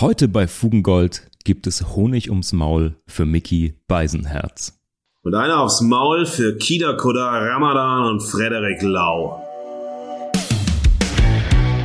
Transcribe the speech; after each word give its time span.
Heute 0.00 0.26
bei 0.26 0.48
Fugengold 0.48 1.22
gibt 1.44 1.68
es 1.68 1.94
Honig 1.94 2.28
ums 2.28 2.52
Maul 2.52 2.96
für 3.06 3.24
Mickey 3.24 3.74
Beisenherz. 3.86 4.76
Und 5.22 5.36
einer 5.36 5.60
aufs 5.60 5.82
Maul 5.82 6.26
für 6.26 6.58
Kida 6.58 6.94
Koda 6.94 7.30
Ramadan 7.30 8.10
und 8.10 8.20
Frederik 8.20 8.82
Lau. 8.82 9.40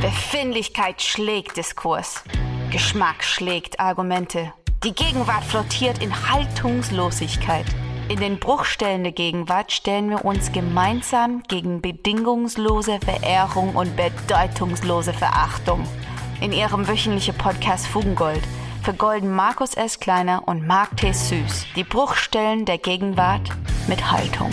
Befindlichkeit 0.02 1.00
schlägt 1.00 1.56
Diskurs. 1.56 2.24
Geschmack 2.72 3.22
schlägt 3.22 3.78
Argumente. 3.78 4.54
Die 4.82 4.92
Gegenwart 4.92 5.44
flottiert 5.44 6.02
in 6.02 6.10
Haltungslosigkeit. 6.10 7.66
In 8.08 8.18
den 8.18 8.40
Bruchstellen 8.40 9.04
der 9.04 9.12
Gegenwart 9.12 9.70
stellen 9.70 10.10
wir 10.10 10.24
uns 10.24 10.50
gemeinsam 10.50 11.44
gegen 11.46 11.80
bedingungslose 11.80 12.98
Verehrung 12.98 13.76
und 13.76 13.94
bedeutungslose 13.94 15.12
Verachtung 15.12 15.86
in 16.40 16.52
ihrem 16.52 16.88
wöchentlichen 16.88 17.34
Podcast 17.34 17.86
Fugengold 17.86 18.42
vergolden 18.82 19.30
Markus 19.30 19.74
S. 19.74 20.00
Kleiner 20.00 20.48
und 20.48 20.66
Mark 20.66 20.96
T. 20.96 21.12
Süß 21.12 21.66
die 21.76 21.84
Bruchstellen 21.84 22.64
der 22.64 22.78
Gegenwart 22.78 23.50
mit 23.88 24.10
Haltung. 24.10 24.50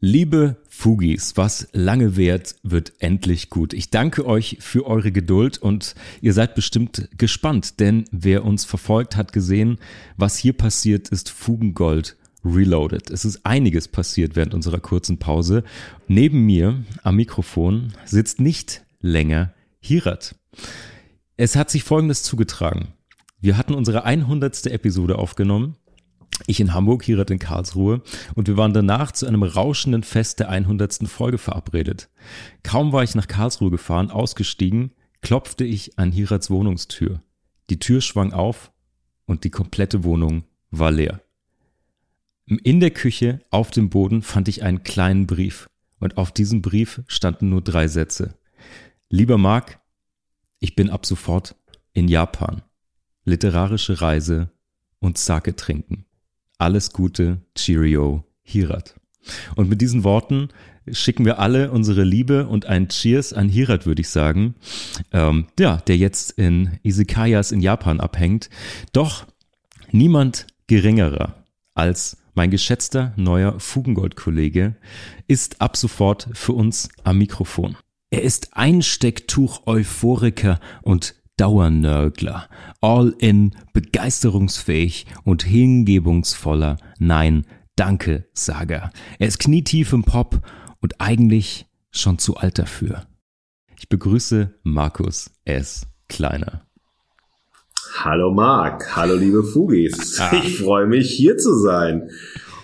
Liebe 0.00 0.58
Fugis, 0.68 1.36
was 1.36 1.68
lange 1.72 2.16
währt, 2.16 2.54
wird 2.62 2.92
endlich 3.00 3.50
gut. 3.50 3.72
Ich 3.72 3.90
danke 3.90 4.26
euch 4.26 4.58
für 4.60 4.86
eure 4.86 5.10
Geduld 5.10 5.58
und 5.58 5.96
ihr 6.20 6.32
seid 6.32 6.54
bestimmt 6.54 7.08
gespannt, 7.18 7.80
denn 7.80 8.04
wer 8.12 8.44
uns 8.44 8.64
verfolgt, 8.64 9.16
hat 9.16 9.32
gesehen, 9.32 9.78
was 10.16 10.36
hier 10.36 10.52
passiert 10.52 11.08
ist 11.08 11.30
Fugengold 11.30 12.17
Reloaded. 12.44 13.10
Es 13.10 13.24
ist 13.24 13.44
einiges 13.44 13.88
passiert 13.88 14.36
während 14.36 14.54
unserer 14.54 14.80
kurzen 14.80 15.18
Pause. 15.18 15.64
Neben 16.06 16.46
mir 16.46 16.84
am 17.02 17.16
Mikrofon 17.16 17.92
sitzt 18.04 18.40
nicht 18.40 18.84
länger 19.00 19.52
Hirat. 19.80 20.34
Es 21.36 21.56
hat 21.56 21.70
sich 21.70 21.84
Folgendes 21.84 22.22
zugetragen. 22.22 22.88
Wir 23.40 23.56
hatten 23.56 23.74
unsere 23.74 24.04
100. 24.04 24.66
Episode 24.66 25.18
aufgenommen. 25.18 25.76
Ich 26.46 26.60
in 26.60 26.72
Hamburg, 26.72 27.04
Hirat 27.04 27.30
in 27.30 27.38
Karlsruhe 27.38 28.02
und 28.34 28.48
wir 28.48 28.56
waren 28.56 28.72
danach 28.72 29.12
zu 29.12 29.26
einem 29.26 29.42
rauschenden 29.42 30.02
Fest 30.02 30.40
der 30.40 30.48
100. 30.48 31.08
Folge 31.08 31.38
verabredet. 31.38 32.08
Kaum 32.62 32.92
war 32.92 33.02
ich 33.02 33.14
nach 33.14 33.26
Karlsruhe 33.26 33.70
gefahren, 33.70 34.10
ausgestiegen, 34.10 34.92
klopfte 35.20 35.64
ich 35.64 35.98
an 35.98 36.12
Hirats 36.12 36.50
Wohnungstür. 36.50 37.22
Die 37.70 37.78
Tür 37.78 38.00
schwang 38.00 38.32
auf 38.32 38.72
und 39.26 39.44
die 39.44 39.50
komplette 39.50 40.04
Wohnung 40.04 40.44
war 40.70 40.92
leer. 40.92 41.20
In 42.48 42.80
der 42.80 42.90
Küche 42.90 43.40
auf 43.50 43.70
dem 43.70 43.90
Boden 43.90 44.22
fand 44.22 44.48
ich 44.48 44.62
einen 44.62 44.82
kleinen 44.82 45.26
Brief 45.26 45.68
und 46.00 46.16
auf 46.16 46.32
diesem 46.32 46.62
Brief 46.62 47.02
standen 47.06 47.50
nur 47.50 47.60
drei 47.60 47.88
Sätze. 47.88 48.34
Lieber 49.10 49.36
Mark, 49.36 49.80
ich 50.58 50.74
bin 50.74 50.88
ab 50.88 51.04
sofort 51.04 51.56
in 51.92 52.08
Japan. 52.08 52.62
Literarische 53.24 54.00
Reise 54.00 54.50
und 54.98 55.18
Sake 55.18 55.56
trinken. 55.56 56.06
Alles 56.56 56.94
Gute, 56.94 57.42
Cheerio, 57.54 58.24
Hirat. 58.42 58.94
Und 59.54 59.68
mit 59.68 59.82
diesen 59.82 60.02
Worten 60.02 60.48
schicken 60.90 61.26
wir 61.26 61.40
alle 61.40 61.70
unsere 61.70 62.02
Liebe 62.02 62.46
und 62.46 62.64
ein 62.64 62.88
Cheers 62.88 63.34
an 63.34 63.50
Hirat, 63.50 63.84
würde 63.84 64.00
ich 64.00 64.08
sagen. 64.08 64.54
Ähm, 65.12 65.48
ja, 65.58 65.76
der 65.86 65.98
jetzt 65.98 66.30
in 66.30 66.78
Isekayas 66.82 67.52
in 67.52 67.60
Japan 67.60 68.00
abhängt. 68.00 68.48
Doch 68.94 69.26
niemand 69.92 70.46
geringerer 70.66 71.44
als 71.74 72.16
mein 72.38 72.50
geschätzter 72.52 73.12
neuer 73.16 73.58
Fugengold-Kollege 73.58 74.76
ist 75.26 75.60
ab 75.60 75.76
sofort 75.76 76.28
für 76.34 76.52
uns 76.52 76.88
am 77.02 77.18
Mikrofon. 77.18 77.76
Er 78.10 78.22
ist 78.22 78.56
Einstecktuch-Euphoriker 78.56 80.60
und 80.82 81.16
Dauernörgler, 81.36 82.48
all 82.80 83.12
in, 83.18 83.56
begeisterungsfähig 83.72 85.06
und 85.24 85.42
hingebungsvoller 85.42 86.76
Nein, 87.00 87.44
danke, 87.74 88.28
Sager. 88.34 88.92
Er 89.18 89.26
ist 89.26 89.40
knietief 89.40 89.92
im 89.92 90.04
Pop 90.04 90.40
und 90.80 91.00
eigentlich 91.00 91.66
schon 91.90 92.20
zu 92.20 92.36
alt 92.36 92.60
dafür. 92.60 93.08
Ich 93.80 93.88
begrüße 93.88 94.54
Markus 94.62 95.32
S. 95.44 95.88
Kleiner. 96.06 96.67
Hallo 98.04 98.32
Marc, 98.32 98.94
hallo 98.94 99.16
liebe 99.16 99.42
Fugis. 99.42 100.20
Ah. 100.20 100.30
Ich 100.44 100.58
freue 100.58 100.86
mich 100.86 101.10
hier 101.10 101.36
zu 101.36 101.58
sein. 101.58 102.08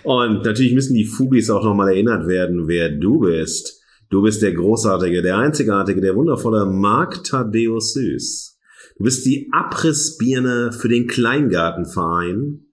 Und 0.05 0.45
natürlich 0.45 0.75
müssen 0.75 0.95
die 0.95 1.07
Fugis 1.07 1.51
auch 1.51 1.65
nochmal 1.65 1.89
erinnert 1.89 2.29
werden, 2.29 2.69
wer 2.69 2.89
du 2.89 3.19
bist. 3.19 3.83
Du 4.11 4.23
bist 4.23 4.43
der 4.43 4.53
großartige, 4.53 5.23
der 5.23 5.39
einzigartige, 5.39 6.01
der 6.01 6.15
wundervolle 6.15 6.67
Marc 6.67 7.25
Thaddeus 7.25 7.95
Süß. 7.95 8.61
Du 8.97 9.03
bist 9.03 9.27
die 9.27 9.49
Abrissbirne 9.51 10.71
für 10.71 10.89
den 10.89 11.09
Kleingartenverein, 11.09 12.67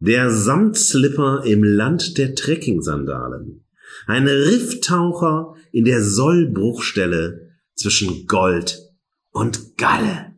der 0.00 0.28
Samtslipper 0.30 1.44
im 1.44 1.62
Land 1.62 2.18
der 2.18 2.34
Trekkingsandalen, 2.34 3.64
ein 4.08 4.26
Rifftaucher 4.26 5.54
in 5.70 5.84
der 5.84 6.02
Sollbruchstelle 6.02 7.52
zwischen 7.76 8.26
Gold 8.26 8.80
und 9.30 9.76
Galle. 9.76 10.32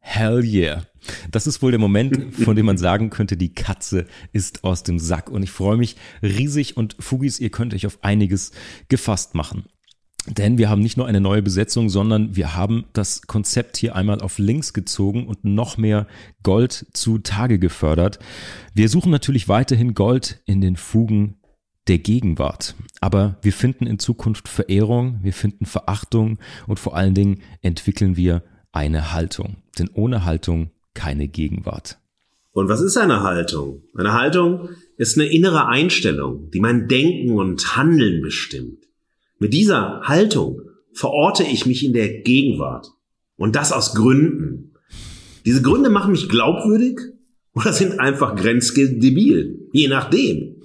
Hell 0.00 0.44
yeah. 0.44 0.86
Das 1.30 1.46
ist 1.46 1.62
wohl 1.62 1.70
der 1.70 1.80
Moment, 1.80 2.34
von 2.34 2.56
dem 2.56 2.66
man 2.66 2.78
sagen 2.78 3.10
könnte, 3.10 3.36
die 3.36 3.52
Katze 3.52 4.06
ist 4.32 4.64
aus 4.64 4.82
dem 4.82 4.98
Sack. 4.98 5.30
Und 5.30 5.42
ich 5.42 5.50
freue 5.50 5.76
mich 5.76 5.96
riesig 6.22 6.76
und 6.76 6.96
Fugis, 6.98 7.40
ihr 7.40 7.50
könnt 7.50 7.74
euch 7.74 7.86
auf 7.86 7.98
einiges 8.02 8.52
gefasst 8.88 9.34
machen. 9.34 9.64
Denn 10.28 10.58
wir 10.58 10.68
haben 10.68 10.82
nicht 10.82 10.96
nur 10.96 11.06
eine 11.06 11.20
neue 11.20 11.42
Besetzung, 11.42 11.88
sondern 11.88 12.34
wir 12.34 12.56
haben 12.56 12.84
das 12.92 13.22
Konzept 13.22 13.76
hier 13.76 13.94
einmal 13.94 14.20
auf 14.20 14.38
links 14.38 14.72
gezogen 14.72 15.26
und 15.26 15.44
noch 15.44 15.76
mehr 15.76 16.08
Gold 16.42 16.86
zu 16.92 17.18
Tage 17.18 17.60
gefördert. 17.60 18.18
Wir 18.74 18.88
suchen 18.88 19.12
natürlich 19.12 19.48
weiterhin 19.48 19.94
Gold 19.94 20.40
in 20.44 20.60
den 20.60 20.76
Fugen 20.76 21.36
der 21.86 21.98
Gegenwart. 21.98 22.74
Aber 23.00 23.36
wir 23.42 23.52
finden 23.52 23.86
in 23.86 24.00
Zukunft 24.00 24.48
Verehrung, 24.48 25.20
wir 25.22 25.32
finden 25.32 25.66
Verachtung 25.66 26.38
und 26.66 26.80
vor 26.80 26.96
allen 26.96 27.14
Dingen 27.14 27.42
entwickeln 27.62 28.16
wir 28.16 28.42
eine 28.72 29.12
Haltung. 29.12 29.58
Denn 29.78 29.88
ohne 29.94 30.24
Haltung 30.24 30.70
keine 30.96 31.28
Gegenwart. 31.28 31.98
Und 32.50 32.68
was 32.68 32.80
ist 32.80 32.96
eine 32.96 33.22
Haltung? 33.22 33.82
Eine 33.94 34.14
Haltung 34.14 34.70
ist 34.96 35.16
eine 35.16 35.28
innere 35.28 35.68
Einstellung, 35.68 36.50
die 36.50 36.58
mein 36.58 36.88
Denken 36.88 37.38
und 37.38 37.76
Handeln 37.76 38.22
bestimmt. 38.22 38.78
Mit 39.38 39.52
dieser 39.52 40.00
Haltung 40.02 40.62
verorte 40.92 41.44
ich 41.44 41.66
mich 41.66 41.84
in 41.84 41.92
der 41.92 42.22
Gegenwart. 42.22 42.88
Und 43.36 43.54
das 43.54 43.72
aus 43.72 43.94
Gründen. 43.94 44.72
Diese 45.44 45.60
Gründe 45.60 45.90
machen 45.90 46.12
mich 46.12 46.28
glaubwürdig 46.28 46.98
oder 47.54 47.72
sind 47.72 48.00
einfach 48.00 48.34
grenzdebil. 48.34 49.68
Je 49.72 49.88
nachdem. 49.88 50.62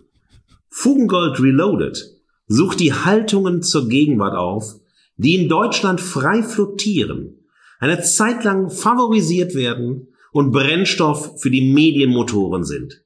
Fugengold 0.69 1.42
Reloaded 1.42 2.18
sucht 2.48 2.80
die 2.80 2.94
Haltungen 2.94 3.62
zur 3.62 3.90
Gegenwart 3.90 4.36
auf, 4.36 4.80
die 5.18 5.36
in 5.36 5.50
Deutschland 5.50 6.00
frei 6.00 6.42
flottieren, 6.42 7.46
eine 7.80 8.02
Zeit 8.02 8.44
lang 8.44 8.69
favorisiert 8.69 9.56
werden 9.56 10.08
und 10.31 10.52
Brennstoff 10.52 11.42
für 11.42 11.52
die 11.52 11.74
Medienmotoren 11.74 12.64
sind. 12.64 13.03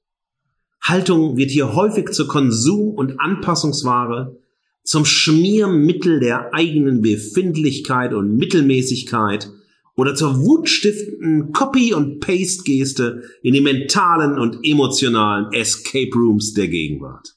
Haltung 0.82 1.38
wird 1.38 1.50
hier 1.50 1.74
häufig 1.74 2.12
zur 2.12 2.28
Konsum- 2.28 2.94
und 2.94 3.20
Anpassungsware, 3.20 4.38
zum 4.84 5.04
Schmiermittel 5.04 6.20
der 6.20 6.54
eigenen 6.54 7.02
Befindlichkeit 7.02 8.14
und 8.14 8.38
Mittelmäßigkeit 8.38 9.50
oder 9.96 10.14
zur 10.14 10.46
wutstiftenden 10.46 11.52
Copy- 11.54 11.94
und 11.94 12.20
Paste-Geste 12.20 13.24
in 13.42 13.54
die 13.54 13.62
mentalen 13.62 14.38
und 14.38 14.60
emotionalen 14.64 15.52
Escape 15.54 16.12
Rooms 16.14 16.54
der 16.54 16.68
Gegenwart. 16.68 17.36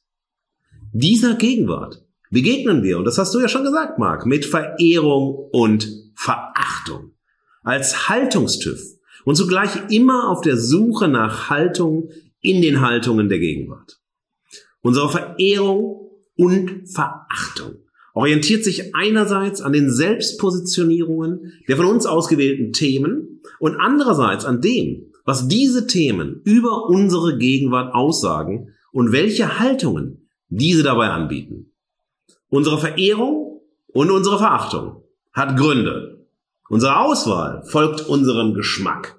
Dieser 0.93 1.37
Gegenwart 1.37 2.05
begegnen 2.31 2.83
wir, 2.83 2.99
und 2.99 3.05
das 3.05 3.17
hast 3.17 3.35
du 3.35 3.41
ja 3.41 3.49
schon 3.49 3.65
gesagt, 3.65 3.99
Marc, 3.99 4.27
mit 4.27 4.45
Verehrung 4.45 5.49
und 5.53 5.89
Verachtung. 6.15 7.13
Als 7.63 8.09
Haltungstüv 8.09 8.98
und 9.29 9.35
zugleich 9.35 9.73
immer 9.91 10.31
auf 10.31 10.41
der 10.41 10.57
Suche 10.57 11.07
nach 11.07 11.51
Haltung 11.51 12.09
in 12.41 12.63
den 12.63 12.81
Haltungen 12.81 13.29
der 13.29 13.39
Gegenwart. 13.39 14.01
Unsere 14.81 15.11
Verehrung 15.11 16.09
und 16.35 16.89
Verachtung 16.91 17.75
orientiert 18.15 18.65
sich 18.65 18.95
einerseits 18.95 19.61
an 19.61 19.75
den 19.75 19.91
Selbstpositionierungen 19.91 21.53
der 21.69 21.77
von 21.77 21.85
uns 21.85 22.07
ausgewählten 22.07 22.73
Themen 22.73 23.43
und 23.59 23.77
andererseits 23.79 24.47
an 24.47 24.63
dem, 24.63 25.13
was 25.27 25.47
diese 25.47 25.87
Themen 25.87 26.41
über 26.45 26.89
unsere 26.89 27.37
Gegenwart 27.37 27.95
aussagen 27.95 28.73
und 28.93 29.13
welche 29.13 29.59
Haltungen 29.59 30.27
diese 30.49 30.83
dabei 30.83 31.09
anbieten. 31.09 31.75
Unsere 32.49 32.79
Verehrung 32.79 33.61
und 33.89 34.11
unsere 34.11 34.39
Verachtung 34.39 35.03
hat 35.35 35.59
Gründe. 35.59 36.27
Unsere 36.71 36.99
Auswahl 36.99 37.63
folgt 37.67 38.09
unserem 38.09 38.55
Geschmack. 38.55 39.18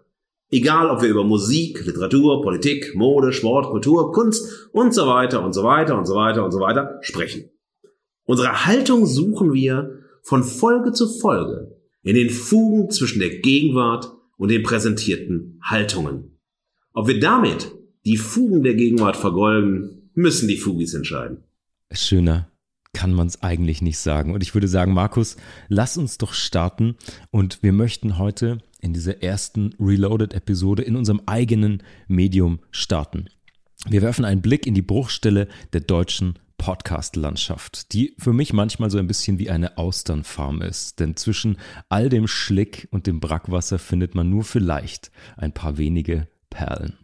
Egal, 0.52 0.90
ob 0.90 1.02
wir 1.02 1.10
über 1.10 1.24
Musik, 1.24 1.86
Literatur, 1.86 2.42
Politik, 2.42 2.96
Mode, 2.96 3.34
Sport, 3.34 3.70
Kultur, 3.70 4.12
Kunst 4.12 4.70
und 4.72 4.94
so 4.94 5.06
weiter 5.06 5.44
und 5.44 5.54
so 5.54 5.64
weiter 5.64 5.98
und 5.98 6.06
so 6.06 6.16
weiter 6.16 6.44
und 6.44 6.52
so 6.52 6.60
weiter 6.60 6.98
sprechen. 7.02 7.52
Unsere 8.26 8.66
Haltung 8.66 9.06
suchen 9.06 9.54
wir 9.54 10.00
von 10.24 10.44
Folge 10.44 10.92
zu 10.92 11.08
Folge 11.08 11.78
in 12.02 12.16
den 12.16 12.30
Fugen 12.30 12.90
zwischen 12.90 13.20
der 13.20 13.40
Gegenwart 13.40 14.12
und 14.38 14.50
den 14.50 14.64
präsentierten 14.64 15.60
Haltungen. 15.64 16.40
Ob 16.94 17.08
wir 17.08 17.20
damit 17.20 17.72
die 18.06 18.18
Fugen 18.18 18.64
der 18.64 18.74
Gegenwart 18.74 19.18
vergolden, 19.18 20.10
müssen 20.16 20.48
die 20.48 20.58
Fugis 20.58 20.94
entscheiden. 20.94 21.44
Schöner 21.92 22.50
kann 22.94 23.14
man 23.14 23.28
es 23.28 23.44
eigentlich 23.44 23.82
nicht 23.82 24.00
sagen. 24.00 24.34
Und 24.34 24.42
ich 24.42 24.54
würde 24.54 24.68
sagen, 24.68 24.94
Markus, 24.94 25.38
lass 25.68 25.98
uns 25.98 26.18
doch 26.18 26.34
starten. 26.34 26.96
Und 27.32 27.62
wir 27.62 27.72
möchten 27.72 28.18
heute 28.18 28.60
in 28.80 28.94
dieser 28.94 29.22
ersten 29.22 29.76
Reloaded-Episode 29.80 30.84
in 30.84 30.96
unserem 30.96 31.22
eigenen 31.26 31.84
Medium 32.08 32.60
starten. 32.72 33.30
Wir 33.88 34.02
werfen 34.02 34.26
einen 34.26 34.42
Blick 34.42 34.68
in 34.68 34.74
die 34.74 34.82
Bruchstelle 34.82 35.48
der 35.74 35.82
deutschen 35.82 36.38
Podcast-Landschaft, 36.58 37.94
die 37.94 38.14
für 38.20 38.34
mich 38.34 38.54
manchmal 38.54 38.92
so 38.92 39.00
ein 39.00 39.08
bisschen 39.08 39.40
wie 39.40 39.50
eine 39.50 39.78
Austernfarm 39.78 40.62
ist. 40.62 41.00
Denn 41.00 41.16
zwischen 41.16 41.58
all 41.88 42.10
dem 42.10 42.28
Schlick 42.28 42.88
und 42.92 43.08
dem 43.08 43.20
Brackwasser 43.20 43.80
findet 43.80 44.14
man 44.14 44.30
nur 44.30 44.44
vielleicht 44.44 45.10
ein 45.38 45.54
paar 45.54 45.78
wenige 45.78 46.28
Perlen. 46.50 46.98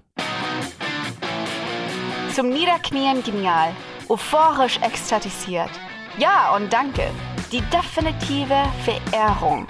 Zum 2.35 2.49
Niederknien 2.49 3.23
genial, 3.23 3.71
euphorisch 4.09 4.77
ekstatisiert. 4.81 5.71
Ja 6.19 6.55
und 6.55 6.71
danke. 6.71 7.09
Die 7.51 7.61
definitive 7.71 8.63
Verehrung. 8.83 9.65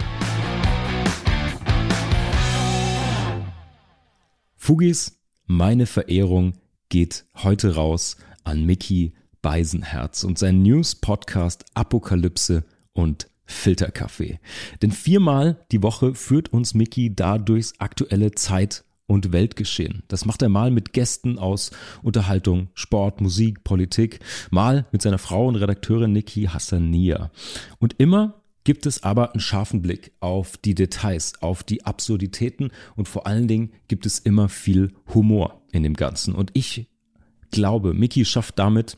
Fugis, 4.66 5.20
meine 5.46 5.86
Verehrung 5.86 6.54
geht 6.90 7.26
heute 7.36 7.76
raus 7.76 8.18
an 8.44 8.66
Mickey 8.66 9.14
Beisenherz 9.44 10.24
und 10.24 10.40
sein 10.40 10.64
News-Podcast 10.64 11.66
Apokalypse 11.76 12.64
und 12.92 13.30
Filterkaffee. 13.46 14.40
Denn 14.82 14.92
viermal 14.92 15.64
die 15.72 15.84
Woche 15.84 16.16
führt 16.16 16.52
uns 16.52 16.74
Mickey 16.74 17.16
da 17.16 17.38
durchs 17.38 17.80
aktuelle 17.80 18.32
Zeit- 18.32 18.86
und 19.06 19.32
Weltgeschehen. 19.32 20.02
Das 20.08 20.26
macht 20.26 20.42
er 20.42 20.50
mal 20.50 20.72
mit 20.72 20.94
Gästen 20.94 21.38
aus 21.38 21.70
Unterhaltung, 22.02 22.70
Sport, 22.74 23.22
Musik, 23.22 23.64
Politik, 23.64 24.20
mal 24.50 24.88
mit 24.92 25.04
seiner 25.04 25.20
Frau 25.20 25.46
und 25.46 25.58
Redakteurin 25.58 26.12
Niki 26.12 26.46
Hassania. 26.46 27.30
Und 27.78 27.94
immer 28.00 28.42
gibt 28.66 28.86
es 28.86 29.04
aber 29.04 29.32
einen 29.32 29.40
scharfen 29.40 29.82
Blick 29.82 30.12
auf 30.20 30.58
die 30.58 30.76
Details, 30.76 31.42
auf 31.42 31.64
die 31.64 31.86
Absurditäten 31.86 32.72
und 32.98 33.08
vor 33.08 33.26
allen 33.26 33.48
Dingen 33.48 33.72
gibt 33.88 34.06
es 34.06 34.20
immer 34.20 34.50
viel 34.50 34.94
Humor 35.14 35.62
in 35.72 35.84
dem 35.84 35.94
Ganzen. 35.94 36.36
Und 36.36 36.52
ich 36.54 36.88
glaube, 37.52 37.94
Mickey 37.94 38.26
schafft 38.26 38.60
damit 38.60 38.98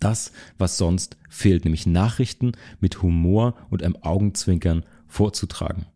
das, 0.00 0.32
was 0.56 0.78
sonst 0.78 1.18
fehlt, 1.28 1.64
nämlich 1.64 1.86
Nachrichten 1.86 2.52
mit 2.80 3.02
Humor 3.02 3.54
und 3.68 3.82
einem 3.82 3.96
Augenzwinkern 3.96 4.84
vorzutragen. 5.06 5.86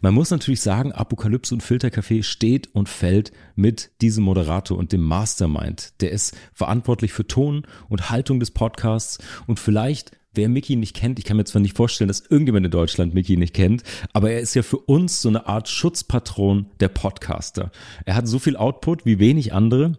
Man 0.00 0.14
muss 0.14 0.30
natürlich 0.30 0.60
sagen, 0.60 0.92
Apokalypse 0.92 1.54
und 1.54 1.62
Filtercafé 1.62 2.22
steht 2.24 2.74
und 2.74 2.88
fällt 2.88 3.32
mit 3.54 3.90
diesem 4.00 4.24
Moderator 4.24 4.76
und 4.76 4.92
dem 4.92 5.02
Mastermind. 5.02 5.92
Der 6.00 6.10
ist 6.10 6.36
verantwortlich 6.52 7.12
für 7.12 7.26
Ton 7.26 7.66
und 7.88 8.10
Haltung 8.10 8.40
des 8.40 8.50
Podcasts 8.50 9.18
und 9.46 9.60
vielleicht 9.60 10.12
Wer 10.32 10.48
Mickey 10.48 10.76
nicht 10.76 10.94
kennt, 10.94 11.18
ich 11.18 11.24
kann 11.24 11.36
mir 11.36 11.44
zwar 11.44 11.60
nicht 11.60 11.76
vorstellen, 11.76 12.06
dass 12.06 12.20
irgendjemand 12.20 12.64
in 12.64 12.70
Deutschland 12.70 13.14
Mickey 13.14 13.36
nicht 13.36 13.52
kennt, 13.52 13.82
aber 14.12 14.30
er 14.30 14.40
ist 14.40 14.54
ja 14.54 14.62
für 14.62 14.78
uns 14.78 15.22
so 15.22 15.28
eine 15.28 15.46
Art 15.46 15.68
Schutzpatron 15.68 16.66
der 16.78 16.88
Podcaster. 16.88 17.72
Er 18.04 18.14
hat 18.14 18.28
so 18.28 18.38
viel 18.38 18.56
Output 18.56 19.04
wie 19.04 19.18
wenig 19.18 19.52
andere 19.52 19.98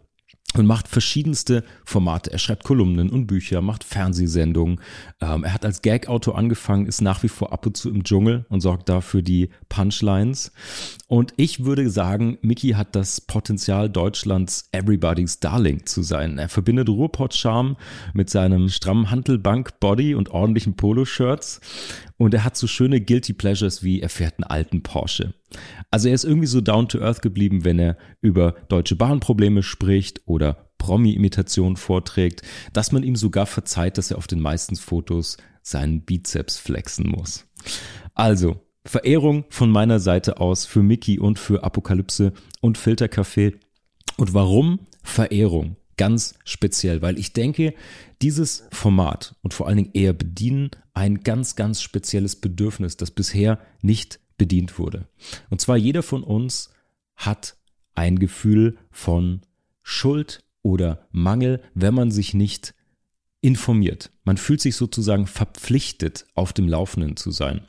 und 0.58 0.66
macht 0.66 0.88
verschiedenste 0.88 1.64
Formate. 1.86 2.32
Er 2.32 2.40
schreibt 2.40 2.64
Kolumnen 2.64 3.10
und 3.10 3.28
Bücher, 3.28 3.62
macht 3.62 3.84
Fernsehsendungen. 3.84 4.82
Ähm, 5.22 5.44
er 5.44 5.54
hat 5.54 5.66
als 5.66 5.82
Gag-Autor 5.82 6.38
angefangen, 6.38 6.86
ist 6.86 7.02
nach 7.02 7.24
wie 7.24 7.30
vor 7.30 7.54
ab 7.54 7.66
und 7.66 7.78
zu 7.78 7.90
im 7.90 8.04
Dschungel 8.04 8.46
und 8.50 8.62
sorgt 8.62 8.90
dafür 8.90 9.22
die 9.22 9.50
Punchlines. 9.70 10.52
Und 11.08 11.34
ich 11.38 11.66
würde 11.66 11.90
sagen, 11.90 12.38
Mickey 12.42 12.70
hat 12.72 12.96
das 12.96 13.22
Potenzial, 13.22 13.90
Deutschlands 13.90 14.70
Everybody's 14.72 15.40
Darling 15.40 15.86
zu 15.86 16.04
sein. 16.04 16.38
Er 16.38 16.50
verbindet 16.50 16.90
Ruhrpott-Charme 16.90 17.78
mit 18.14 18.30
seinem 18.30 18.70
strammen 18.70 19.12
Hantelbank-Body 19.12 20.16
und 20.16 20.30
ordentlichen 20.30 20.76
Poloshirts. 20.76 21.62
Und 22.22 22.36
er 22.36 22.44
hat 22.44 22.56
so 22.56 22.68
schöne 22.68 23.02
Guilty 23.02 23.34
Pleasures 23.34 23.82
wie 23.82 24.00
er 24.00 24.10
fährt 24.10 24.36
einen 24.38 24.44
alten 24.44 24.84
Porsche. 24.84 25.34
Also 25.90 26.08
er 26.08 26.14
ist 26.14 26.24
irgendwie 26.24 26.46
so 26.46 26.62
down 26.62 26.88
to 26.88 27.00
earth 27.00 27.24
geblieben, 27.24 27.66
wenn 27.66 27.80
er 27.80 27.98
über 28.22 28.52
deutsche 28.70 28.96
Bahnprobleme 28.96 29.64
spricht 29.64 30.22
oder 30.28 30.70
Promi-Imitationen 30.78 31.78
vorträgt, 31.78 32.44
dass 32.74 32.92
man 32.92 33.02
ihm 33.02 33.16
sogar 33.16 33.48
verzeiht, 33.48 33.98
dass 33.98 34.12
er 34.12 34.20
auf 34.20 34.28
den 34.28 34.40
meisten 34.40 34.76
Fotos 34.76 35.38
seinen 35.64 36.02
Bizeps 36.02 36.60
flexen 36.60 37.10
muss. 37.10 37.48
Also, 38.14 38.62
Verehrung 38.86 39.46
von 39.50 39.72
meiner 39.72 40.00
Seite 40.00 40.40
aus 40.40 40.68
für 40.68 40.84
Mickey 40.84 41.18
und 41.18 41.40
für 41.40 41.64
Apokalypse 41.64 42.34
und 42.60 42.78
Filtercafé. 42.78 43.56
Und 44.18 44.36
warum 44.36 44.82
Verehrung? 45.02 45.76
Ganz 46.02 46.34
speziell, 46.46 47.04
weil 47.04 47.20
ich 47.20 47.32
denke, 47.32 47.76
dieses 48.24 48.64
Format 48.72 49.36
und 49.44 49.54
vor 49.54 49.68
allen 49.68 49.78
Dingen 49.78 49.92
eher 49.94 50.14
bedienen 50.14 50.72
ein 50.96 51.20
ganz, 51.20 51.56
ganz 51.56 51.84
spezielles 51.84 52.38
Bedürfnis, 52.38 52.98
das 52.98 53.12
bisher 53.12 53.60
nicht 53.84 54.20
bedient 54.36 54.80
wurde. 54.80 55.08
Und 55.52 55.62
zwar 55.62 55.78
jeder 55.78 56.02
von 56.02 56.24
uns 56.24 56.72
hat 57.16 57.56
ein 57.94 58.18
Gefühl 58.18 58.80
von 58.90 59.42
Schuld 59.84 60.44
oder 60.64 61.08
Mangel, 61.12 61.62
wenn 61.76 61.94
man 61.94 62.10
sich 62.10 62.34
nicht 62.34 62.74
informiert. 63.42 64.10
Man 64.24 64.38
fühlt 64.38 64.60
sich 64.60 64.78
sozusagen 64.78 65.28
verpflichtet, 65.28 66.26
auf 66.34 66.52
dem 66.52 66.68
Laufenden 66.68 67.16
zu 67.16 67.30
sein. 67.30 67.68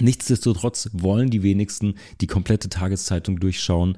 Nichtsdestotrotz 0.00 0.90
wollen 0.92 1.30
die 1.30 1.42
wenigsten 1.42 1.94
die 2.20 2.26
komplette 2.26 2.68
Tageszeitung 2.68 3.40
durchschauen, 3.40 3.96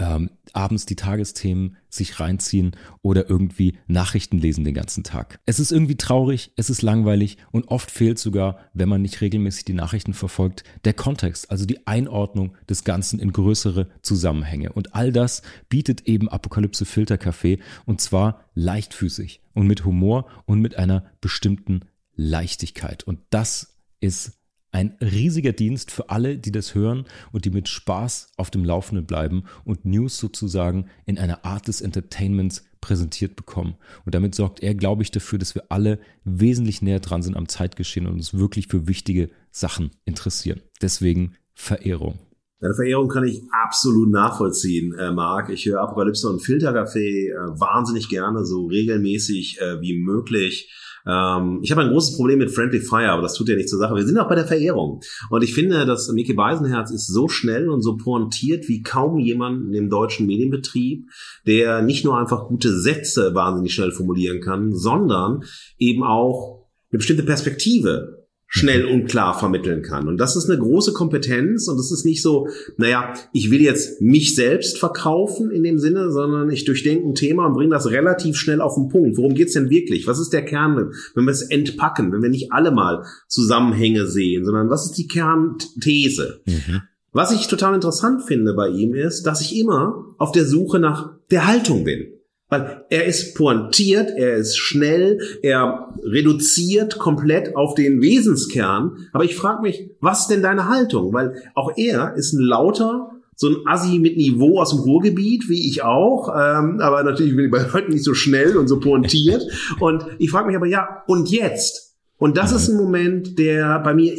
ähm, 0.00 0.30
abends 0.52 0.86
die 0.86 0.96
Tagesthemen 0.96 1.76
sich 1.90 2.18
reinziehen 2.18 2.72
oder 3.02 3.28
irgendwie 3.28 3.78
Nachrichten 3.86 4.38
lesen 4.38 4.64
den 4.64 4.74
ganzen 4.74 5.04
Tag. 5.04 5.40
Es 5.44 5.60
ist 5.60 5.72
irgendwie 5.72 5.96
traurig, 5.96 6.52
es 6.56 6.70
ist 6.70 6.82
langweilig 6.82 7.36
und 7.52 7.68
oft 7.68 7.90
fehlt 7.90 8.18
sogar, 8.18 8.58
wenn 8.72 8.88
man 8.88 9.02
nicht 9.02 9.20
regelmäßig 9.20 9.66
die 9.66 9.74
Nachrichten 9.74 10.14
verfolgt, 10.14 10.64
der 10.84 10.94
Kontext, 10.94 11.50
also 11.50 11.66
die 11.66 11.86
Einordnung 11.86 12.56
des 12.68 12.84
Ganzen 12.84 13.20
in 13.20 13.32
größere 13.32 13.88
Zusammenhänge. 14.00 14.72
Und 14.72 14.94
all 14.94 15.12
das 15.12 15.42
bietet 15.68 16.08
eben 16.08 16.28
Apokalypse 16.28 16.86
Filterkaffee 16.86 17.58
und 17.84 18.00
zwar 18.00 18.44
leichtfüßig 18.54 19.42
und 19.52 19.66
mit 19.66 19.84
Humor 19.84 20.26
und 20.46 20.60
mit 20.60 20.76
einer 20.76 21.04
bestimmten 21.20 21.80
Leichtigkeit. 22.16 23.04
Und 23.04 23.20
das 23.28 23.76
ist 24.00 24.39
ein 24.72 24.96
riesiger 25.00 25.52
Dienst 25.52 25.90
für 25.90 26.10
alle, 26.10 26.38
die 26.38 26.52
das 26.52 26.74
hören 26.74 27.04
und 27.32 27.44
die 27.44 27.50
mit 27.50 27.68
Spaß 27.68 28.32
auf 28.36 28.50
dem 28.50 28.64
Laufenden 28.64 29.06
bleiben 29.06 29.44
und 29.64 29.84
News 29.84 30.18
sozusagen 30.18 30.86
in 31.06 31.18
einer 31.18 31.44
Art 31.44 31.68
des 31.68 31.80
Entertainments 31.80 32.64
präsentiert 32.80 33.36
bekommen. 33.36 33.74
Und 34.04 34.14
damit 34.14 34.34
sorgt 34.34 34.62
er, 34.62 34.74
glaube 34.74 35.02
ich, 35.02 35.10
dafür, 35.10 35.38
dass 35.38 35.54
wir 35.54 35.64
alle 35.68 35.98
wesentlich 36.24 36.82
näher 36.82 37.00
dran 37.00 37.22
sind 37.22 37.36
am 37.36 37.48
Zeitgeschehen 37.48 38.06
und 38.06 38.14
uns 38.14 38.34
wirklich 38.34 38.68
für 38.68 38.86
wichtige 38.86 39.30
Sachen 39.50 39.90
interessieren. 40.04 40.60
Deswegen 40.80 41.34
Verehrung. 41.54 42.18
Deine 42.60 42.74
Verehrung 42.74 43.08
kann 43.08 43.24
ich 43.24 43.42
absolut 43.50 44.10
nachvollziehen, 44.10 44.92
äh, 44.92 45.10
Marc. 45.12 45.48
Ich 45.48 45.64
höre 45.64 45.80
Apokalypse 45.80 46.28
und 46.28 46.42
Filtercafé 46.42 47.30
äh, 47.30 47.58
wahnsinnig 47.58 48.10
gerne, 48.10 48.44
so 48.44 48.66
regelmäßig 48.66 49.58
äh, 49.60 49.80
wie 49.80 49.98
möglich. 49.98 50.70
Ähm, 51.06 51.60
ich 51.62 51.70
habe 51.70 51.80
ein 51.80 51.88
großes 51.88 52.16
Problem 52.16 52.38
mit 52.38 52.50
Friendly 52.50 52.80
Fire, 52.80 53.12
aber 53.12 53.22
das 53.22 53.32
tut 53.32 53.48
ja 53.48 53.56
nicht 53.56 53.70
zur 53.70 53.78
Sache. 53.78 53.94
Wir 53.94 54.04
sind 54.04 54.18
auch 54.18 54.28
bei 54.28 54.34
der 54.34 54.44
Verehrung. 54.44 55.00
Und 55.30 55.42
ich 55.42 55.54
finde, 55.54 55.86
dass 55.86 56.12
Mickey 56.12 56.34
Beisenherz 56.34 56.90
ist 56.90 57.06
so 57.06 57.28
schnell 57.28 57.70
und 57.70 57.80
so 57.80 57.96
pointiert 57.96 58.68
wie 58.68 58.82
kaum 58.82 59.18
jemand 59.18 59.74
im 59.74 59.88
deutschen 59.88 60.26
Medienbetrieb, 60.26 61.06
der 61.46 61.80
nicht 61.80 62.04
nur 62.04 62.18
einfach 62.18 62.48
gute 62.48 62.78
Sätze 62.78 63.34
wahnsinnig 63.34 63.72
schnell 63.72 63.92
formulieren 63.92 64.42
kann, 64.42 64.74
sondern 64.74 65.44
eben 65.78 66.02
auch 66.02 66.68
eine 66.90 66.98
bestimmte 66.98 67.22
Perspektive 67.22 68.28
schnell 68.52 68.84
und 68.84 69.06
klar 69.06 69.38
vermitteln 69.38 69.82
kann. 69.82 70.08
Und 70.08 70.18
das 70.18 70.34
ist 70.34 70.50
eine 70.50 70.58
große 70.58 70.92
Kompetenz 70.92 71.68
und 71.68 71.78
es 71.78 71.92
ist 71.92 72.04
nicht 72.04 72.20
so, 72.20 72.48
naja, 72.76 73.14
ich 73.32 73.52
will 73.52 73.62
jetzt 73.62 74.02
mich 74.02 74.34
selbst 74.34 74.76
verkaufen 74.76 75.52
in 75.52 75.62
dem 75.62 75.78
Sinne, 75.78 76.10
sondern 76.10 76.50
ich 76.50 76.64
durchdenke 76.64 77.08
ein 77.08 77.14
Thema 77.14 77.46
und 77.46 77.54
bringe 77.54 77.70
das 77.70 77.90
relativ 77.90 78.36
schnell 78.36 78.60
auf 78.60 78.74
den 78.74 78.88
Punkt. 78.88 79.16
Worum 79.16 79.34
geht's 79.34 79.52
denn 79.52 79.70
wirklich? 79.70 80.08
Was 80.08 80.18
ist 80.18 80.32
der 80.32 80.44
Kern, 80.44 80.90
wenn 81.14 81.24
wir 81.24 81.30
es 81.30 81.42
entpacken, 81.42 82.12
wenn 82.12 82.22
wir 82.22 82.28
nicht 82.28 82.52
alle 82.52 82.72
mal 82.72 83.04
Zusammenhänge 83.28 84.08
sehen, 84.08 84.44
sondern 84.44 84.68
was 84.68 84.86
ist 84.86 84.98
die 84.98 85.06
Kernthese? 85.06 86.40
Mhm. 86.44 86.82
Was 87.12 87.32
ich 87.32 87.46
total 87.46 87.76
interessant 87.76 88.24
finde 88.24 88.54
bei 88.54 88.68
ihm 88.68 88.94
ist, 88.94 89.22
dass 89.22 89.40
ich 89.40 89.56
immer 89.56 90.06
auf 90.18 90.32
der 90.32 90.44
Suche 90.44 90.80
nach 90.80 91.12
der 91.30 91.46
Haltung 91.46 91.84
bin. 91.84 92.19
Weil 92.50 92.84
er 92.90 93.06
ist 93.06 93.36
pointiert, 93.36 94.10
er 94.10 94.34
ist 94.34 94.58
schnell, 94.58 95.20
er 95.42 95.94
reduziert 96.02 96.98
komplett 96.98 97.56
auf 97.56 97.74
den 97.74 98.02
Wesenskern. 98.02 99.08
Aber 99.12 99.24
ich 99.24 99.36
frage 99.36 99.62
mich, 99.62 99.90
was 100.00 100.22
ist 100.22 100.30
denn 100.30 100.42
deine 100.42 100.68
Haltung? 100.68 101.12
Weil 101.12 101.42
auch 101.54 101.72
er 101.76 102.14
ist 102.16 102.32
ein 102.32 102.42
lauter, 102.42 103.12
so 103.36 103.48
ein 103.48 103.56
Assi 103.66 104.00
mit 104.00 104.16
Niveau 104.16 104.60
aus 104.60 104.70
dem 104.70 104.80
Ruhrgebiet, 104.80 105.48
wie 105.48 105.68
ich 105.68 105.82
auch. 105.82 106.28
Ähm, 106.28 106.80
aber 106.80 107.04
natürlich 107.04 107.34
bin 107.36 107.46
ich 107.46 107.50
bei 107.50 107.72
heute 107.72 107.90
nicht 107.90 108.04
so 108.04 108.14
schnell 108.14 108.56
und 108.56 108.68
so 108.68 108.80
pointiert. 108.80 109.42
und 109.80 110.04
ich 110.18 110.30
frage 110.30 110.48
mich 110.48 110.56
aber, 110.56 110.66
ja, 110.66 111.04
und 111.06 111.30
jetzt? 111.30 111.94
Und 112.18 112.36
das 112.36 112.52
ist 112.52 112.68
ein 112.68 112.76
Moment, 112.76 113.38
der 113.38 113.78
bei 113.78 113.94
mir 113.94 114.14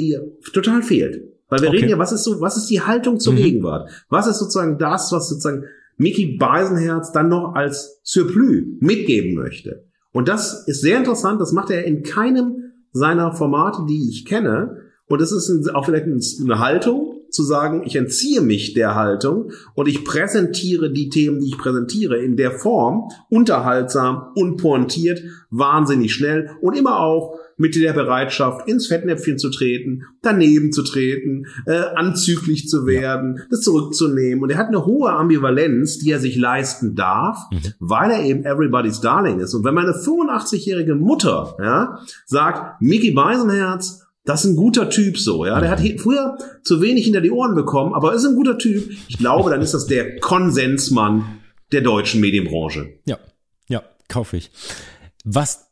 total 0.53 0.81
fehlt. 0.81 1.21
Weil 1.49 1.61
wir 1.61 1.67
okay. 1.67 1.77
reden 1.77 1.89
ja, 1.89 1.99
was 1.99 2.13
ist 2.13 2.23
so, 2.23 2.39
was 2.39 2.55
ist 2.55 2.69
die 2.69 2.81
Haltung 2.81 3.19
zur 3.19 3.33
mhm. 3.33 3.37
Gegenwart? 3.37 3.89
Was 4.09 4.25
ist 4.25 4.39
sozusagen 4.39 4.77
das, 4.77 5.11
was 5.11 5.27
sozusagen 5.27 5.65
Mickey 5.97 6.37
Beisenherz 6.37 7.11
dann 7.11 7.29
noch 7.29 7.55
als 7.55 8.01
Surplus 8.03 8.63
mitgeben 8.79 9.35
möchte? 9.35 9.85
Und 10.11 10.27
das 10.27 10.67
ist 10.67 10.81
sehr 10.81 10.97
interessant, 10.97 11.39
das 11.39 11.53
macht 11.53 11.69
er 11.69 11.85
in 11.85 12.03
keinem 12.03 12.73
seiner 12.91 13.31
Formate, 13.31 13.85
die 13.87 14.09
ich 14.09 14.25
kenne. 14.25 14.77
Und 15.07 15.21
das 15.21 15.31
ist 15.31 15.73
auch 15.73 15.85
vielleicht 15.85 16.05
eine 16.05 16.59
Haltung, 16.59 17.10
zu 17.31 17.43
sagen, 17.43 17.83
ich 17.85 17.95
entziehe 17.95 18.41
mich 18.41 18.73
der 18.73 18.95
Haltung 18.95 19.51
und 19.75 19.87
ich 19.87 20.05
präsentiere 20.05 20.91
die 20.91 21.09
Themen, 21.09 21.39
die 21.39 21.47
ich 21.47 21.57
präsentiere, 21.57 22.17
in 22.17 22.37
der 22.37 22.51
Form, 22.51 23.09
unterhaltsam, 23.29 24.31
unpointiert, 24.35 25.21
wahnsinnig 25.49 26.13
schnell 26.13 26.51
und 26.61 26.77
immer 26.77 26.99
auch 26.99 27.39
mit 27.61 27.75
der 27.75 27.93
Bereitschaft, 27.93 28.67
ins 28.67 28.87
Fettnäpfchen 28.87 29.37
zu 29.37 29.51
treten, 29.51 30.03
daneben 30.23 30.71
zu 30.71 30.83
treten, 30.83 31.45
äh, 31.67 31.83
anzüglich 31.95 32.67
zu 32.67 32.87
werden, 32.87 33.35
ja. 33.37 33.43
das 33.51 33.61
zurückzunehmen. 33.61 34.43
Und 34.43 34.49
er 34.49 34.57
hat 34.57 34.69
eine 34.69 34.85
hohe 34.85 35.11
Ambivalenz, 35.11 35.99
die 35.99 36.09
er 36.09 36.19
sich 36.19 36.35
leisten 36.35 36.95
darf, 36.95 37.37
mhm. 37.51 37.59
weil 37.79 38.09
er 38.09 38.23
eben 38.23 38.45
everybody's 38.45 38.99
darling 38.99 39.39
ist. 39.39 39.53
Und 39.53 39.63
wenn 39.63 39.75
meine 39.75 39.91
85-jährige 39.91 40.95
Mutter 40.95 41.55
ja, 41.59 41.99
sagt, 42.25 42.81
Mickey 42.81 43.11
Beisenherz, 43.11 44.00
das 44.23 44.45
ist 44.45 44.51
ein 44.51 44.55
guter 44.55 44.89
Typ 44.89 45.17
so, 45.17 45.45
ja. 45.45 45.59
Der 45.59 45.69
hat 45.69 45.81
früher 45.99 46.37
zu 46.63 46.81
wenig 46.81 47.05
hinter 47.05 47.21
die 47.21 47.31
Ohren 47.31 47.55
bekommen, 47.55 47.93
aber 47.93 48.13
ist 48.13 48.25
ein 48.25 48.35
guter 48.35 48.57
Typ. 48.57 48.91
Ich 49.07 49.17
glaube, 49.17 49.49
dann 49.49 49.61
ist 49.61 49.73
das 49.73 49.87
der 49.87 50.19
Konsensmann 50.19 51.39
der 51.71 51.81
deutschen 51.81 52.21
Medienbranche. 52.21 52.99
Ja, 53.05 53.17
ja, 53.67 53.81
kaufe 54.07 54.37
ich. 54.37 54.51
Was 55.23 55.71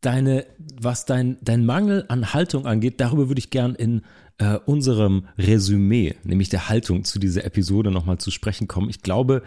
deine, 0.00 0.46
was 0.80 1.04
dein, 1.04 1.36
dein 1.42 1.66
Mangel 1.66 2.06
an 2.08 2.32
Haltung 2.32 2.66
angeht, 2.66 3.00
darüber 3.00 3.28
würde 3.28 3.38
ich 3.38 3.50
gern 3.50 3.74
in 3.74 4.02
äh, 4.38 4.58
unserem 4.64 5.26
Resümee, 5.36 6.14
nämlich 6.24 6.48
der 6.48 6.70
Haltung 6.70 7.04
zu 7.04 7.18
dieser 7.18 7.44
Episode 7.44 7.90
nochmal 7.90 8.16
zu 8.16 8.30
sprechen 8.30 8.66
kommen. 8.66 8.88
Ich 8.88 9.02
glaube, 9.02 9.42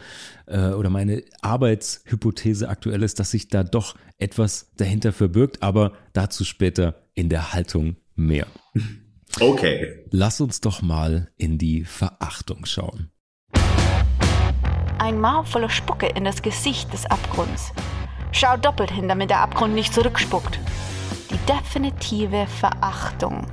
äh, 0.46 0.70
oder 0.70 0.92
meine 0.92 1.24
Arbeitshypothese 1.42 2.70
aktuell 2.70 3.02
ist, 3.02 3.20
dass 3.20 3.32
sich 3.32 3.48
da 3.48 3.64
doch 3.64 3.96
etwas 4.20 4.72
dahinter 4.78 5.12
verbirgt, 5.12 5.64
aber 5.64 5.94
dazu 6.14 6.44
später 6.44 7.02
in 7.16 7.30
der 7.30 7.54
Haltung 7.54 7.96
mehr. 8.16 8.48
Okay. 9.40 10.06
Lass 10.12 10.42
uns 10.42 10.62
doch 10.62 10.82
mal 10.82 11.32
in 11.38 11.58
die 11.58 11.86
Verachtung 11.86 12.66
schauen. 12.66 13.12
Ein 15.00 15.20
Maul 15.20 15.46
voller 15.46 15.70
Spucke 15.70 16.08
in 16.08 16.24
das 16.24 16.42
Gesicht 16.42 16.94
des 16.94 17.06
Abgrunds 17.06 17.74
Schau 18.36 18.58
doppelt 18.58 18.90
hin, 18.90 19.08
damit 19.08 19.30
der 19.30 19.42
Abgrund 19.42 19.76
nicht 19.76 19.94
zurückspuckt. 19.94 20.60
Die 21.30 21.38
definitive 21.46 22.48
Verachtung. 22.48 23.46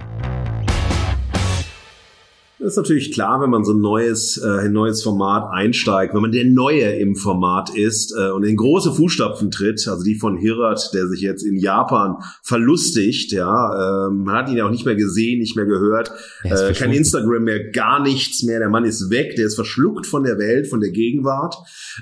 Das 2.61 2.73
ist 2.73 2.77
natürlich 2.77 3.11
klar, 3.11 3.41
wenn 3.41 3.49
man 3.49 3.65
so 3.65 3.73
ein 3.73 3.81
neues, 3.81 4.37
äh, 4.37 4.67
ein 4.67 4.73
neues 4.73 5.03
Format 5.03 5.51
einsteigt, 5.51 6.13
wenn 6.13 6.21
man 6.21 6.31
der 6.31 6.45
Neue 6.45 6.93
im 6.99 7.17
Format 7.17 7.75
ist 7.75 8.15
äh, 8.15 8.31
und 8.33 8.45
in 8.45 8.55
große 8.55 8.93
Fußstapfen 8.93 9.51
tritt, 9.51 9.89
also 9.89 10.05
die 10.05 10.17
von 10.17 10.37
Hirat, 10.37 10.91
der 10.93 11.09
sich 11.09 11.23
jetzt 11.23 11.43
in 11.43 11.57
Japan 11.57 12.17
verlustigt, 12.43 13.33
ja, 13.33 14.09
ähm, 14.09 14.25
man 14.25 14.35
hat 14.35 14.51
ihn 14.51 14.59
ja 14.59 14.67
auch 14.67 14.71
nicht 14.71 14.85
mehr 14.85 14.95
gesehen, 14.95 15.39
nicht 15.39 15.57
mehr 15.57 15.65
gehört, 15.65 16.13
äh, 16.45 16.75
kein 16.75 16.93
Instagram 16.93 17.45
mehr, 17.45 17.71
gar 17.71 18.03
nichts 18.03 18.43
mehr, 18.43 18.59
der 18.59 18.69
Mann 18.69 18.85
ist 18.85 19.09
weg, 19.09 19.37
der 19.37 19.47
ist 19.47 19.55
verschluckt 19.55 20.07
von 20.07 20.23
der 20.23 20.39
Welt, 20.39 20.69
von 20.69 20.81
der 20.81 20.91
Gegenwart. 20.91 21.57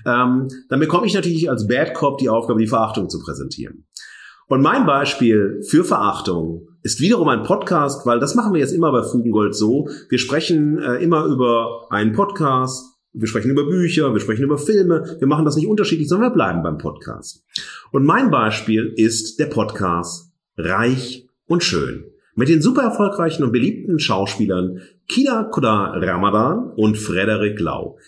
Ähm, 0.05 0.49
dann 0.69 0.81
bekomme 0.81 1.07
ich 1.07 1.15
natürlich 1.15 1.49
als 1.49 1.69
Bad 1.69 1.95
Cop 1.95 2.19
die 2.19 2.29
Aufgabe, 2.29 2.59
die 2.59 2.67
Verachtung 2.67 3.09
zu 3.09 3.21
präsentieren. 3.21 3.85
Und 4.49 4.63
mein 4.63 4.87
Beispiel 4.87 5.61
für 5.63 5.85
Verachtung 5.85 6.69
ist 6.83 7.01
wiederum 7.01 7.29
ein 7.29 7.43
Podcast, 7.43 8.07
weil 8.07 8.19
das 8.19 8.35
machen 8.35 8.55
wir 8.55 8.61
jetzt 8.61 8.73
immer 8.73 8.91
bei 8.91 9.03
Fugengold 9.03 9.55
so. 9.55 9.89
Wir 10.09 10.19
sprechen 10.19 10.79
äh, 10.79 11.03
immer 11.03 11.27
über 11.27 11.87
einen 11.91 12.15
Podcast, 12.15 12.99
wir 13.13 13.29
sprechen 13.29 13.51
über 13.51 13.67
Bücher, 13.69 14.15
wir 14.15 14.21
sprechen 14.21 14.45
über 14.45 14.57
Filme. 14.57 15.17
Wir 15.19 15.29
machen 15.29 15.45
das 15.45 15.57
nicht 15.57 15.67
unterschiedlich, 15.67 16.09
sondern 16.09 16.31
wir 16.31 16.35
bleiben 16.35 16.63
beim 16.63 16.79
Podcast. 16.79 17.45
Und 17.93 18.07
mein 18.07 18.31
Beispiel 18.31 18.95
ist 18.97 19.39
der 19.39 19.47
Podcast 19.47 20.33
Reich 20.57 21.29
und 21.47 21.63
Schön. 21.63 22.05
Mit 22.35 22.49
den 22.49 22.63
super 22.63 22.83
erfolgreichen 22.83 23.43
und 23.43 23.53
beliebten 23.53 23.99
Schauspielern 23.99 24.81
Kida 25.09 25.45
Koda 25.45 25.93
Ramadan 25.95 26.73
und 26.75 26.97
Frederik 26.97 27.61
Lau. 27.61 27.99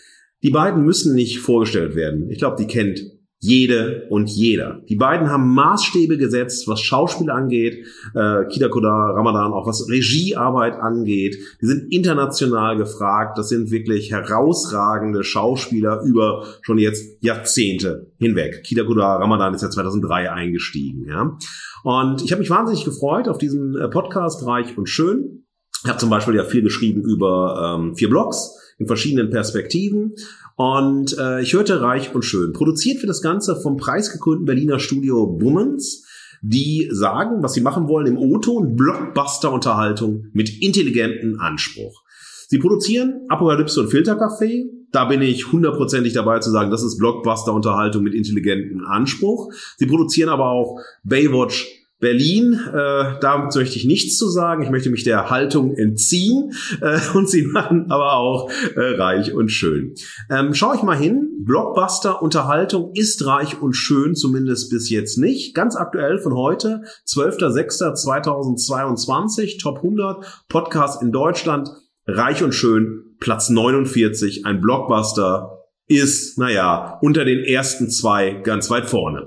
Die 0.43 0.51
beiden 0.51 0.85
müssen 0.85 1.15
nicht 1.15 1.41
vorgestellt 1.41 1.97
werden. 1.97 2.31
Ich 2.31 2.39
glaube, 2.39 2.57
die 2.59 2.67
kennt 2.67 3.01
jede 3.43 4.07
und 4.11 4.29
jeder. 4.29 4.83
Die 4.89 4.97
beiden 4.97 5.31
haben 5.31 5.55
Maßstäbe 5.55 6.19
gesetzt, 6.19 6.69
was 6.69 6.83
Schauspiel 6.83 7.31
angeht, 7.31 7.87
äh, 8.15 8.45
Kida 8.51 8.69
Koda, 8.69 9.13
Ramadan, 9.13 9.55
auch 9.55 9.67
was 9.67 9.89
Regiearbeit 9.89 10.75
angeht. 10.75 11.39
Die 11.63 11.67
sind 11.67 11.91
international 11.91 12.77
gefragt. 12.77 13.39
Das 13.39 13.49
sind 13.49 13.71
wirklich 13.71 14.13
herausragende 14.13 15.25
Schauspieler 15.25 16.03
über 16.03 16.45
schon 16.61 16.77
jetzt 16.77 17.23
Jahrzehnte 17.23 18.13
hinweg. 18.19 18.63
Kida 18.63 18.85
Koda, 18.85 19.17
Ramadan 19.17 19.55
ist 19.55 19.63
ja 19.63 19.71
2003 19.71 20.31
eingestiegen. 20.31 21.07
Ja? 21.09 21.39
Und 21.83 22.23
ich 22.23 22.33
habe 22.33 22.41
mich 22.41 22.51
wahnsinnig 22.51 22.85
gefreut 22.85 23.27
auf 23.27 23.39
diesen 23.39 23.75
äh, 23.75 23.89
Podcast 23.89 24.47
Reich 24.47 24.77
und 24.77 24.87
Schön. 24.87 25.47
Ich 25.83 25.89
habe 25.89 25.99
zum 25.99 26.11
Beispiel 26.11 26.35
ja 26.35 26.45
viel 26.45 26.61
geschrieben 26.61 27.03
über 27.03 27.79
ähm, 27.79 27.97
vier 27.97 28.11
Blogs 28.11 28.70
in 28.81 28.87
verschiedenen 28.87 29.31
Perspektiven. 29.31 30.15
Und 30.57 31.17
äh, 31.19 31.43
ich 31.43 31.53
hörte 31.53 31.81
Reich 31.81 32.15
und 32.15 32.25
Schön. 32.25 32.53
Produziert 32.53 33.01
wird 33.01 33.11
das 33.11 33.23
Ganze 33.23 33.55
vom 33.61 33.77
preisgekrönten 33.77 34.47
Berliner 34.47 34.81
Studio 34.81 35.27
Bummens, 35.27 36.07
die 36.43 36.89
sagen, 36.91 37.43
was 37.43 37.53
sie 37.53 37.61
machen 37.61 37.87
wollen 37.87 38.07
im 38.07 38.19
O-Ton, 38.19 38.75
Blockbuster-Unterhaltung 38.75 40.27
mit 40.33 40.63
intelligentem 40.63 41.39
Anspruch. 41.39 42.03
Sie 42.49 42.59
produzieren 42.59 43.27
Apokalypse 43.29 43.81
und 43.81 43.91
Filterkaffee. 43.91 44.71
Da 44.91 45.05
bin 45.05 45.23
ich 45.23 45.53
hundertprozentig 45.53 46.15
dabei 46.15 46.41
zu 46.41 46.51
sagen, 46.51 46.71
das 46.71 46.83
ist 46.83 46.99
Blockbuster-Unterhaltung 46.99 48.03
mit 48.03 48.15
intelligentem 48.15 48.85
Anspruch. 48.87 49.53
Sie 49.77 49.87
produzieren 49.87 50.31
aber 50.31 50.47
auch 50.47 50.81
Baywatch 51.05 51.69
Berlin, 52.01 52.59
äh, 52.69 53.21
da 53.21 53.49
möchte 53.55 53.77
ich 53.77 53.85
nichts 53.85 54.17
zu 54.17 54.29
sagen. 54.29 54.63
Ich 54.63 54.71
möchte 54.71 54.89
mich 54.91 55.05
der 55.05 55.31
Haltung 55.31 55.75
entziehen. 55.75 56.53
Äh, 56.81 56.99
und 57.15 57.29
sie 57.29 57.43
machen 57.43 57.91
aber 57.91 58.15
auch 58.15 58.51
äh, 58.75 58.97
reich 58.97 59.35
und 59.35 59.51
schön. 59.51 59.95
Ähm, 60.31 60.55
schau 60.55 60.73
ich 60.75 60.83
mal 60.83 60.97
hin. 60.97 61.45
Blockbuster 61.45 62.23
Unterhaltung 62.23 62.93
ist 62.95 63.27
reich 63.27 63.61
und 63.61 63.75
schön, 63.75 64.15
zumindest 64.15 64.71
bis 64.71 64.89
jetzt 64.89 65.19
nicht. 65.19 65.55
Ganz 65.55 65.77
aktuell 65.77 66.19
von 66.19 66.35
heute, 66.35 66.81
12.06.2022, 67.07 69.61
Top 69.61 69.77
100 69.77 70.47
Podcast 70.49 71.03
in 71.03 71.13
Deutschland. 71.13 71.69
Reich 72.07 72.43
und 72.43 72.55
schön, 72.55 73.15
Platz 73.21 73.51
49, 73.51 74.47
ein 74.47 74.63
Blockbuster 74.63 75.60
ist, 75.91 76.39
naja, 76.39 76.99
unter 77.03 77.25
den 77.25 77.41
ersten 77.41 77.91
zwei 77.91 78.41
ganz 78.45 78.71
weit 78.71 78.87
vorne. 78.87 79.25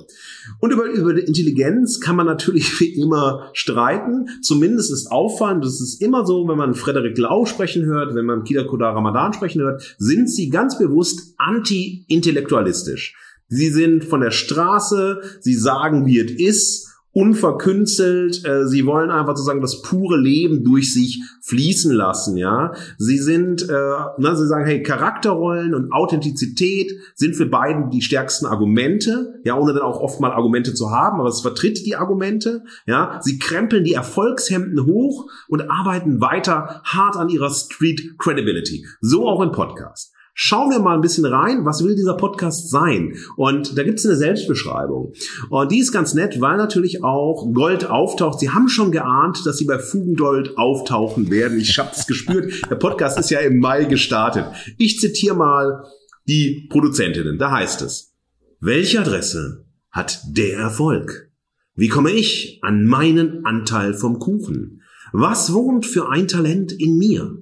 Und 0.60 0.72
über, 0.72 0.86
über 0.86 1.13
die 1.13 1.24
Intelligenz 1.24 2.00
kann 2.00 2.15
man 2.15 2.25
natürlich 2.25 2.79
wie 2.79 2.96
immer 3.01 3.50
streiten. 3.51 4.29
Zumindest 4.41 4.91
ist 4.91 5.12
auffallend, 5.12 5.65
das 5.65 5.82
ist 5.82 6.01
immer 6.01 6.25
so, 6.25 6.48
wenn 6.48 6.58
man 6.58 6.74
Frederik 6.74 7.17
Lau 7.17 7.46
sprechen 7.46 7.86
hört, 7.86 8.15
wenn 8.15 8.25
man 8.25 8.46
Kida 8.46 8.63
Kodar 8.63 8.96
Ramadan 8.96 9.34
sprechen 9.34 9.62
hört, 9.62 9.96
sind 9.98 10.29
sie 10.29 10.50
ganz 10.50 10.77
bewusst 10.77 11.34
anti-intellektualistisch. 11.38 13.13
Sie 13.50 13.67
sind 13.67 14.05
von 14.05 14.22
der 14.22 14.32
Straße, 14.32 15.22
sie 15.41 15.55
sagen, 15.55 16.05
wie 16.05 16.20
es 16.20 16.32
ist 16.32 16.92
unverkünstelt. 17.13 18.46
Äh, 18.46 18.67
sie 18.67 18.86
wollen 18.86 19.12
einfach 19.12 19.36
sozusagen 19.36 19.62
das 19.62 19.82
pure 19.82 20.20
Leben 20.20 20.63
durch 20.63 20.93
sich 20.93 21.22
fließen 21.41 21.93
lassen. 21.93 22.38
Ja, 22.38 22.74
sie 22.98 23.17
sind, 23.17 23.70
äh, 23.70 23.96
na, 24.17 24.36
sie 24.36 24.48
sagen, 24.48 24.65
hey, 24.65 24.82
Charakterrollen 24.82 25.74
und 25.75 25.91
Authentizität 25.91 26.91
sind 27.15 27.36
für 27.36 27.46
beiden 27.46 27.89
die 27.91 28.01
stärksten 28.01 28.46
Argumente. 28.46 29.39
Ja, 29.43 29.58
ohne 29.58 29.74
dann 29.74 29.84
auch 29.84 30.00
oft 30.00 30.20
mal 30.20 30.32
Argumente 30.32 30.74
zu 30.74 30.91
haben, 30.91 31.20
aber 31.20 31.29
es 31.29 31.41
vertritt 31.41 31.86
die 31.86 31.96
Argumente. 31.96 32.63
Ja, 32.86 33.20
sie 33.22 33.38
krempeln 33.39 33.84
die 33.84 33.93
Erfolgshemden 33.93 34.86
hoch 34.86 35.29
und 35.48 35.70
arbeiten 35.70 36.20
weiter 36.20 36.82
hart 36.84 37.15
an 37.15 37.29
ihrer 37.29 37.51
Street 37.51 38.17
Credibility. 38.17 38.86
So 39.01 39.27
auch 39.27 39.41
im 39.41 39.51
Podcast. 39.51 40.12
Schauen 40.36 40.72
wir 40.72 40.80
mal 40.80 40.96
ein 40.96 41.02
bisschen 41.02 41.25
rein, 41.25 41.63
was 41.63 41.84
will 41.84 41.96
dieser 41.96 42.16
Podcast 42.16 42.72
sein? 42.72 43.16
Und 43.36 43.78
da 43.78 43.84
gibt 43.84 44.00
es 44.00 44.06
eine 44.06 44.16
Selbstbeschreibung. 44.16 45.13
Und 45.50 45.72
die 45.72 45.78
ist 45.78 45.92
ganz 45.92 46.16
nett, 46.16 46.42
weil 46.42 46.58
natürlich 46.58 47.04
auch 47.04 47.54
Gold 47.54 47.90
auftaucht. 47.90 48.40
Sie 48.40 48.50
haben 48.50 48.68
schon 48.68 48.92
geahnt, 48.92 49.46
dass 49.46 49.58
sie 49.58 49.66
bei 49.66 49.78
Fugengold 49.78 50.58
auftauchen 50.58 51.30
werden. 51.30 51.60
Ich 51.60 51.78
habe 51.78 51.92
es 51.96 52.08
gespürt. 52.08 52.52
Der 52.70 52.78
Podcast 52.78 53.20
ist 53.20 53.30
ja 53.30 53.40
im 53.40 53.60
Mai 53.60 53.86
gestartet. 53.86 54.46
Ich 54.80 55.00
zitiere 55.00 55.36
mal 55.36 55.84
die 56.28 56.68
Produzentinnen. 56.70 57.38
Da 57.38 57.52
heißt 57.52 57.84
es, 57.84 58.13
welche 58.60 59.02
Adresse 59.02 59.66
hat 59.92 60.20
der 60.32 60.58
Erfolg? 60.58 61.30
Wie 61.75 61.90
komme 61.90 62.12
ich 62.12 62.60
an 62.63 62.86
meinen 62.86 63.46
Anteil 63.46 63.94
vom 63.94 64.18
Kuchen? 64.18 64.82
Was 65.12 65.54
wohnt 65.54 65.86
für 65.86 66.10
ein 66.10 66.28
Talent 66.28 66.72
in 66.72 66.98
mir? 66.98 67.38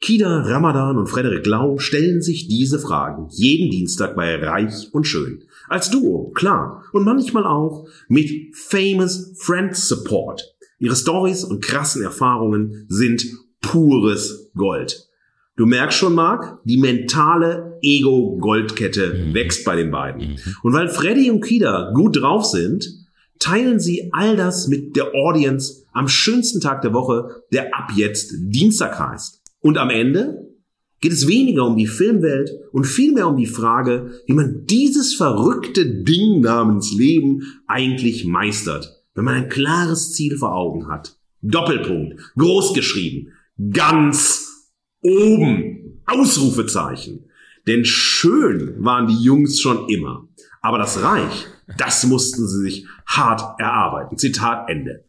Kida 0.00 0.42
Ramadan 0.42 0.96
und 0.96 1.08
Frederik 1.08 1.44
Lau 1.46 1.78
stellen 1.78 2.22
sich 2.22 2.46
diese 2.46 2.78
Fragen 2.78 3.26
jeden 3.30 3.70
Dienstag 3.70 4.14
bei 4.14 4.36
Reich 4.36 4.88
und 4.92 5.06
Schön. 5.06 5.42
Als 5.68 5.90
Duo, 5.90 6.30
klar. 6.34 6.84
Und 6.92 7.04
manchmal 7.04 7.44
auch 7.44 7.86
mit 8.08 8.54
Famous 8.54 9.34
Friends 9.38 9.88
Support. 9.88 10.54
Ihre 10.78 10.94
Stories 10.94 11.44
und 11.44 11.64
krassen 11.64 12.02
Erfahrungen 12.02 12.86
sind 12.88 13.26
pures 13.60 14.50
Gold. 14.54 15.08
Du 15.56 15.66
merkst 15.66 15.98
schon, 15.98 16.14
Marc, 16.14 16.60
die 16.64 16.78
mentale 16.78 17.78
Ego-Goldkette 17.82 19.14
mhm. 19.14 19.34
wächst 19.34 19.64
bei 19.64 19.74
den 19.74 19.90
beiden. 19.90 20.28
Mhm. 20.28 20.36
Und 20.62 20.72
weil 20.72 20.88
Freddy 20.88 21.32
und 21.32 21.44
Kida 21.44 21.90
gut 21.92 22.20
drauf 22.20 22.44
sind, 22.44 22.88
teilen 23.40 23.80
sie 23.80 24.10
all 24.12 24.36
das 24.36 24.68
mit 24.68 24.94
der 24.94 25.14
Audience 25.14 25.84
am 25.92 26.06
schönsten 26.06 26.60
Tag 26.60 26.82
der 26.82 26.94
Woche, 26.94 27.42
der 27.52 27.74
ab 27.76 27.90
jetzt 27.96 28.32
Dienstag 28.38 28.98
heißt. 29.00 29.37
Und 29.60 29.78
am 29.78 29.90
Ende 29.90 30.48
geht 31.00 31.12
es 31.12 31.28
weniger 31.28 31.66
um 31.66 31.76
die 31.76 31.86
Filmwelt 31.86 32.50
und 32.72 32.84
vielmehr 32.84 33.28
um 33.28 33.36
die 33.36 33.46
Frage, 33.46 34.20
wie 34.26 34.32
man 34.32 34.66
dieses 34.66 35.14
verrückte 35.14 36.02
Ding 36.02 36.40
namens 36.40 36.92
Leben 36.92 37.42
eigentlich 37.66 38.24
meistert, 38.24 39.02
wenn 39.14 39.24
man 39.24 39.34
ein 39.34 39.48
klares 39.48 40.12
Ziel 40.12 40.36
vor 40.36 40.54
Augen 40.54 40.88
hat. 40.88 41.16
Doppelpunkt, 41.40 42.20
groß 42.36 42.74
geschrieben, 42.74 43.32
ganz 43.70 44.72
oben. 45.02 46.00
Ausrufezeichen. 46.06 47.26
Denn 47.66 47.84
schön 47.84 48.82
waren 48.82 49.08
die 49.08 49.22
Jungs 49.22 49.60
schon 49.60 49.88
immer. 49.88 50.26
Aber 50.62 50.78
das 50.78 51.02
Reich, 51.02 51.46
das 51.76 52.06
mussten 52.06 52.46
sie 52.48 52.62
sich 52.62 52.86
hart 53.06 53.60
erarbeiten. 53.60 54.16
Zitat 54.16 54.70
Ende. 54.70 55.04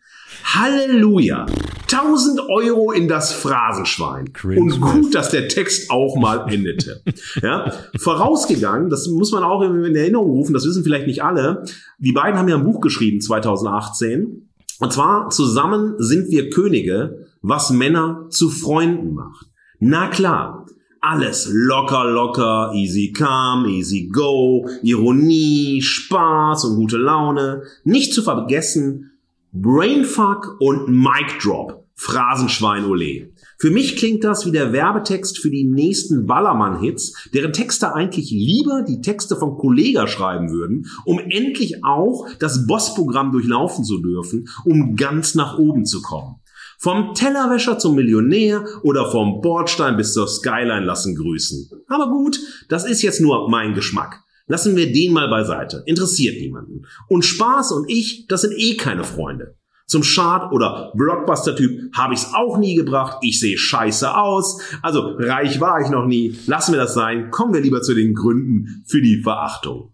Halleluja. 0.56 1.46
1000 1.92 2.42
Euro 2.50 2.92
in 2.92 3.08
das 3.08 3.34
Phrasenschwein. 3.34 4.34
Cringe 4.34 4.62
und 4.62 4.82
gut, 4.82 5.16
dass 5.16 5.30
der 5.30 5.48
Text 5.48 5.92
auch 5.92 6.16
mal 6.18 6.52
endete. 6.52 7.02
ja, 7.42 7.72
vorausgegangen, 7.98 8.90
das 8.90 9.08
muss 9.08 9.32
man 9.32 9.44
auch 9.44 9.62
in 9.62 9.96
Erinnerung 9.96 10.32
rufen, 10.32 10.54
das 10.54 10.66
wissen 10.66 10.84
vielleicht 10.84 11.08
nicht 11.08 11.24
alle. 11.24 11.64
Die 12.00 12.12
beiden 12.12 12.40
haben 12.40 12.48
ja 12.48 12.58
ein 12.58 12.64
Buch 12.64 12.82
geschrieben 12.82 13.22
2018. 13.22 14.50
Und 14.80 14.94
zwar 14.94 15.30
zusammen 15.30 15.96
sind 15.98 16.32
wir 16.32 16.50
Könige, 16.50 17.28
was 17.42 17.70
Männer 17.70 18.26
zu 18.30 18.50
Freunden 18.50 19.14
macht. 19.14 19.48
Na 19.80 20.08
klar, 20.08 20.66
alles 21.02 21.50
locker, 21.52 22.06
locker, 22.06 22.72
easy 22.74 23.14
come, 23.14 23.68
easy 23.70 24.10
go, 24.12 24.68
Ironie, 24.82 25.82
Spaß 25.82 26.66
und 26.66 26.76
gute 26.76 26.98
Laune. 26.98 27.64
Nicht 27.84 28.14
zu 28.14 28.22
vergessen, 28.22 29.12
Brainfuck 29.52 30.58
und 30.60 30.90
Mic 30.90 31.40
Drop, 31.42 31.84
Phrasenschwein 31.96 32.86
Ole. 32.86 33.32
Für 33.58 33.72
mich 33.72 33.96
klingt 33.96 34.24
das 34.24 34.46
wie 34.46 34.52
der 34.52 34.74
Werbetext 34.74 35.40
für 35.40 35.50
die 35.50 35.64
nächsten 35.64 36.28
Ballermann-Hits, 36.28 37.30
deren 37.34 37.52
Texte 37.52 37.96
eigentlich 37.96 38.30
lieber 38.30 38.84
die 38.88 39.02
Texte 39.02 39.36
von 39.36 39.58
Kollega 39.58 40.06
schreiben 40.06 40.52
würden, 40.52 40.86
um 41.04 41.18
endlich 41.18 41.84
auch 41.84 42.28
das 42.40 42.68
Bossprogramm 42.68 43.32
durchlaufen 43.32 43.84
zu 43.84 43.98
dürfen, 43.98 44.48
um 44.66 44.96
ganz 44.96 45.34
nach 45.34 45.58
oben 45.58 45.84
zu 45.84 46.04
kommen. 46.04 46.36
Vom 46.78 47.16
Tellerwäscher 47.16 47.80
zum 47.80 47.96
Millionär 47.96 48.64
oder 48.84 49.10
vom 49.10 49.42
Bordstein 49.42 49.98
bis 49.98 50.14
zur 50.14 50.28
Skyline 50.28 50.86
lassen 50.86 51.16
grüßen. 51.16 51.72
Aber 51.88 52.10
gut, 52.10 52.40
das 52.70 52.86
ist 52.86 53.02
jetzt 53.02 53.20
nur 53.20 53.50
mein 53.50 53.74
Geschmack. 53.74 54.24
Lassen 54.50 54.76
wir 54.76 54.92
den 54.92 55.14
mal 55.14 55.30
beiseite. 55.30 55.84
Interessiert 55.86 56.42
niemanden. 56.42 56.82
Und 57.08 57.24
Spaß 57.24 57.72
und 57.72 57.90
ich, 57.90 58.26
das 58.28 58.42
sind 58.42 58.54
eh 58.58 58.76
keine 58.78 59.04
Freunde. 59.04 59.56
Zum 59.86 60.02
Chart- 60.02 60.52
oder 60.52 60.92
Blockbuster-Typ 60.96 61.96
habe 61.96 62.16
ich's 62.16 62.34
auch 62.34 62.58
nie 62.58 62.74
gebracht. 62.76 63.20
Ich 63.22 63.40
sehe 63.40 63.60
scheiße 63.60 64.18
aus. 64.18 64.60
Also 64.82 65.14
reich 65.18 65.62
war 65.62 65.82
ich 65.82 65.90
noch 65.90 66.08
nie. 66.08 66.36
Lassen 66.48 66.74
wir 66.74 66.80
das 66.80 66.96
sein. 66.96 67.30
Kommen 67.30 67.54
wir 67.54 67.62
lieber 67.62 67.84
zu 67.84 67.94
den 67.94 68.16
Gründen 68.16 68.84
für 68.88 69.02
die 69.02 69.22
Verachtung. 69.22 69.94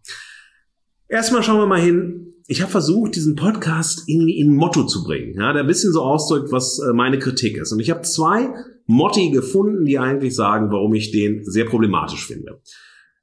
Erstmal 1.09 1.43
schauen 1.43 1.59
wir 1.59 1.67
mal 1.67 1.81
hin, 1.81 2.33
ich 2.47 2.61
habe 2.61 2.71
versucht, 2.71 3.15
diesen 3.15 3.35
Podcast 3.35 4.03
irgendwie 4.07 4.39
in 4.39 4.51
ein 4.51 4.55
Motto 4.55 4.85
zu 4.85 5.03
bringen, 5.03 5.33
ja, 5.37 5.51
der 5.51 5.63
ein 5.63 5.67
bisschen 5.67 5.91
so 5.91 6.01
ausdrückt, 6.01 6.51
was 6.51 6.79
äh, 6.79 6.93
meine 6.93 7.19
Kritik 7.19 7.57
ist. 7.57 7.73
Und 7.73 7.79
ich 7.79 7.89
habe 7.89 8.03
zwei 8.03 8.53
Motti 8.85 9.31
gefunden, 9.31 9.83
die 9.83 9.99
eigentlich 9.99 10.35
sagen, 10.35 10.71
warum 10.71 10.93
ich 10.93 11.11
den 11.11 11.43
sehr 11.43 11.65
problematisch 11.65 12.25
finde. 12.25 12.61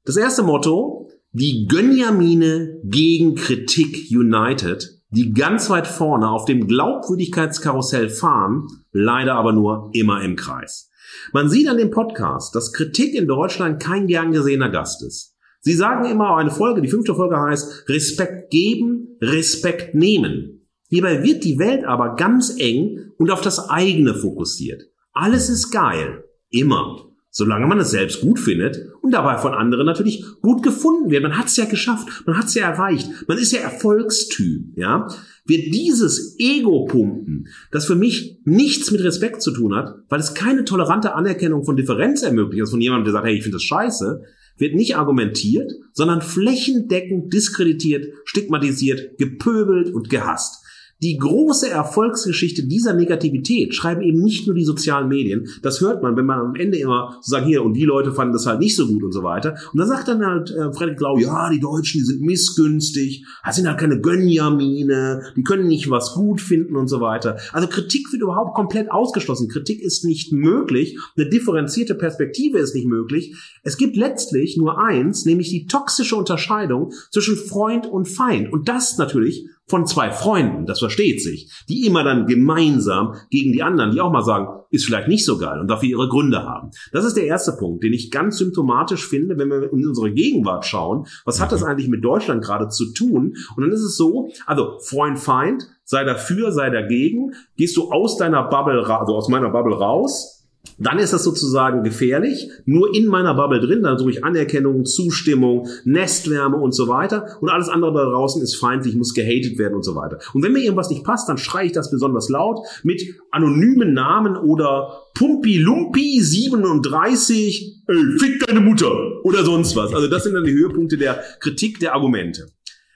Das 0.05 0.17
erste 0.17 0.43
Motto, 0.43 1.09
die 1.35 1.65
Gönjamine 1.67 2.79
gegen 2.83 3.33
Kritik 3.33 4.11
United, 4.11 5.01
die 5.09 5.33
ganz 5.33 5.67
weit 5.71 5.87
vorne 5.87 6.29
auf 6.29 6.45
dem 6.45 6.67
Glaubwürdigkeitskarussell 6.67 8.09
fahren, 8.09 8.67
leider 8.91 9.33
aber 9.33 9.51
nur 9.51 9.89
immer 9.93 10.21
im 10.21 10.35
Kreis. 10.35 10.91
Man 11.31 11.49
sieht 11.49 11.67
an 11.67 11.77
dem 11.77 11.89
Podcast, 11.89 12.55
dass 12.55 12.71
Kritik 12.71 13.15
in 13.15 13.27
Deutschland 13.27 13.81
kein 13.81 14.05
gern 14.05 14.31
gesehener 14.31 14.69
Gast 14.69 15.03
ist. 15.03 15.35
Sie 15.59 15.73
sagen 15.73 16.05
immer, 16.05 16.37
eine 16.37 16.51
Folge, 16.51 16.83
die 16.83 16.89
fünfte 16.89 17.15
Folge 17.15 17.39
heißt 17.39 17.89
Respekt 17.89 18.51
geben, 18.51 19.17
Respekt 19.19 19.95
nehmen. 19.95 20.67
Hierbei 20.89 21.23
wird 21.23 21.43
die 21.43 21.57
Welt 21.57 21.83
aber 21.83 22.15
ganz 22.15 22.59
eng 22.59 23.11
und 23.17 23.31
auf 23.31 23.41
das 23.41 23.69
eigene 23.69 24.13
fokussiert. 24.13 24.83
Alles 25.13 25.49
ist 25.49 25.71
geil. 25.71 26.25
Immer. 26.49 27.12
Solange 27.35 27.65
man 27.65 27.79
es 27.79 27.89
selbst 27.89 28.21
gut 28.21 28.39
findet 28.39 28.77
und 29.01 29.11
dabei 29.11 29.39
von 29.39 29.55
anderen 29.55 29.87
natürlich 29.87 30.23
gut 30.43 30.61
gefunden 30.61 31.09
wird. 31.09 31.23
Man 31.23 31.35
hat 31.35 31.47
es 31.47 31.57
ja 31.57 31.65
geschafft, 31.65 32.07
man 32.27 32.37
hat 32.37 32.45
es 32.45 32.53
ja 32.53 32.69
erreicht, 32.69 33.09
man 33.27 33.39
ist 33.39 33.51
ja 33.51 33.59
Erfolgstyp, 33.59 34.77
ja. 34.77 35.07
Wird 35.43 35.73
dieses 35.73 36.35
Ego-Pumpen, 36.37 37.47
das 37.71 37.87
für 37.87 37.95
mich 37.95 38.39
nichts 38.45 38.91
mit 38.91 39.03
Respekt 39.03 39.41
zu 39.41 39.49
tun 39.49 39.73
hat, 39.73 39.95
weil 40.09 40.19
es 40.19 40.35
keine 40.35 40.63
tolerante 40.63 41.15
Anerkennung 41.15 41.63
von 41.63 41.75
Differenz 41.75 42.21
ermöglicht, 42.21 42.61
also 42.61 42.73
von 42.73 42.81
jemandem, 42.81 43.05
der 43.05 43.13
sagt, 43.13 43.25
hey, 43.25 43.35
ich 43.35 43.41
finde 43.41 43.55
das 43.55 43.63
scheiße, 43.63 44.21
wird 44.59 44.75
nicht 44.75 44.95
argumentiert, 44.95 45.71
sondern 45.91 46.21
flächendeckend 46.21 47.33
diskreditiert, 47.33 48.13
stigmatisiert, 48.25 49.17
gepöbelt 49.17 49.91
und 49.91 50.11
gehasst. 50.11 50.62
Die 51.03 51.17
große 51.17 51.69
Erfolgsgeschichte 51.69 52.65
dieser 52.65 52.93
Negativität 52.93 53.75
schreiben 53.75 54.01
eben 54.03 54.21
nicht 54.21 54.47
nur 54.47 54.55
die 54.55 54.63
sozialen 54.63 55.09
Medien. 55.09 55.49
Das 55.61 55.81
hört 55.81 56.01
man, 56.01 56.15
wenn 56.15 56.25
man 56.25 56.39
am 56.39 56.55
Ende 56.55 56.77
immer 56.77 57.17
so 57.19 57.31
sagen, 57.31 57.45
hier, 57.45 57.61
und 57.61 57.73
die 57.73 57.83
Leute 57.83 58.13
fanden 58.13 58.31
das 58.31 58.45
halt 58.45 58.59
nicht 58.61 58.77
so 58.77 58.87
gut 58.87 59.03
und 59.03 59.11
so 59.11 59.21
weiter. 59.21 59.57
Und 59.73 59.79
dann 59.79 59.87
sagt 59.89 60.07
dann 60.07 60.25
halt 60.25 60.51
äh, 60.51 60.71
Frederik 60.71 61.01
Lau, 61.01 61.17
ja, 61.17 61.49
die 61.49 61.59
Deutschen, 61.59 61.99
die 61.99 62.05
sind 62.05 62.21
missgünstig, 62.21 63.25
sind 63.51 63.67
halt 63.67 63.79
keine 63.79 63.99
Gönjamine, 63.99 65.23
die 65.35 65.43
können 65.43 65.67
nicht 65.67 65.89
was 65.89 66.13
gut 66.13 66.39
finden 66.39 66.77
und 66.77 66.87
so 66.87 67.01
weiter. 67.01 67.37
Also 67.51 67.67
Kritik 67.67 68.09
wird 68.13 68.21
überhaupt 68.21 68.55
komplett 68.55 68.89
ausgeschlossen. 68.89 69.49
Kritik 69.49 69.81
ist 69.81 70.05
nicht 70.05 70.31
möglich. 70.31 70.97
Eine 71.17 71.27
differenzierte 71.27 71.95
Perspektive 71.95 72.59
ist 72.59 72.75
nicht 72.75 72.87
möglich. 72.87 73.35
Es 73.63 73.75
gibt 73.75 73.97
letztlich 73.97 74.55
nur 74.55 74.79
eins, 74.79 75.25
nämlich 75.25 75.49
die 75.49 75.65
toxische 75.65 76.15
Unterscheidung 76.15 76.93
zwischen 77.11 77.35
Freund 77.35 77.87
und 77.87 78.07
Feind. 78.07 78.53
Und 78.53 78.69
das 78.69 78.97
natürlich 78.97 79.49
von 79.67 79.85
zwei 79.85 80.11
Freunden, 80.11 80.65
das 80.65 80.79
versteht 80.79 81.21
sich, 81.21 81.51
die 81.69 81.85
immer 81.85 82.03
dann 82.03 82.25
gemeinsam 82.25 83.15
gegen 83.29 83.53
die 83.53 83.63
anderen, 83.63 83.91
die 83.91 84.01
auch 84.01 84.11
mal 84.11 84.23
sagen, 84.23 84.47
ist 84.71 84.85
vielleicht 84.85 85.07
nicht 85.07 85.23
so 85.23 85.37
geil 85.37 85.59
und 85.59 85.67
dafür 85.67 85.89
ihre 85.89 86.09
Gründe 86.09 86.43
haben. 86.43 86.71
Das 86.91 87.05
ist 87.05 87.15
der 87.15 87.25
erste 87.25 87.53
Punkt, 87.53 87.83
den 87.83 87.93
ich 87.93 88.11
ganz 88.11 88.39
symptomatisch 88.39 89.07
finde, 89.07 89.37
wenn 89.37 89.49
wir 89.49 89.71
in 89.71 89.87
unsere 89.87 90.11
Gegenwart 90.11 90.65
schauen. 90.65 91.05
Was 91.25 91.39
hat 91.39 91.51
das 91.51 91.61
mhm. 91.61 91.67
eigentlich 91.67 91.89
mit 91.89 92.03
Deutschland 92.03 92.43
gerade 92.43 92.67
zu 92.69 92.91
tun? 92.93 93.35
Und 93.55 93.63
dann 93.63 93.71
ist 93.71 93.83
es 93.83 93.95
so, 93.95 94.29
also 94.45 94.79
Freund, 94.79 95.19
Feind, 95.19 95.67
sei 95.85 96.03
dafür, 96.03 96.51
sei 96.51 96.69
dagegen, 96.69 97.31
gehst 97.55 97.77
du 97.77 97.91
aus 97.91 98.17
deiner 98.17 98.43
Bubble, 98.43 98.83
also 98.85 99.15
aus 99.15 99.29
meiner 99.29 99.49
Bubble 99.49 99.75
raus, 99.75 100.42
dann 100.77 100.99
ist 100.99 101.13
das 101.13 101.23
sozusagen 101.23 101.83
gefährlich. 101.83 102.49
Nur 102.65 102.95
in 102.95 103.07
meiner 103.07 103.33
Bubble 103.33 103.59
drin, 103.59 103.83
dann 103.83 103.97
suche 103.97 104.11
ich 104.11 104.23
Anerkennung, 104.23 104.85
Zustimmung, 104.85 105.67
Nestwärme 105.85 106.57
und 106.57 106.73
so 106.73 106.87
weiter. 106.87 107.37
Und 107.41 107.49
alles 107.49 107.69
andere 107.69 107.93
da 107.93 108.05
draußen 108.05 108.41
ist 108.41 108.55
feindlich, 108.55 108.95
muss 108.95 109.13
gehatet 109.13 109.57
werden 109.57 109.75
und 109.75 109.83
so 109.83 109.95
weiter. 109.95 110.19
Und 110.33 110.43
wenn 110.43 110.53
mir 110.53 110.63
irgendwas 110.63 110.89
nicht 110.89 111.03
passt, 111.03 111.29
dann 111.29 111.37
schreie 111.37 111.67
ich 111.67 111.71
das 111.71 111.91
besonders 111.91 112.29
laut 112.29 112.59
mit 112.83 113.03
anonymen 113.31 113.93
Namen 113.93 114.35
oder 114.35 115.03
Pumpi 115.13 115.57
Lumpi 115.57 116.19
37, 116.19 117.83
ey, 117.87 117.95
fick 118.17 118.45
deine 118.45 118.61
Mutter 118.61 118.91
oder 119.23 119.43
sonst 119.43 119.75
was. 119.75 119.93
Also 119.93 120.07
das 120.07 120.23
sind 120.23 120.33
dann 120.33 120.43
die 120.43 120.53
Höhepunkte 120.53 120.97
der 120.97 121.21
Kritik 121.39 121.79
der 121.79 121.93
Argumente. 121.93 122.47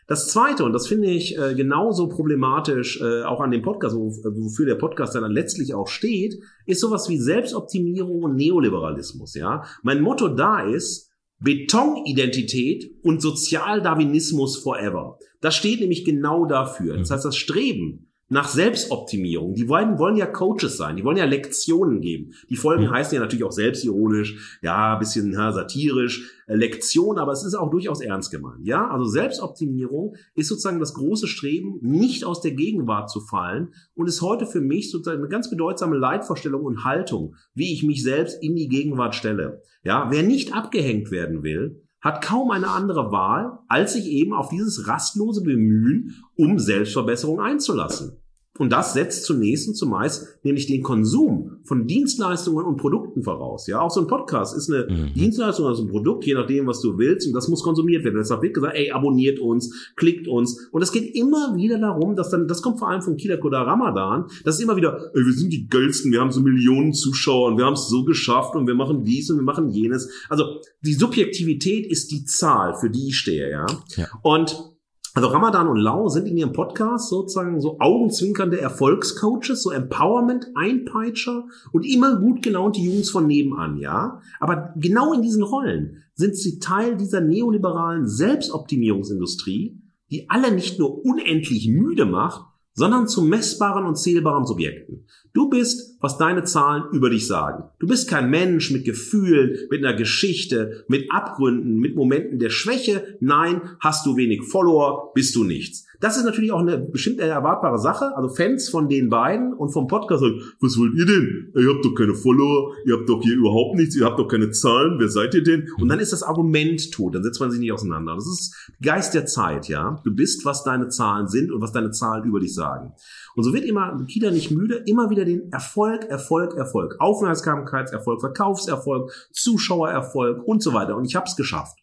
Das 0.07 0.29
Zweite, 0.29 0.63
und 0.63 0.71
das 0.71 0.87
finde 0.87 1.09
ich 1.09 1.37
äh, 1.37 1.53
genauso 1.53 2.07
problematisch, 2.07 3.01
äh, 3.01 3.23
auch 3.23 3.41
an 3.41 3.51
dem 3.51 3.61
Podcast, 3.61 3.95
wofür 3.95 4.65
der 4.65 4.75
Podcast 4.75 5.15
dann 5.15 5.29
letztlich 5.29 5.73
auch 5.73 5.89
steht, 5.89 6.39
ist 6.65 6.79
sowas 6.79 7.09
wie 7.09 7.19
Selbstoptimierung 7.19 8.23
und 8.23 8.35
Neoliberalismus. 8.35 9.35
Ja, 9.35 9.63
Mein 9.83 10.01
Motto 10.01 10.29
da 10.29 10.61
ist, 10.61 11.11
Betonidentität 11.39 12.89
und 13.03 13.21
Sozialdarwinismus 13.21 14.57
forever. 14.57 15.19
Das 15.41 15.55
steht 15.55 15.81
nämlich 15.81 16.05
genau 16.05 16.45
dafür. 16.45 16.97
Das 16.97 17.09
mhm. 17.09 17.13
heißt, 17.13 17.25
das 17.25 17.35
Streben 17.35 18.06
nach 18.29 18.47
Selbstoptimierung. 18.47 19.53
Die 19.53 19.69
wollen, 19.69 19.97
wollen 19.97 20.17
ja 20.17 20.25
Coaches 20.25 20.77
sein, 20.77 20.97
die 20.97 21.03
wollen 21.03 21.17
ja 21.17 21.25
Lektionen 21.25 22.01
geben. 22.01 22.33
Die 22.49 22.55
Folgen 22.55 22.85
mhm. 22.85 22.91
heißen 22.91 23.15
ja 23.15 23.21
natürlich 23.21 23.45
auch 23.45 23.51
selbstironisch, 23.51 24.59
ja, 24.61 24.95
bisschen 24.95 25.31
ja, 25.31 25.51
satirisch, 25.51 26.31
äh, 26.47 26.55
Lektion, 26.55 27.17
aber 27.17 27.31
es 27.31 27.45
ist 27.45 27.55
auch 27.55 27.69
durchaus 27.69 28.01
ernst 28.01 28.31
gemeint. 28.31 28.65
Ja, 28.65 28.89
also 28.89 29.05
Selbstoptimierung 29.05 30.15
ist 30.35 30.49
sozusagen 30.49 30.79
das 30.79 30.93
große 30.93 31.27
Streben, 31.27 31.79
nicht 31.81 32.25
aus 32.25 32.41
der 32.41 32.51
Gegenwart 32.51 33.09
zu 33.09 33.21
fallen 33.21 33.73
und 33.95 34.07
ist 34.07 34.21
heute 34.21 34.45
für 34.45 34.61
mich 34.61 34.91
sozusagen 34.91 35.19
eine 35.19 35.29
ganz 35.29 35.49
bedeutsame 35.49 35.97
Leitvorstellung 35.97 36.63
und 36.63 36.83
Haltung, 36.83 37.35
wie 37.53 37.73
ich 37.73 37.83
mich 37.83 38.03
selbst 38.03 38.41
in 38.43 38.55
die 38.55 38.67
Gegenwart 38.67 39.15
stelle. 39.15 39.61
Ja, 39.83 40.07
wer 40.11 40.23
nicht 40.23 40.53
abgehängt 40.53 41.11
werden 41.11 41.43
will, 41.43 41.86
hat 42.01 42.23
kaum 42.23 42.51
eine 42.51 42.69
andere 42.69 43.11
Wahl, 43.11 43.59
als 43.67 43.93
sich 43.93 44.07
eben 44.07 44.33
auf 44.33 44.49
dieses 44.49 44.87
rastlose 44.87 45.41
Bemühen 45.43 46.23
um 46.35 46.59
Selbstverbesserung 46.59 47.39
einzulassen. 47.39 48.21
Und 48.57 48.71
das 48.71 48.93
setzt 48.93 49.25
zunächst 49.25 49.67
und 49.67 49.75
zumeist 49.75 50.39
nämlich 50.43 50.67
den 50.67 50.83
Konsum 50.83 51.57
von 51.63 51.87
Dienstleistungen 51.87 52.65
und 52.65 52.77
Produkten 52.77 53.23
voraus. 53.23 53.67
Ja, 53.67 53.81
auch 53.81 53.91
so 53.91 54.01
ein 54.01 54.07
Podcast 54.07 54.55
ist 54.55 54.71
eine 54.71 54.87
mhm. 54.89 55.13
Dienstleistung 55.13 55.65
oder 55.65 55.75
so 55.75 55.83
ein 55.83 55.89
Produkt, 55.89 56.25
je 56.25 56.33
nachdem, 56.33 56.67
was 56.67 56.81
du 56.81 56.97
willst, 56.97 57.27
und 57.27 57.33
das 57.33 57.47
muss 57.47 57.63
konsumiert 57.63 58.03
werden. 58.03 58.17
Deshalb 58.17 58.41
wird 58.41 58.53
gesagt, 58.53 58.75
ey, 58.75 58.91
abonniert 58.91 59.39
uns, 59.39 59.91
klickt 59.95 60.27
uns. 60.27 60.67
Und 60.71 60.81
es 60.81 60.91
geht 60.91 61.15
immer 61.15 61.55
wieder 61.55 61.79
darum, 61.79 62.15
dass 62.15 62.29
dann, 62.29 62.47
das 62.47 62.61
kommt 62.61 62.79
vor 62.79 62.89
allem 62.89 63.01
von 63.01 63.17
Kila 63.17 63.37
Koda 63.37 63.61
Ramadan, 63.61 64.25
das 64.43 64.55
ist 64.55 64.61
immer 64.61 64.75
wieder, 64.75 65.11
ey, 65.13 65.25
wir 65.25 65.33
sind 65.33 65.51
die 65.51 65.67
geilsten, 65.67 66.11
wir 66.11 66.21
haben 66.21 66.31
so 66.31 66.41
Millionen 66.41 66.93
Zuschauer 66.93 67.49
und 67.49 67.57
wir 67.57 67.65
haben 67.65 67.73
es 67.73 67.87
so 67.87 68.03
geschafft 68.03 68.55
und 68.55 68.67
wir 68.67 68.75
machen 68.75 69.03
dies 69.03 69.29
und 69.29 69.37
wir 69.37 69.43
machen 69.43 69.69
jenes. 69.69 70.09
Also 70.29 70.61
die 70.81 70.93
Subjektivität 70.93 71.85
ist 71.85 72.11
die 72.11 72.25
Zahl, 72.25 72.75
für 72.75 72.89
die 72.89 73.09
ich 73.09 73.17
stehe, 73.17 73.49
ja. 73.49 73.65
ja. 73.95 74.07
Und 74.21 74.76
also 75.17 75.29
Ramadan 75.29 75.67
und 75.67 75.77
Lau 75.77 76.09
sind 76.09 76.27
in 76.27 76.37
ihrem 76.37 76.53
Podcast 76.53 77.09
sozusagen 77.09 77.59
so 77.59 77.79
augenzwinkernde 77.79 78.61
Erfolgscoaches, 78.61 79.63
so 79.63 79.71
Empowerment-Einpeitscher 79.71 81.45
und 81.71 81.87
immer 81.87 82.19
gut 82.19 82.43
gelaunte 82.43 82.81
Jungs 82.81 83.09
von 83.09 83.25
nebenan, 83.25 83.77
ja. 83.77 84.21
Aber 84.39 84.75
genau 84.75 85.13
in 85.13 85.23
diesen 85.23 85.41
Rollen 85.41 86.03
sind 86.13 86.35
sie 86.35 86.59
Teil 86.59 86.97
dieser 86.97 87.21
neoliberalen 87.21 88.07
Selbstoptimierungsindustrie, 88.07 89.81
die 90.11 90.29
alle 90.29 90.53
nicht 90.53 90.77
nur 90.77 91.03
unendlich 91.03 91.67
müde 91.67 92.05
macht, 92.05 92.45
sondern 92.77 93.07
zu 93.07 93.23
messbaren 93.23 93.85
und 93.85 93.97
zählbaren 93.97 94.45
Subjekten. 94.45 95.07
Du 95.33 95.49
bist, 95.49 95.97
was 95.99 96.19
deine 96.19 96.43
Zahlen 96.43 96.83
über 96.93 97.09
dich 97.09 97.25
sagen. 97.25 97.63
Du 97.79 97.87
bist 97.87 98.07
kein 98.07 98.29
Mensch 98.29 98.69
mit 98.69 98.85
Gefühlen, 98.85 99.57
mit 99.71 99.83
einer 99.83 99.97
Geschichte, 99.97 100.85
mit 100.87 101.11
Abgründen, 101.11 101.77
mit 101.77 101.95
Momenten 101.95 102.37
der 102.37 102.51
Schwäche. 102.51 103.17
Nein, 103.19 103.61
hast 103.79 104.05
du 104.05 104.15
wenig 104.15 104.43
Follower, 104.43 105.11
bist 105.15 105.35
du 105.35 105.43
nichts. 105.43 105.86
Das 105.99 106.17
ist 106.17 106.25
natürlich 106.25 106.51
auch 106.51 106.59
eine 106.59 106.77
bestimmt 106.77 107.19
erwartbare 107.19 107.79
Sache. 107.79 108.15
Also 108.15 108.29
Fans 108.29 108.69
von 108.69 108.87
den 108.87 109.09
beiden 109.09 109.53
und 109.53 109.69
vom 109.69 109.87
Podcast 109.87 110.21
sagen, 110.21 110.41
was 110.59 110.77
wollt 110.77 110.93
ihr 110.95 111.05
denn? 111.05 111.51
Ihr 111.55 111.73
habt 111.73 111.83
doch 111.83 111.95
keine 111.95 112.13
Follower, 112.13 112.73
ihr 112.85 112.95
habt 112.95 113.09
doch 113.09 113.21
hier 113.21 113.35
überhaupt 113.35 113.75
nichts, 113.75 113.95
ihr 113.95 114.05
habt 114.05 114.19
doch 114.19 114.27
keine 114.27 114.51
Zahlen, 114.51 114.99
wer 114.99 115.09
seid 115.09 115.33
ihr 115.33 115.43
denn? 115.43 115.69
Und 115.79 115.89
dann 115.89 115.99
ist 115.99 116.13
das 116.13 116.23
Argument 116.23 116.91
tot, 116.91 117.15
dann 117.15 117.23
setzt 117.23 117.39
man 117.39 117.49
sich 117.49 117.59
nicht 117.59 117.71
auseinander. 117.71 118.15
Das 118.15 118.27
ist 118.27 118.55
Geist 118.81 119.13
der 119.13 119.25
Zeit, 119.25 119.67
ja. 119.67 119.99
Du 120.03 120.13
bist, 120.13 120.45
was 120.45 120.63
deine 120.63 120.89
Zahlen 120.89 121.27
sind 121.27 121.51
und 121.51 121.61
was 121.61 121.71
deine 121.71 121.91
Zahlen 121.91 122.25
über 122.25 122.39
dich 122.39 122.53
sagen. 122.53 122.93
Und 123.35 123.43
so 123.43 123.53
wird 123.53 123.65
immer 123.65 123.97
Kida 124.07 124.31
nicht 124.31 124.51
müde, 124.51 124.83
immer 124.85 125.09
wieder 125.09 125.25
den 125.25 125.51
Erfolg, 125.51 126.05
Erfolg, 126.05 126.55
Erfolg, 126.55 126.95
Aufmerksamkeitserfolg, 126.99 128.19
Verkaufserfolg, 128.19 129.11
Zuschauererfolg 129.31 130.43
und 130.43 130.61
so 130.61 130.73
weiter. 130.73 130.95
Und 130.95 131.05
ich 131.05 131.15
habe 131.15 131.25
es 131.27 131.35
geschafft. 131.35 131.77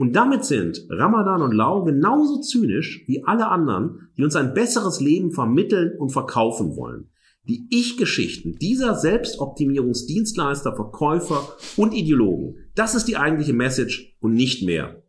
Und 0.00 0.16
damit 0.16 0.46
sind 0.46 0.86
Ramadan 0.88 1.42
und 1.42 1.52
Lau 1.52 1.84
genauso 1.84 2.40
zynisch 2.40 3.04
wie 3.06 3.22
alle 3.26 3.48
anderen, 3.48 4.08
die 4.16 4.24
uns 4.24 4.34
ein 4.34 4.54
besseres 4.54 4.98
Leben 4.98 5.30
vermitteln 5.30 5.92
und 5.98 6.08
verkaufen 6.08 6.74
wollen. 6.74 7.10
Die 7.44 7.66
Ich-Geschichten 7.68 8.56
dieser 8.58 8.94
Selbstoptimierungsdienstleister, 8.94 10.74
Verkäufer 10.74 11.46
und 11.76 11.92
Ideologen. 11.92 12.54
Das 12.74 12.94
ist 12.94 13.08
die 13.08 13.18
eigentliche 13.18 13.52
Message 13.52 14.16
und 14.20 14.32
nicht 14.32 14.62
mehr. 14.64 15.02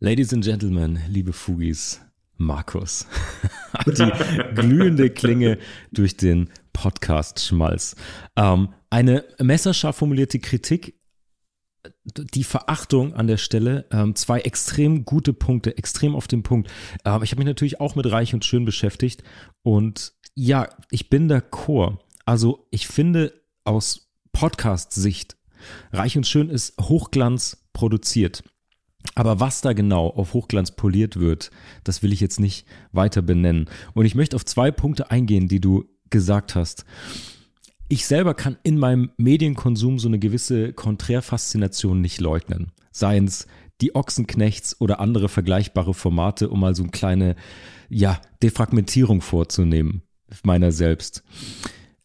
Ladies 0.00 0.32
and 0.32 0.42
Gentlemen, 0.42 1.00
liebe 1.10 1.34
Fugis, 1.34 2.00
Markus 2.38 3.06
die 3.86 4.10
glühende 4.54 5.10
Klinge 5.10 5.58
durch 5.92 6.16
den 6.16 6.48
Podcast 6.72 7.44
schmalz. 7.44 7.94
Ähm, 8.36 8.70
eine 8.88 9.26
messerscharf 9.38 9.96
formulierte 9.96 10.38
Kritik 10.38 10.98
die 12.04 12.44
Verachtung 12.44 13.14
an 13.14 13.26
der 13.26 13.36
Stelle, 13.36 13.86
ähm, 13.90 14.14
zwei 14.14 14.40
extrem 14.40 15.04
gute 15.04 15.32
Punkte, 15.32 15.76
extrem 15.76 16.14
auf 16.14 16.28
den 16.28 16.42
Punkt. 16.42 16.70
Ähm, 17.04 17.22
ich 17.22 17.30
habe 17.32 17.40
mich 17.40 17.46
natürlich 17.46 17.80
auch 17.80 17.94
mit 17.94 18.10
Reich 18.10 18.34
und 18.34 18.44
Schön 18.44 18.64
beschäftigt 18.64 19.22
und 19.62 20.12
ja, 20.34 20.68
ich 20.90 21.10
bin 21.10 21.28
Chor. 21.50 22.00
Also 22.24 22.66
ich 22.70 22.86
finde 22.86 23.32
aus 23.64 24.10
Podcast-Sicht, 24.32 25.36
Reich 25.92 26.16
und 26.16 26.26
Schön 26.26 26.50
ist 26.50 26.74
Hochglanz 26.80 27.68
produziert. 27.72 28.42
Aber 29.14 29.38
was 29.38 29.60
da 29.60 29.74
genau 29.74 30.08
auf 30.08 30.32
Hochglanz 30.32 30.72
poliert 30.72 31.18
wird, 31.18 31.50
das 31.84 32.02
will 32.02 32.12
ich 32.12 32.20
jetzt 32.20 32.40
nicht 32.40 32.66
weiter 32.92 33.22
benennen. 33.22 33.68
Und 33.92 34.06
ich 34.06 34.14
möchte 34.14 34.34
auf 34.34 34.44
zwei 34.44 34.70
Punkte 34.70 35.10
eingehen, 35.10 35.46
die 35.46 35.60
du 35.60 35.84
gesagt 36.10 36.54
hast 36.54 36.84
ich 37.88 38.06
selber 38.06 38.34
kann 38.34 38.56
in 38.62 38.78
meinem 38.78 39.10
Medienkonsum 39.16 39.98
so 39.98 40.08
eine 40.08 40.18
gewisse 40.18 40.72
Konträrfaszination 40.72 42.00
nicht 42.00 42.20
leugnen. 42.20 42.72
Seien 42.90 43.26
es 43.26 43.46
die 43.80 43.94
Ochsenknechts 43.94 44.80
oder 44.80 45.00
andere 45.00 45.28
vergleichbare 45.28 45.94
Formate, 45.94 46.48
um 46.48 46.60
mal 46.60 46.74
so 46.74 46.82
eine 46.82 46.92
kleine, 46.92 47.36
ja, 47.88 48.20
Defragmentierung 48.42 49.20
vorzunehmen 49.20 50.02
meiner 50.42 50.72
selbst. 50.72 51.22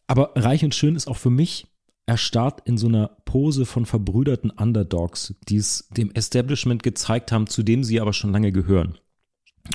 Aber 0.06 0.32
Reich 0.36 0.64
und 0.64 0.74
Schön 0.74 0.96
ist 0.96 1.08
auch 1.08 1.16
für 1.16 1.30
mich 1.30 1.66
erstarrt 2.06 2.62
in 2.64 2.76
so 2.76 2.88
einer 2.88 3.08
Pose 3.24 3.66
von 3.66 3.86
verbrüderten 3.86 4.50
Underdogs, 4.50 5.34
die 5.48 5.56
es 5.56 5.88
dem 5.90 6.10
Establishment 6.12 6.82
gezeigt 6.82 7.30
haben, 7.32 7.46
zu 7.46 7.62
dem 7.62 7.84
sie 7.84 8.00
aber 8.00 8.12
schon 8.12 8.32
lange 8.32 8.52
gehören. 8.52 8.98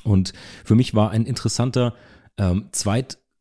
Und 0.03 0.33
für 0.63 0.75
mich 0.75 0.93
war 0.93 1.11
ein 1.11 1.25
interessanter 1.25 1.95
ähm, 2.37 2.69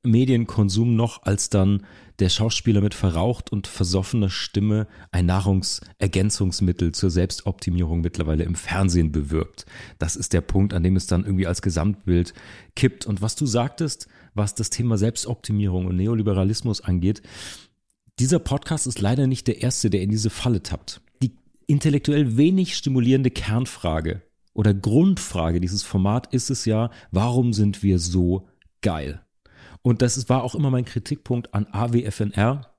Zweitmedienkonsum 0.05 0.95
noch, 0.95 1.23
als 1.23 1.49
dann 1.49 1.85
der 2.21 2.29
Schauspieler 2.29 2.81
mit 2.81 2.95
verraucht 2.95 3.51
und 3.51 3.67
versoffener 3.67 4.31
Stimme 4.31 4.87
ein 5.11 5.27
Nahrungsergänzungsmittel 5.27 6.93
zur 6.93 7.11
Selbstoptimierung 7.11 8.03
mittlerweile 8.03 8.45
im 8.45 8.55
Fernsehen 8.55 9.11
bewirbt. 9.11 9.67
Das 9.99 10.15
ist 10.15 10.33
der 10.33 10.43
Punkt, 10.43 10.75
an 10.75 10.83
dem 10.83 10.95
es 10.95 11.07
dann 11.07 11.25
irgendwie 11.25 11.47
als 11.47 11.63
Gesamtbild 11.63 12.35
kippt. 12.77 13.07
Und 13.07 13.23
was 13.23 13.35
du 13.35 13.47
sagtest, 13.47 14.07
was 14.35 14.55
das 14.55 14.71
Thema 14.71 14.99
Selbstoptimierung 14.99 15.87
und 15.87 15.97
Neoliberalismus 15.97 16.83
angeht, 16.83 17.23
dieser 18.21 18.39
Podcast 18.39 18.87
ist 18.87 19.01
leider 19.01 19.27
nicht 19.27 19.49
der 19.49 19.63
erste, 19.63 19.91
der 19.91 20.03
in 20.03 20.11
diese 20.11 20.31
Falle 20.31 20.63
tappt. 20.63 21.01
Die 21.23 21.35
intellektuell 21.67 22.37
wenig 22.37 22.77
stimulierende 22.77 23.31
Kernfrage 23.31 24.23
oder 24.53 24.73
Grundfrage 24.73 25.61
dieses 25.61 25.83
Format 25.83 26.33
ist 26.33 26.51
es 26.51 26.65
ja, 26.65 26.91
warum 27.11 27.53
sind 27.53 27.83
wir 27.83 27.99
so 27.99 28.47
geil? 28.83 29.24
Und 29.87 30.01
das 30.01 30.31
war 30.31 30.43
auch 30.43 30.55
immer 30.55 30.71
mein 30.71 30.87
Kritikpunkt 30.87 31.53
an 31.53 31.67
AWFNR. 31.71 32.71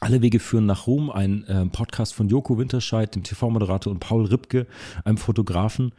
Alle 0.00 0.22
Wege 0.22 0.38
führen 0.38 0.66
nach 0.66 0.86
Rom, 0.86 1.10
ein 1.10 1.42
äh, 1.44 1.66
Podcast 1.66 2.14
von 2.14 2.28
Joko 2.28 2.58
Winterscheid, 2.58 3.12
dem 3.12 3.24
TV-Moderator, 3.24 3.92
und 3.92 3.98
Paul 3.98 4.26
Ripke, 4.26 4.68
einem 5.04 5.18
Fotografen. 5.18 5.92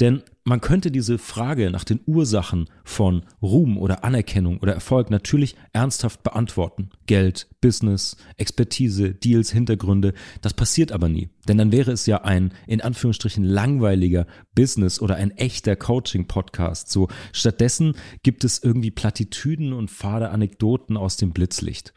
Denn 0.00 0.22
man 0.44 0.60
könnte 0.60 0.90
diese 0.90 1.18
Frage 1.18 1.70
nach 1.70 1.84
den 1.84 2.00
Ursachen 2.04 2.68
von 2.84 3.24
Ruhm 3.40 3.78
oder 3.78 4.02
Anerkennung 4.02 4.58
oder 4.58 4.74
Erfolg 4.74 5.08
natürlich 5.10 5.54
ernsthaft 5.72 6.22
beantworten. 6.24 6.90
Geld, 7.06 7.48
Business, 7.60 8.16
Expertise, 8.38 9.14
Deals, 9.14 9.52
Hintergründe. 9.52 10.14
Das 10.40 10.54
passiert 10.54 10.90
aber 10.90 11.08
nie. 11.08 11.28
Denn 11.46 11.58
dann 11.58 11.70
wäre 11.70 11.92
es 11.92 12.06
ja 12.06 12.22
ein 12.22 12.52
in 12.66 12.80
Anführungsstrichen 12.80 13.44
langweiliger 13.44 14.26
Business 14.54 15.00
oder 15.00 15.14
ein 15.14 15.30
echter 15.30 15.76
Coaching-Podcast. 15.76 16.90
So 16.90 17.08
stattdessen 17.32 17.94
gibt 18.24 18.42
es 18.42 18.62
irgendwie 18.62 18.90
Plattitüden 18.90 19.72
und 19.72 19.90
fade 19.90 20.30
Anekdoten 20.30 20.96
aus 20.96 21.16
dem 21.16 21.32
Blitzlicht. 21.32 21.94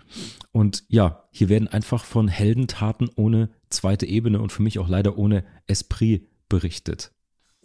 Und 0.52 0.84
ja, 0.88 1.24
hier 1.32 1.50
werden 1.50 1.68
einfach 1.68 2.06
von 2.06 2.28
Heldentaten 2.28 3.10
ohne 3.16 3.50
zweite 3.70 4.06
Ebene 4.06 4.40
und 4.40 4.52
für 4.52 4.62
mich 4.62 4.78
auch 4.78 4.88
leider 4.88 5.18
ohne 5.18 5.44
Esprit 5.66 6.30
berichtet. 6.48 7.15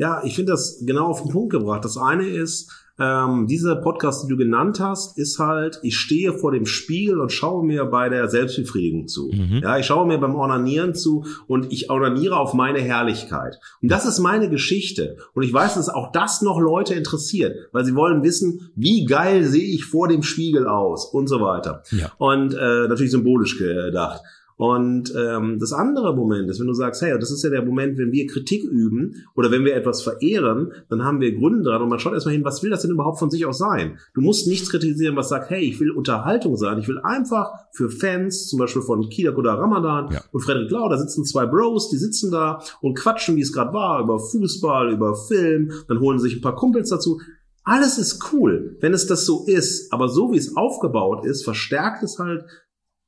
Ja, 0.00 0.22
ich 0.24 0.34
finde 0.34 0.52
das 0.52 0.82
genau 0.86 1.08
auf 1.08 1.20
den 1.20 1.30
Punkt 1.30 1.52
gebracht. 1.52 1.84
Das 1.84 1.98
eine 1.98 2.26
ist, 2.26 2.72
ähm, 2.98 3.46
dieser 3.46 3.76
Podcast, 3.76 4.22
den 4.22 4.30
du 4.30 4.38
genannt 4.38 4.80
hast, 4.80 5.18
ist 5.18 5.38
halt, 5.38 5.78
ich 5.82 5.98
stehe 5.98 6.32
vor 6.32 6.52
dem 6.52 6.64
Spiegel 6.64 7.20
und 7.20 7.32
schaue 7.32 7.66
mir 7.66 7.84
bei 7.84 8.08
der 8.08 8.26
Selbstbefriedigung 8.28 9.08
zu. 9.08 9.30
Mhm. 9.30 9.60
Ja, 9.62 9.76
ich 9.76 9.84
schaue 9.84 10.06
mir 10.06 10.16
beim 10.16 10.36
Ornanieren 10.36 10.94
zu 10.94 11.26
und 11.46 11.70
ich 11.70 11.90
ornaniere 11.90 12.38
auf 12.38 12.54
meine 12.54 12.78
Herrlichkeit. 12.78 13.58
Und 13.82 13.90
das 13.90 14.06
ist 14.06 14.20
meine 14.20 14.48
Geschichte. 14.48 15.18
Und 15.34 15.42
ich 15.42 15.52
weiß, 15.52 15.74
dass 15.74 15.90
auch 15.90 16.12
das 16.12 16.40
noch 16.40 16.58
Leute 16.58 16.94
interessiert, 16.94 17.54
weil 17.72 17.84
sie 17.84 17.94
wollen 17.94 18.22
wissen, 18.22 18.70
wie 18.76 19.04
geil 19.04 19.44
sehe 19.44 19.74
ich 19.74 19.84
vor 19.84 20.08
dem 20.08 20.22
Spiegel 20.22 20.66
aus 20.66 21.04
und 21.04 21.26
so 21.26 21.42
weiter. 21.42 21.82
Ja. 21.90 22.10
Und 22.16 22.54
äh, 22.54 22.88
natürlich 22.88 23.12
symbolisch 23.12 23.58
gedacht. 23.58 24.22
Und 24.60 25.14
ähm, 25.16 25.56
das 25.58 25.72
andere 25.72 26.14
Moment 26.14 26.50
ist, 26.50 26.60
wenn 26.60 26.66
du 26.66 26.74
sagst, 26.74 27.00
hey, 27.00 27.18
das 27.18 27.30
ist 27.30 27.42
ja 27.42 27.48
der 27.48 27.64
Moment, 27.64 27.96
wenn 27.96 28.12
wir 28.12 28.26
Kritik 28.26 28.62
üben 28.62 29.24
oder 29.34 29.50
wenn 29.50 29.64
wir 29.64 29.74
etwas 29.74 30.02
verehren, 30.02 30.72
dann 30.90 31.02
haben 31.02 31.18
wir 31.18 31.34
Gründe 31.34 31.62
dran 31.62 31.80
und 31.80 31.88
man 31.88 31.98
schaut 31.98 32.12
erstmal 32.12 32.34
hin, 32.34 32.44
was 32.44 32.62
will 32.62 32.68
das 32.68 32.82
denn 32.82 32.90
überhaupt 32.90 33.18
von 33.18 33.30
sich 33.30 33.46
aus 33.46 33.56
sein? 33.56 33.96
Du 34.12 34.20
musst 34.20 34.46
nichts 34.46 34.68
kritisieren, 34.68 35.16
was 35.16 35.30
sagt, 35.30 35.48
hey, 35.48 35.62
ich 35.62 35.80
will 35.80 35.90
Unterhaltung 35.90 36.58
sein, 36.58 36.78
ich 36.78 36.88
will 36.88 36.98
einfach 36.98 37.54
für 37.72 37.88
Fans, 37.88 38.48
zum 38.48 38.58
Beispiel 38.58 38.82
von 38.82 39.08
Kida 39.08 39.32
Koda 39.32 39.54
Ramadan 39.54 40.12
ja. 40.12 40.20
und 40.30 40.42
Frederik 40.42 40.70
Lau, 40.70 40.90
da 40.90 40.98
sitzen 40.98 41.24
zwei 41.24 41.46
Bros, 41.46 41.88
die 41.88 41.96
sitzen 41.96 42.30
da 42.30 42.60
und 42.82 42.98
quatschen, 42.98 43.36
wie 43.36 43.40
es 43.40 43.54
gerade 43.54 43.72
war, 43.72 44.02
über 44.02 44.18
Fußball, 44.18 44.92
über 44.92 45.14
Film, 45.14 45.72
dann 45.88 46.00
holen 46.00 46.18
sich 46.18 46.36
ein 46.36 46.42
paar 46.42 46.56
Kumpels 46.56 46.90
dazu. 46.90 47.18
Alles 47.64 47.96
ist 47.96 48.30
cool, 48.34 48.76
wenn 48.80 48.92
es 48.92 49.06
das 49.06 49.24
so 49.24 49.46
ist, 49.46 49.90
aber 49.90 50.10
so 50.10 50.32
wie 50.32 50.36
es 50.36 50.54
aufgebaut 50.54 51.24
ist, 51.24 51.44
verstärkt 51.44 52.02
es 52.02 52.18
halt 52.18 52.44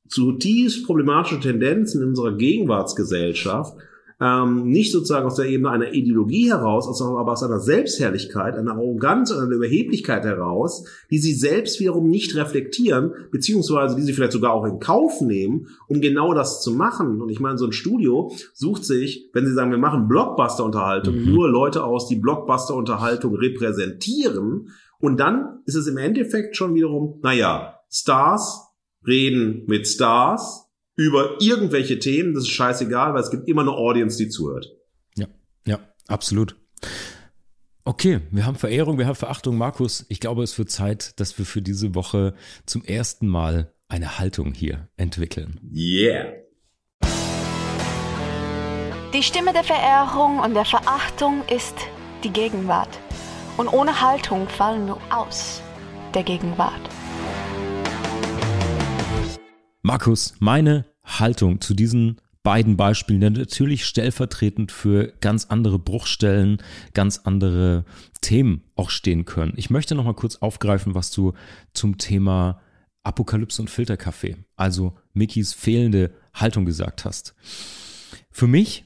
zutiefst 0.07 0.85
problematische 0.85 1.39
Tendenzen 1.39 2.01
in 2.01 2.09
unserer 2.09 2.35
Gegenwartsgesellschaft, 2.35 3.77
ähm, 4.23 4.69
nicht 4.69 4.91
sozusagen 4.91 5.25
aus 5.25 5.35
der 5.35 5.47
Ebene 5.47 5.69
einer 5.69 5.93
Ideologie 5.93 6.49
heraus, 6.49 6.85
sondern 6.97 7.19
aber 7.19 7.33
aus 7.33 7.43
einer 7.43 7.59
Selbstherrlichkeit, 7.59 8.55
einer 8.55 8.71
Arroganz 8.71 9.31
und 9.31 9.39
einer 9.39 9.51
Überheblichkeit 9.51 10.23
heraus, 10.23 10.85
die 11.09 11.17
sie 11.17 11.33
selbst 11.33 11.79
wiederum 11.79 12.07
nicht 12.07 12.35
reflektieren, 12.35 13.13
beziehungsweise 13.31 13.95
die 13.95 14.01
sie 14.03 14.13
vielleicht 14.13 14.31
sogar 14.31 14.53
auch 14.53 14.65
in 14.65 14.79
Kauf 14.79 15.19
nehmen, 15.21 15.67
um 15.87 15.99
genau 15.99 16.33
das 16.33 16.61
zu 16.61 16.71
machen. 16.71 17.21
Und 17.21 17.29
ich 17.29 17.39
meine, 17.39 17.57
so 17.57 17.65
ein 17.65 17.73
Studio 17.73 18.31
sucht 18.53 18.85
sich, 18.85 19.29
wenn 19.33 19.45
sie 19.45 19.53
sagen, 19.53 19.71
wir 19.71 19.77
machen 19.77 20.07
Blockbuster-Unterhaltung, 20.07 21.15
mhm. 21.15 21.33
nur 21.33 21.49
Leute 21.49 21.83
aus, 21.83 22.07
die 22.07 22.15
Blockbuster-Unterhaltung 22.15 23.35
repräsentieren. 23.35 24.69
Und 24.99 25.19
dann 25.19 25.59
ist 25.65 25.75
es 25.75 25.87
im 25.87 25.97
Endeffekt 25.97 26.55
schon 26.55 26.75
wiederum, 26.75 27.19
naja, 27.23 27.79
Stars 27.89 28.72
reden 29.05 29.63
mit 29.67 29.87
Stars 29.87 30.67
über 30.95 31.37
irgendwelche 31.41 31.99
Themen, 31.99 32.33
das 32.33 32.43
ist 32.43 32.51
scheißegal, 32.51 33.13
weil 33.13 33.21
es 33.21 33.31
gibt 33.31 33.47
immer 33.47 33.61
eine 33.61 33.71
Audience, 33.71 34.17
die 34.17 34.29
zuhört. 34.29 34.67
Ja, 35.17 35.27
ja, 35.65 35.79
absolut. 36.07 36.55
Okay, 37.85 38.21
wir 38.31 38.45
haben 38.45 38.55
Verehrung, 38.55 38.97
wir 38.97 39.07
haben 39.07 39.15
Verachtung. 39.15 39.57
Markus, 39.57 40.05
ich 40.07 40.19
glaube, 40.19 40.43
es 40.43 40.57
wird 40.57 40.69
Zeit, 40.69 41.19
dass 41.19 41.37
wir 41.37 41.45
für 41.45 41.61
diese 41.61 41.95
Woche 41.95 42.33
zum 42.65 42.83
ersten 42.83 43.27
Mal 43.27 43.73
eine 43.89 44.19
Haltung 44.19 44.53
hier 44.53 44.87
entwickeln. 44.95 45.59
Yeah. 45.75 46.33
Die 49.13 49.21
Stimme 49.21 49.53
der 49.53 49.63
Verehrung 49.63 50.39
und 50.39 50.53
der 50.53 50.65
Verachtung 50.65 51.43
ist 51.53 51.75
die 52.23 52.31
Gegenwart. 52.31 52.89
Und 53.57 53.67
ohne 53.67 54.01
Haltung 54.01 54.47
fallen 54.47 54.87
wir 54.87 54.97
aus 55.11 55.61
der 56.15 56.23
Gegenwart. 56.23 56.81
Markus, 59.85 60.35
meine 60.39 60.85
Haltung 61.03 61.59
zu 61.59 61.73
diesen 61.73 62.21
beiden 62.41 62.77
Beispielen, 62.77 63.33
natürlich 63.33 63.85
stellvertretend 63.85 64.71
für 64.71 65.11
ganz 65.19 65.47
andere 65.47 65.77
Bruchstellen, 65.77 66.63
ganz 66.93 67.19
andere 67.25 67.83
Themen 68.21 68.63
auch 68.77 68.89
stehen 68.89 69.25
können. 69.25 69.51
Ich 69.57 69.69
möchte 69.69 69.95
noch 69.95 70.05
mal 70.05 70.13
kurz 70.13 70.37
aufgreifen, 70.37 70.95
was 70.95 71.11
du 71.11 71.33
zum 71.73 71.97
Thema 71.97 72.61
Apokalypse 73.03 73.61
und 73.61 73.69
Filterkaffee, 73.69 74.37
also 74.55 74.97
Mickys 75.11 75.53
fehlende 75.53 76.11
Haltung 76.33 76.63
gesagt 76.63 77.03
hast. 77.03 77.35
Für 78.31 78.47
mich 78.47 78.85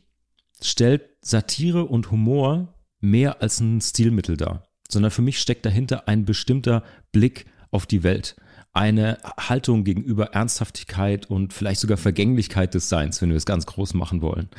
stellt 0.64 1.04
Satire 1.22 1.86
und 1.86 2.10
Humor 2.10 2.74
mehr 3.02 3.44
als 3.44 3.60
ein 3.60 3.82
Stilmittel 3.82 4.36
dar, 4.36 4.64
sondern 4.90 5.12
für 5.12 5.22
mich 5.22 5.40
steckt 5.40 5.64
dahinter 5.64 6.08
ein 6.08 6.26
bestimmter 6.26 6.84
Blick 7.12 7.46
auf 7.70 7.86
die 7.86 8.02
Welt 8.02 8.36
eine 8.78 9.18
Haltung 9.40 9.84
gegenüber 9.84 10.34
Ernsthaftigkeit 10.34 11.26
und 11.26 11.52
vielleicht 11.52 11.82
sogar 11.82 11.98
Vergänglichkeit 11.98 12.76
des 12.76 12.90
Seins, 12.90 13.22
wenn 13.24 13.30
wir 13.30 13.36
es 13.36 13.48
ganz 13.48 13.66
groß 13.66 13.96
machen 13.96 14.22
wollen. 14.22 14.50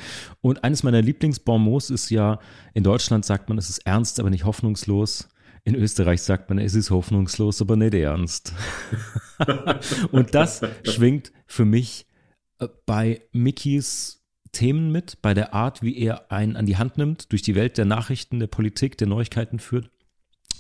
Und 0.40 0.64
eines 0.64 0.82
meiner 0.82 1.00
Lieblingsbonmots 1.00 1.90
ist 1.90 2.10
ja, 2.10 2.40
in 2.74 2.82
Deutschland 2.82 3.24
sagt 3.24 3.48
man, 3.48 3.58
es 3.58 3.70
ist 3.70 3.86
ernst, 3.86 4.18
aber 4.18 4.30
nicht 4.30 4.44
hoffnungslos. 4.44 5.28
In 5.62 5.76
Österreich 5.76 6.22
sagt 6.22 6.48
man, 6.48 6.58
es 6.58 6.74
ist 6.74 6.90
hoffnungslos, 6.90 7.62
aber 7.62 7.76
nicht 7.76 7.94
ernst. 7.94 8.54
und 10.10 10.34
das 10.34 10.62
schwingt 10.82 11.30
für 11.46 11.64
mich 11.64 12.06
äh, 12.58 12.66
bei 12.86 13.22
Mickeys 13.30 14.24
Themen 14.50 14.90
mit, 14.90 15.22
bei 15.22 15.34
der 15.34 15.54
Art, 15.54 15.82
wie 15.82 15.96
er 15.96 16.32
einen 16.32 16.56
an 16.56 16.66
die 16.66 16.76
Hand 16.76 16.98
nimmt, 16.98 17.30
durch 17.30 17.42
die 17.42 17.54
Welt 17.54 17.78
der 17.78 17.84
Nachrichten, 17.84 18.40
der 18.40 18.46
Politik, 18.48 18.98
der 18.98 19.06
Neuigkeiten 19.06 19.60
führt 19.60 19.90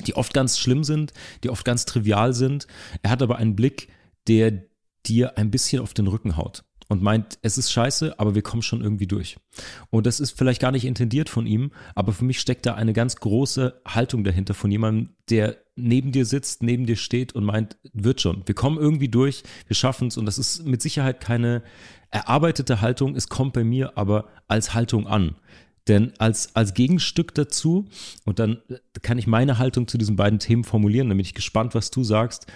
die 0.06 0.14
oft 0.14 0.34
ganz 0.34 0.58
schlimm 0.58 0.84
sind, 0.84 1.12
die 1.42 1.50
oft 1.50 1.64
ganz 1.64 1.84
trivial 1.84 2.32
sind. 2.32 2.66
Er 3.02 3.10
hat 3.10 3.22
aber 3.22 3.36
einen 3.36 3.56
Blick, 3.56 3.88
der 4.26 4.64
dir 5.06 5.38
ein 5.38 5.50
bisschen 5.50 5.82
auf 5.82 5.94
den 5.94 6.06
Rücken 6.06 6.36
haut 6.36 6.64
und 6.88 7.02
meint, 7.02 7.38
es 7.42 7.58
ist 7.58 7.70
scheiße, 7.70 8.18
aber 8.18 8.34
wir 8.34 8.42
kommen 8.42 8.62
schon 8.62 8.82
irgendwie 8.82 9.06
durch. 9.06 9.36
Und 9.90 10.06
das 10.06 10.20
ist 10.20 10.36
vielleicht 10.36 10.60
gar 10.60 10.72
nicht 10.72 10.86
intendiert 10.86 11.28
von 11.28 11.46
ihm, 11.46 11.70
aber 11.94 12.12
für 12.12 12.24
mich 12.24 12.40
steckt 12.40 12.66
da 12.66 12.74
eine 12.74 12.94
ganz 12.94 13.16
große 13.16 13.80
Haltung 13.86 14.24
dahinter 14.24 14.54
von 14.54 14.70
jemandem, 14.70 15.10
der 15.28 15.58
neben 15.76 16.12
dir 16.12 16.24
sitzt, 16.24 16.62
neben 16.62 16.86
dir 16.86 16.96
steht 16.96 17.34
und 17.34 17.44
meint, 17.44 17.76
wird 17.92 18.20
schon. 18.20 18.42
Wir 18.46 18.54
kommen 18.54 18.78
irgendwie 18.78 19.08
durch, 19.08 19.42
wir 19.66 19.76
schaffen 19.76 20.08
es 20.08 20.16
und 20.16 20.26
das 20.26 20.38
ist 20.38 20.66
mit 20.66 20.82
Sicherheit 20.82 21.20
keine 21.20 21.62
erarbeitete 22.10 22.80
Haltung, 22.80 23.14
es 23.14 23.28
kommt 23.28 23.52
bei 23.52 23.64
mir 23.64 23.96
aber 23.98 24.28
als 24.48 24.74
Haltung 24.74 25.06
an. 25.06 25.36
Denn 25.88 26.12
als, 26.18 26.54
als 26.54 26.74
Gegenstück 26.74 27.34
dazu, 27.34 27.86
und 28.24 28.38
dann 28.38 28.58
kann 29.02 29.18
ich 29.18 29.26
meine 29.26 29.58
Haltung 29.58 29.88
zu 29.88 29.98
diesen 29.98 30.16
beiden 30.16 30.38
Themen 30.38 30.64
formulieren, 30.64 31.08
damit 31.08 31.26
ich 31.26 31.34
gespannt, 31.34 31.74
was 31.74 31.90
du 31.90 32.04
sagst. 32.04 32.46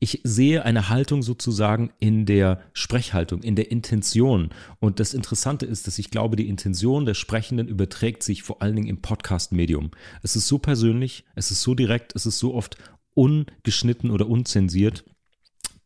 Ich 0.00 0.20
sehe 0.22 0.64
eine 0.64 0.90
Haltung 0.90 1.22
sozusagen 1.22 1.90
in 1.98 2.26
der 2.26 2.60
Sprechhaltung, 2.74 3.42
in 3.42 3.56
der 3.56 3.70
Intention. 3.70 4.50
Und 4.78 5.00
das 5.00 5.14
Interessante 5.14 5.64
ist, 5.64 5.86
dass 5.86 5.98
ich 5.98 6.10
glaube, 6.10 6.36
die 6.36 6.48
Intention 6.48 7.06
der 7.06 7.14
Sprechenden 7.14 7.68
überträgt 7.68 8.22
sich 8.22 8.42
vor 8.42 8.60
allen 8.60 8.76
Dingen 8.76 8.88
im 8.88 9.00
Podcast-Medium. 9.00 9.92
Es 10.22 10.36
ist 10.36 10.46
so 10.46 10.58
persönlich, 10.58 11.24
es 11.36 11.50
ist 11.50 11.62
so 11.62 11.74
direkt, 11.74 12.14
es 12.14 12.26
ist 12.26 12.38
so 12.38 12.54
oft 12.54 12.76
ungeschnitten 13.14 14.10
oder 14.10 14.28
unzensiert, 14.28 15.04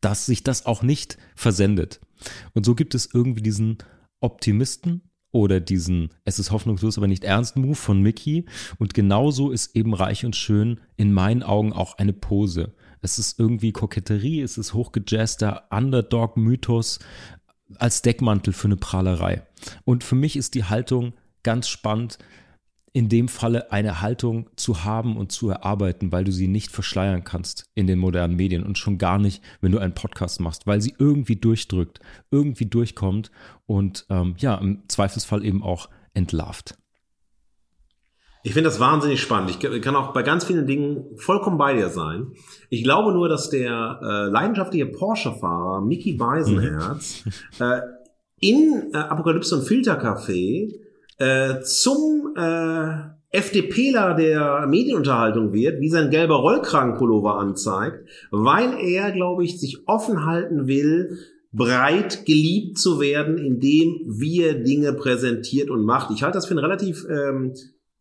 dass 0.01 0.27
sich 0.27 0.43
das 0.43 0.67
auch 0.67 0.83
nicht 0.83 1.19
versendet. 1.37 2.01
Und 2.55 2.67
so 2.67 2.75
gibt 2.75 2.97
es 2.97 3.09
irgendwie 3.13 3.43
diesen 3.43 3.79
Optimisten, 4.21 5.08
oder 5.31 5.61
diesen 5.61 6.11
Es 6.25 6.39
ist 6.39 6.51
hoffnungslos, 6.51 6.97
aber 6.97 7.07
nicht 7.07 7.25
ernst 7.25 7.57
Move 7.57 7.75
von 7.75 8.01
Mickey. 8.01 8.47
Und 8.79 8.95
genauso 8.95 9.51
ist 9.51 9.77
eben 9.77 9.95
reich 9.95 10.25
und 10.25 10.37
schön 10.37 10.81
in 10.97 11.13
meinen 11.13 11.43
Augen 11.43 11.73
auch 11.73 11.99
eine 11.99 12.13
Pose. 12.13 12.73
Es 13.01 13.19
ist 13.19 13.39
irgendwie 13.39 13.73
Koketterie, 13.73 14.41
es 14.41 14.59
ist 14.59 14.75
hochgejazzter 14.75 15.69
Underdog-Mythos 15.71 16.99
als 17.77 18.03
Deckmantel 18.03 18.53
für 18.53 18.69
eine 18.69 18.77
Prahlerei. 18.77 19.43
Und 19.85 20.03
für 20.03 20.15
mich 20.15 20.37
ist 20.37 20.55
die 20.55 20.65
Haltung 20.65 21.13
ganz 21.43 21.69
spannend, 21.69 22.19
in 22.93 23.09
dem 23.09 23.29
Falle 23.29 23.73
eine 23.73 24.01
Haltung 24.01 24.49
zu 24.57 24.85
haben 24.85 25.17
und 25.17 25.33
zu 25.33 25.49
erarbeiten, 25.51 26.13
weil 26.13 26.25
du 26.25 26.33
sie 26.33 26.49
nicht 26.49 26.71
verschleiern 26.71 27.25
kannst 27.25 27.67
in 27.75 27.87
den 27.87 27.99
modernen 27.99 28.37
Medien 28.37 28.65
und 28.65 28.79
schon 28.79 28.99
gar 28.99 29.19
nicht, 29.19 29.43
wenn 29.61 29.73
du 29.73 29.79
einen 29.79 29.95
Podcast 29.95 30.41
machst, 30.41 30.67
weil 30.67 30.81
sie 30.81 30.95
irgendwie 30.99 31.37
durchdrückt, 31.37 32.01
irgendwie 32.31 32.67
durchkommt 32.67 33.31
und 33.67 34.07
ähm, 34.11 34.35
ja, 34.39 34.55
im 34.57 34.83
Zweifelsfall 34.89 35.45
eben 35.45 35.63
auch 35.63 35.89
entlarvt. 36.15 36.77
Ich 38.45 38.55
finde 38.55 38.71
das 38.71 38.81
wahnsinnig 38.81 39.21
spannend. 39.21 39.51
Ich 39.51 39.83
kann 39.83 39.97
auch 39.97 40.13
bei 40.13 40.23
ganz 40.23 40.45
vielen 40.45 40.67
Dingen 40.67 41.05
vollkommen 41.17 41.59
bei 41.59 41.75
dir 41.75 41.91
sein. 41.91 42.29
Ich 42.71 42.83
glaube 42.85 43.13
nur, 43.13 43.29
dass 43.29 43.51
der 43.51 44.01
äh, 44.03 44.31
leidenschaftliche 44.31 44.87
Porsche-Fahrer 44.87 45.83
Mickey 45.83 46.15
Beisenherz 46.15 47.25
mhm. 47.25 47.67
äh, 47.67 47.81
in 48.41 48.91
äh, 48.95 48.97
Apokalypse 48.97 49.57
und 49.57 49.65
Filtercafé 49.65 50.73
äh, 51.19 51.61
zum 51.61 52.35
äh, 52.37 53.19
FDPler 53.31 54.15
der 54.15 54.67
Medienunterhaltung 54.67 55.53
wird, 55.53 55.81
wie 55.81 55.91
sein 55.91 56.11
gelber 56.11 56.37
Rollkragenpullover 56.37 57.37
anzeigt, 57.37 58.09
weil 58.31 58.75
er, 58.81 59.13
glaube 59.13 59.45
ich, 59.45 59.61
sich 59.61 59.87
offen 59.87 60.25
halten 60.25 60.67
will, 60.67 61.19
breit 61.53 62.25
geliebt 62.25 62.79
zu 62.79 63.01
werden, 63.01 63.37
indem 63.39 64.01
wir 64.07 64.63
Dinge 64.63 64.93
präsentiert 64.93 65.71
und 65.71 65.85
macht. 65.85 66.11
Ich 66.11 66.23
halte 66.23 66.39
das 66.39 66.47
für 66.47 66.53
einen 66.53 66.65
relativ 66.65 67.07
ähm, 67.09 67.55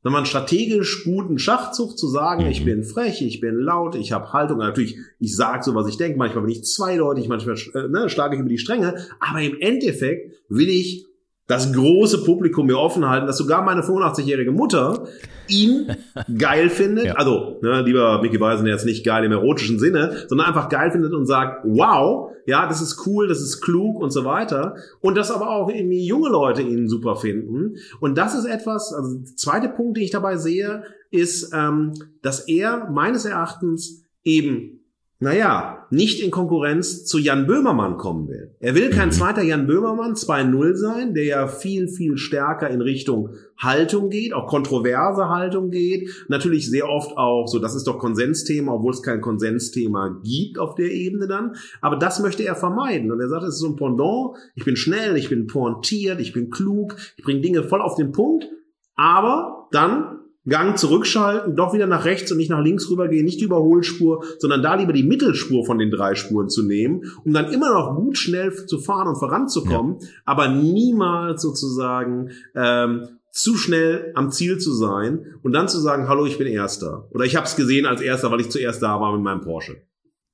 wenn 0.07 0.13
man 0.13 0.25
strategisch 0.25 1.03
guten 1.03 1.37
Schachzug 1.37 1.97
zu 1.97 2.07
sagen, 2.07 2.45
mhm. 2.45 2.51
ich 2.51 2.63
bin 2.63 2.83
frech, 2.83 3.21
ich 3.21 3.41
bin 3.41 3.55
laut, 3.55 3.93
ich 3.95 4.13
habe 4.13 4.31
Haltung. 4.31 4.59
Natürlich, 4.59 4.95
ich 5.19 5.35
sage 5.35 5.63
so, 5.63 5.75
was 5.75 5.89
ich 5.89 5.97
denke. 5.97 6.17
Manchmal 6.17 6.43
bin 6.43 6.53
ich 6.53 6.63
zweideutig, 6.63 7.27
manchmal 7.27 7.57
äh, 7.73 7.89
ne, 7.89 8.07
schlage 8.09 8.35
ich 8.35 8.39
über 8.39 8.47
die 8.47 8.57
Stränge. 8.57 8.95
Aber 9.19 9.41
im 9.41 9.59
Endeffekt 9.59 10.33
will 10.47 10.69
ich 10.69 11.07
das 11.47 11.71
große 11.71 12.25
Publikum 12.25 12.67
mir 12.67 12.77
offen 12.77 13.07
halten, 13.07 13.25
dass 13.25 13.37
sogar 13.37 13.63
meine 13.63 13.81
85-jährige 13.81 14.51
Mutter 14.51 15.07
ihn 15.47 15.95
geil 16.37 16.69
findet. 16.69 17.05
Ja. 17.05 17.13
Also, 17.13 17.57
ne, 17.61 17.81
lieber 17.83 18.21
Mickey 18.21 18.39
Weisen 18.39 18.67
jetzt 18.67 18.85
nicht 18.85 19.05
geil 19.05 19.23
im 19.23 19.31
erotischen 19.31 19.79
Sinne, 19.79 20.25
sondern 20.27 20.47
einfach 20.47 20.67
geil 20.67 20.91
findet 20.91 21.13
und 21.13 21.25
sagt, 21.25 21.63
wow, 21.63 22.31
ja, 22.45 22.67
das 22.67 22.81
ist 22.81 23.07
cool, 23.07 23.29
das 23.29 23.39
ist 23.39 23.61
klug 23.61 24.01
und 24.01 24.11
so 24.11 24.25
weiter. 24.25 24.75
Und 24.99 25.15
dass 25.15 25.31
aber 25.31 25.49
auch 25.49 25.69
irgendwie 25.69 26.05
junge 26.05 26.29
Leute 26.29 26.61
ihn 26.61 26.89
super 26.89 27.15
finden. 27.15 27.77
Und 28.01 28.17
das 28.17 28.35
ist 28.35 28.45
etwas, 28.45 28.93
also 28.93 29.19
der 29.19 29.35
zweite 29.37 29.69
Punkt, 29.69 29.95
den 29.95 30.03
ich 30.03 30.11
dabei 30.11 30.35
sehe, 30.35 30.83
ist, 31.11 31.53
ähm, 31.53 31.93
dass 32.21 32.47
er 32.49 32.89
meines 32.91 33.23
Erachtens 33.23 34.03
eben 34.25 34.76
naja, 35.19 35.87
nicht 35.89 36.21
in 36.21 36.29
Konkurrenz 36.29 37.05
zu 37.05 37.17
Jan 37.17 37.47
Böhmermann 37.47 37.97
kommen 37.97 38.27
will. 38.27 38.55
Er 38.59 38.75
will 38.75 38.91
kein 38.91 39.07
mhm. 39.07 39.13
zweiter 39.13 39.41
Jan 39.41 39.65
Böhmermann 39.65 40.13
2.0 40.13 40.75
sein, 40.75 41.13
der 41.15 41.23
ja 41.23 41.47
viel, 41.47 41.87
viel 41.87 42.17
stärker 42.17 42.69
in 42.69 42.81
Richtung 42.81 43.29
Haltung 43.57 44.11
geht, 44.11 44.33
auch 44.33 44.45
kontroverse 44.45 45.29
Haltung 45.29 45.71
geht. 45.71 46.09
Natürlich 46.27 46.69
sehr 46.69 46.87
oft 46.87 47.17
auch 47.17 47.47
so, 47.47 47.57
das 47.57 47.73
ist 47.73 47.87
doch 47.87 47.97
Konsensthema, 47.97 48.73
obwohl 48.73 48.93
es 48.93 49.01
kein 49.01 49.21
Konsensthema 49.21 50.21
gibt 50.23 50.59
auf 50.59 50.75
der 50.75 50.91
Ebene 50.91 51.27
dann. 51.27 51.55
Aber 51.81 51.95
das 51.95 52.19
möchte 52.19 52.43
er 52.43 52.55
vermeiden. 52.55 53.11
Und 53.11 53.19
er 53.19 53.29
sagt, 53.29 53.43
es 53.43 53.55
ist 53.55 53.61
so 53.61 53.69
ein 53.69 53.75
Pendant. 53.75 54.37
Ich 54.53 54.65
bin 54.65 54.75
schnell, 54.75 55.17
ich 55.17 55.29
bin 55.29 55.47
pointiert, 55.47 56.19
ich 56.19 56.33
bin 56.33 56.51
klug, 56.51 56.95
ich 57.15 57.23
bringe 57.23 57.41
Dinge 57.41 57.63
voll 57.63 57.81
auf 57.81 57.95
den 57.95 58.11
Punkt. 58.11 58.47
Aber 58.95 59.67
dann 59.71 60.19
Gang 60.47 60.77
zurückschalten, 60.77 61.55
doch 61.55 61.73
wieder 61.73 61.87
nach 61.87 62.05
rechts 62.05 62.31
und 62.31 62.37
nicht 62.37 62.49
nach 62.49 62.63
links 62.63 62.89
rübergehen, 62.89 63.25
nicht 63.25 63.41
die 63.41 63.45
Überholspur, 63.45 64.23
sondern 64.39 64.61
da 64.61 64.75
lieber 64.75 64.93
die 64.93 65.03
Mittelspur 65.03 65.65
von 65.65 65.77
den 65.77 65.91
drei 65.91 66.15
Spuren 66.15 66.49
zu 66.49 66.63
nehmen, 66.63 67.03
um 67.25 67.33
dann 67.33 67.51
immer 67.51 67.73
noch 67.73 67.95
gut 67.95 68.17
schnell 68.17 68.53
zu 68.65 68.79
fahren 68.79 69.07
und 69.07 69.17
voranzukommen, 69.17 69.97
ja. 69.99 70.07
aber 70.25 70.47
niemals 70.47 71.41
sozusagen 71.41 72.31
ähm, 72.55 73.07
zu 73.31 73.55
schnell 73.55 74.11
am 74.15 74.31
Ziel 74.31 74.57
zu 74.57 74.73
sein 74.73 75.35
und 75.43 75.51
dann 75.53 75.67
zu 75.67 75.79
sagen, 75.79 76.07
hallo, 76.07 76.25
ich 76.25 76.37
bin 76.37 76.47
Erster. 76.47 77.07
Oder 77.11 77.25
ich 77.25 77.35
habe 77.35 77.45
es 77.45 77.55
gesehen 77.55 77.85
als 77.85 78.01
Erster, 78.01 78.31
weil 78.31 78.41
ich 78.41 78.49
zuerst 78.49 78.81
da 78.81 78.99
war 78.99 79.13
mit 79.13 79.21
meinem 79.21 79.41
Porsche. 79.41 79.83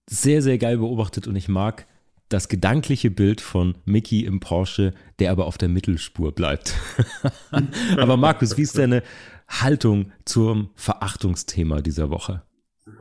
Sehr, 0.10 0.42
sehr 0.42 0.58
geil 0.58 0.78
beobachtet 0.78 1.28
und 1.28 1.36
ich 1.36 1.48
mag 1.48 1.88
das 2.30 2.48
gedankliche 2.48 3.12
Bild 3.12 3.42
von 3.42 3.76
Mickey 3.86 4.26
im 4.26 4.40
Porsche, 4.40 4.94
der 5.20 5.32
aber 5.32 5.46
auf 5.46 5.58
der 5.58 5.70
Mittelspur 5.70 6.32
bleibt. 6.32 6.76
aber 7.98 8.18
Markus, 8.18 8.58
wie 8.58 8.64
ist 8.64 8.78
deine 8.78 9.04
Haltung 9.62 10.12
zum 10.26 10.70
Verachtungsthema 10.76 11.82
dieser 11.82 12.10
Woche? 12.10 12.44